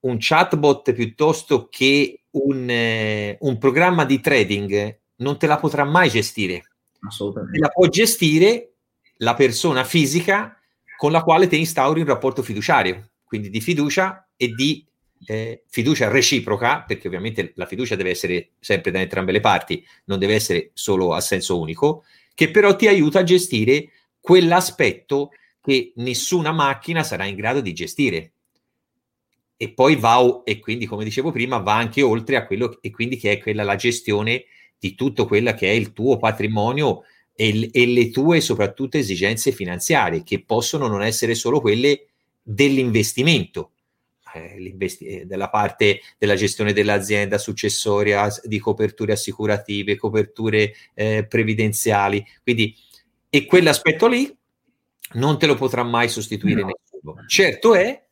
un 0.01 0.17
chatbot 0.19 0.93
piuttosto 0.93 1.67
che 1.69 2.23
un, 2.31 2.69
eh, 2.69 3.37
un 3.41 3.57
programma 3.57 4.05
di 4.05 4.19
trading 4.19 4.99
non 5.17 5.37
te 5.37 5.47
la 5.47 5.57
potrà 5.57 5.83
mai 5.83 6.09
gestire. 6.09 6.63
Assolutamente. 7.07 7.57
Te 7.57 7.63
la 7.63 7.69
può 7.69 7.87
gestire 7.87 8.73
la 9.17 9.33
persona 9.33 9.83
fisica 9.83 10.55
con 10.97 11.11
la 11.11 11.23
quale 11.23 11.47
te 11.47 11.55
instauri 11.55 12.01
un 12.01 12.07
rapporto 12.07 12.43
fiduciario, 12.43 13.11
quindi 13.23 13.49
di 13.49 13.61
fiducia 13.61 14.29
e 14.35 14.49
di 14.49 14.85
eh, 15.25 15.63
fiducia 15.67 16.09
reciproca, 16.09 16.83
perché 16.85 17.07
ovviamente 17.07 17.53
la 17.55 17.65
fiducia 17.65 17.95
deve 17.95 18.11
essere 18.11 18.51
sempre 18.59 18.91
da 18.91 18.99
entrambe 18.99 19.31
le 19.31 19.39
parti, 19.39 19.85
non 20.05 20.19
deve 20.19 20.35
essere 20.35 20.71
solo 20.73 21.13
a 21.13 21.21
senso 21.21 21.59
unico, 21.59 22.03
che 22.33 22.49
però 22.51 22.75
ti 22.75 22.87
aiuta 22.87 23.19
a 23.19 23.23
gestire 23.23 23.89
quell'aspetto 24.19 25.31
che 25.61 25.93
nessuna 25.97 26.51
macchina 26.51 27.03
sarà 27.03 27.25
in 27.25 27.35
grado 27.35 27.61
di 27.61 27.73
gestire. 27.73 28.31
E 29.57 29.69
poi 29.73 29.95
va, 29.95 30.41
e 30.43 30.59
quindi 30.59 30.87
come 30.87 31.03
dicevo 31.03 31.31
prima, 31.31 31.57
va 31.57 31.75
anche 31.75 32.01
oltre 32.01 32.35
a 32.35 32.45
quello, 32.45 32.79
e 32.81 32.89
quindi 32.89 33.17
che 33.17 33.33
è 33.33 33.39
quella 33.39 33.63
la 33.63 33.75
gestione 33.75 34.45
di 34.79 34.95
tutto 34.95 35.27
quello 35.27 35.53
che 35.53 35.67
è 35.67 35.73
il 35.73 35.93
tuo 35.93 36.17
patrimonio 36.17 37.03
e, 37.35 37.69
e 37.71 37.85
le 37.85 38.09
tue 38.09 38.41
soprattutto 38.41 38.97
esigenze 38.97 39.51
finanziarie, 39.51 40.23
che 40.23 40.43
possono 40.43 40.87
non 40.87 41.03
essere 41.03 41.35
solo 41.35 41.61
quelle 41.61 42.07
dell'investimento, 42.41 43.73
eh, 44.33 44.75
eh, 44.79 45.25
della 45.25 45.49
parte 45.49 46.01
della 46.17 46.35
gestione 46.35 46.73
dell'azienda 46.73 47.37
successoria, 47.37 48.27
di 48.43 48.59
coperture 48.59 49.13
assicurative, 49.13 49.95
coperture 49.97 50.73
eh, 50.93 51.25
previdenziali. 51.27 52.25
Quindi, 52.43 52.75
e 53.29 53.45
quell'aspetto 53.45 54.07
lì 54.07 54.35
non 55.13 55.37
te 55.37 55.45
lo 55.45 55.55
potrà 55.55 55.83
mai 55.83 56.09
sostituire 56.09 56.61
no. 56.61 56.67
nessuno. 56.67 57.25
Certo 57.27 57.75
è 57.75 58.03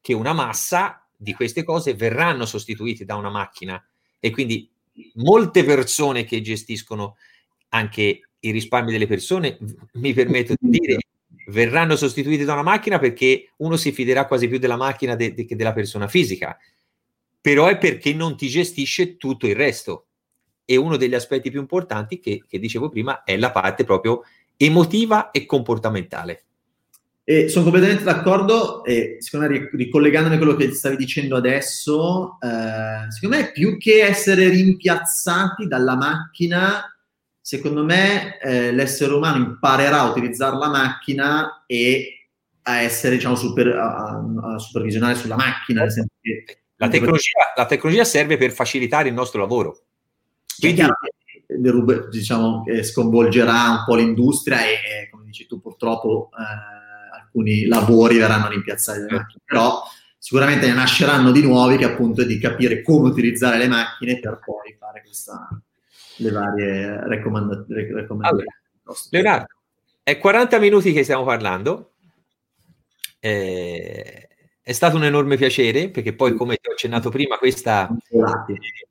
che 0.00 0.12
una 0.12 0.32
massa 0.32 1.06
di 1.16 1.32
queste 1.32 1.62
cose 1.62 1.94
verranno 1.94 2.44
sostituite 2.44 3.04
da 3.04 3.16
una 3.16 3.30
macchina 3.30 3.82
e 4.20 4.30
quindi 4.30 4.68
molte 5.14 5.64
persone 5.64 6.24
che 6.24 6.40
gestiscono 6.40 7.16
anche 7.70 8.20
i 8.40 8.50
risparmi 8.50 8.92
delle 8.92 9.06
persone, 9.06 9.58
mi 9.94 10.12
permetto 10.12 10.54
di 10.58 10.78
dire, 10.78 10.98
verranno 11.46 11.96
sostituiti 11.96 12.44
da 12.44 12.54
una 12.54 12.62
macchina 12.62 12.98
perché 12.98 13.50
uno 13.58 13.76
si 13.76 13.92
fiderà 13.92 14.26
quasi 14.26 14.48
più 14.48 14.58
della 14.58 14.76
macchina 14.76 15.14
de- 15.14 15.34
de- 15.34 15.44
che 15.44 15.56
della 15.56 15.72
persona 15.72 16.08
fisica, 16.08 16.56
però 17.40 17.66
è 17.66 17.78
perché 17.78 18.14
non 18.14 18.36
ti 18.36 18.48
gestisce 18.48 19.16
tutto 19.16 19.46
il 19.46 19.54
resto. 19.54 20.06
E 20.64 20.76
uno 20.76 20.96
degli 20.96 21.14
aspetti 21.14 21.50
più 21.50 21.60
importanti 21.60 22.18
che, 22.18 22.42
che 22.48 22.58
dicevo 22.58 22.88
prima 22.88 23.22
è 23.22 23.36
la 23.36 23.50
parte 23.50 23.84
proprio 23.84 24.22
emotiva 24.56 25.30
e 25.30 25.44
comportamentale. 25.44 26.44
E 27.26 27.48
sono 27.48 27.64
completamente 27.64 28.04
d'accordo 28.04 28.84
e 28.84 29.16
secondo 29.20 29.48
me 29.48 29.70
ricollegandomi 29.72 30.34
a 30.34 30.38
quello 30.38 30.56
che 30.56 30.72
stavi 30.72 30.96
dicendo 30.96 31.36
adesso, 31.36 32.36
eh, 32.38 33.10
secondo 33.10 33.36
me 33.36 33.50
più 33.50 33.78
che 33.78 34.04
essere 34.04 34.50
rimpiazzati 34.50 35.66
dalla 35.66 35.96
macchina, 35.96 36.93
secondo 37.44 37.84
me 37.84 38.38
eh, 38.38 38.72
l'essere 38.72 39.12
umano 39.12 39.36
imparerà 39.36 40.00
a 40.00 40.08
utilizzare 40.08 40.56
la 40.56 40.70
macchina 40.70 41.64
e 41.66 42.30
a 42.62 42.80
essere, 42.80 43.16
diciamo, 43.16 43.34
super, 43.34 43.66
a, 43.68 44.54
a 44.54 44.58
supervisionare 44.58 45.14
sulla 45.14 45.36
macchina. 45.36 45.84
La 46.76 46.88
tecnologia, 46.88 47.52
la 47.54 47.66
tecnologia, 47.66 48.04
serve 48.04 48.38
per 48.38 48.50
facilitare 48.50 49.08
il 49.08 49.14
nostro 49.14 49.42
lavoro. 49.42 49.82
Quindi, 50.58 50.86
diciamo, 52.10 52.64
sconvolgerà 52.82 53.68
un 53.68 53.84
po' 53.84 53.96
l'industria 53.96 54.64
e, 54.64 55.10
come 55.10 55.26
dici 55.26 55.46
tu, 55.46 55.60
purtroppo 55.60 56.30
eh, 56.32 57.20
alcuni 57.20 57.66
lavori 57.66 58.16
verranno 58.16 58.48
rimpiazzati 58.48 59.00
dalle 59.00 59.18
macchine, 59.18 59.42
però 59.44 59.82
sicuramente 60.16 60.66
ne 60.66 60.72
nasceranno 60.72 61.30
di 61.30 61.42
nuovi 61.42 61.76
che 61.76 61.84
appunto 61.84 62.22
è 62.22 62.26
di 62.26 62.38
capire 62.38 62.80
come 62.80 63.10
utilizzare 63.10 63.58
le 63.58 63.68
macchine 63.68 64.18
per 64.18 64.40
poi 64.42 64.74
fare 64.78 65.02
questa, 65.02 65.46
le 66.16 66.30
varie 66.30 67.06
raccomanda- 67.06 67.64
raccomandazioni. 67.68 68.44
Allora, 68.84 68.98
Leonardo, 69.10 69.46
è 70.02 70.18
40 70.18 70.58
minuti 70.58 70.92
che 70.92 71.02
stiamo 71.02 71.24
parlando. 71.24 71.92
Eh, 73.18 74.28
è 74.60 74.72
stato 74.72 74.96
un 74.96 75.04
enorme 75.04 75.36
piacere 75.36 75.90
perché 75.90 76.14
poi, 76.14 76.34
come 76.34 76.56
ti 76.56 76.68
ho 76.68 76.72
accennato 76.72 77.10
prima, 77.10 77.38
questa 77.38 77.88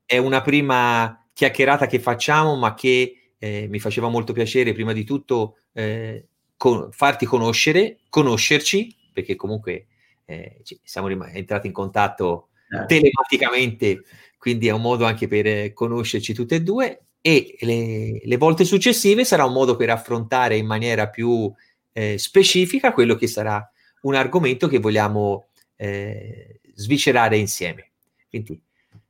è 0.05 0.17
una 0.17 0.41
prima 0.41 1.27
chiacchierata 1.33 1.87
che 1.87 1.99
facciamo, 1.99 2.55
ma 2.55 2.73
che 2.73 3.33
eh, 3.37 3.67
mi 3.69 3.79
faceva 3.79 4.07
molto 4.07 4.33
piacere 4.33 4.73
prima 4.73 4.93
di 4.93 5.03
tutto 5.03 5.57
eh, 5.73 6.27
con, 6.57 6.91
farti 6.91 7.25
conoscere, 7.25 7.99
conoscerci, 8.09 8.95
perché 9.13 9.35
comunque 9.35 9.87
eh, 10.25 10.61
siamo 10.83 11.07
rim- 11.07 11.29
entrati 11.33 11.67
in 11.67 11.73
contatto 11.73 12.49
certo. 12.69 12.85
telematicamente, 12.87 14.03
quindi 14.37 14.67
è 14.67 14.71
un 14.71 14.81
modo 14.81 15.05
anche 15.05 15.27
per 15.27 15.73
conoscerci 15.73 16.33
tutte 16.33 16.55
e 16.55 16.61
due 16.61 17.01
e 17.25 17.55
le, 17.61 18.19
le, 18.21 18.37
volte 18.37 18.65
successive 18.65 19.23
sarà 19.23 19.45
un 19.45 19.53
modo 19.53 19.77
per 19.77 19.89
affrontare 19.89 20.57
in 20.57 20.65
maniera 20.65 21.07
più 21.07 21.49
eh, 21.93 22.17
specifica 22.17 22.91
quello 22.91 23.15
che 23.15 23.27
sarà 23.27 23.65
un 24.01 24.15
argomento 24.15 24.67
che 24.67 24.79
vogliamo 24.79 25.47
eh, 25.77 26.59
sviscerare 26.75 27.37
insieme. 27.37 27.91
Quindi, 28.29 28.61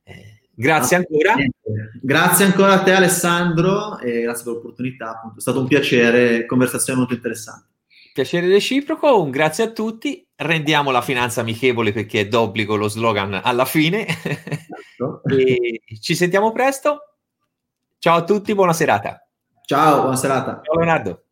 eh, 0.04 0.42
grazie 0.54 0.98
ancora. 0.98 1.34
Grazie 2.00 2.44
ancora 2.44 2.74
a 2.74 2.82
te 2.84 2.92
Alessandro 2.92 3.98
e 3.98 4.20
grazie 4.20 4.44
per 4.44 4.52
l'opportunità. 4.52 5.10
Appunto. 5.10 5.38
È 5.38 5.40
stato 5.40 5.58
un 5.58 5.66
piacere, 5.66 6.46
conversazione 6.46 7.00
molto 7.00 7.14
interessante. 7.14 7.66
Piacere 8.12 8.46
reciproco, 8.46 9.20
un 9.20 9.30
grazie 9.30 9.64
a 9.64 9.70
tutti. 9.72 10.24
Rendiamo 10.36 10.92
la 10.92 11.02
finanza 11.02 11.40
amichevole 11.40 11.90
perché 11.90 12.20
è 12.20 12.28
d'obbligo 12.28 12.76
lo 12.76 12.86
slogan 12.86 13.40
alla 13.42 13.64
fine. 13.64 14.06
Certo. 14.06 15.22
ci 16.00 16.14
sentiamo 16.14 16.52
presto. 16.52 17.13
Ciao 18.04 18.18
a 18.18 18.22
tutti, 18.22 18.54
buona 18.54 18.74
serata. 18.74 19.26
Ciao, 19.64 20.02
buona 20.02 20.16
serata. 20.16 20.60
Ciao 20.62 20.74
Leonardo. 20.74 21.22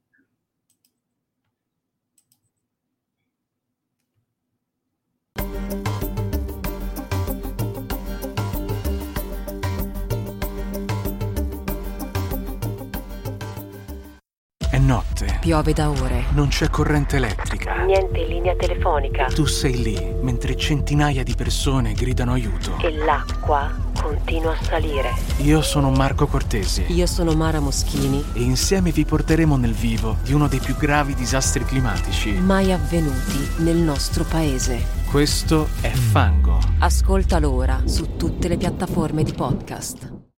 È 14.71 14.79
notte. 14.79 15.37
Piove 15.43 15.75
da 15.75 15.91
ore. 15.91 16.25
Non 16.33 16.49
c'è 16.49 16.71
corrente 16.71 17.17
elettrica. 17.17 17.85
Niente 17.85 18.25
linea 18.25 18.57
telefonica. 18.57 19.27
Tu 19.27 19.45
sei 19.45 19.83
lì 19.83 20.15
mentre 20.23 20.57
centinaia 20.57 21.23
di 21.23 21.35
persone 21.35 21.93
gridano 21.93 22.33
aiuto. 22.33 22.79
E 22.79 22.97
l'acqua 22.97 23.91
continua 24.03 24.53
a 24.53 24.63
salire. 24.63 25.11
Io 25.39 25.63
sono 25.63 25.91
Marco 25.91 26.27
Cortesi. 26.27 26.85
Io 26.89 27.07
sono 27.07 27.33
Mara 27.33 27.61
Moschini. 27.61 28.23
E 28.35 28.43
insieme 28.43 28.91
vi 28.91 29.05
porteremo 29.05 29.57
nel 29.57 29.73
vivo 29.73 30.17
di 30.23 30.33
uno 30.33 30.49
dei 30.49 30.59
più 30.59 30.77
gravi 30.77 31.15
disastri 31.15 31.65
climatici 31.65 32.33
mai 32.33 32.73
avvenuti 32.73 33.49
nel 33.59 33.77
nostro 33.77 34.25
paese. 34.25 35.01
Questo 35.11 35.69
è 35.81 35.91
Fango. 35.91 36.59
Ascoltalo 36.79 37.51
ora 37.51 37.83
su 37.85 38.17
tutte 38.17 38.49
le 38.49 38.57
piattaforme 38.57 39.23
di 39.23 39.33
podcast. 39.33 40.22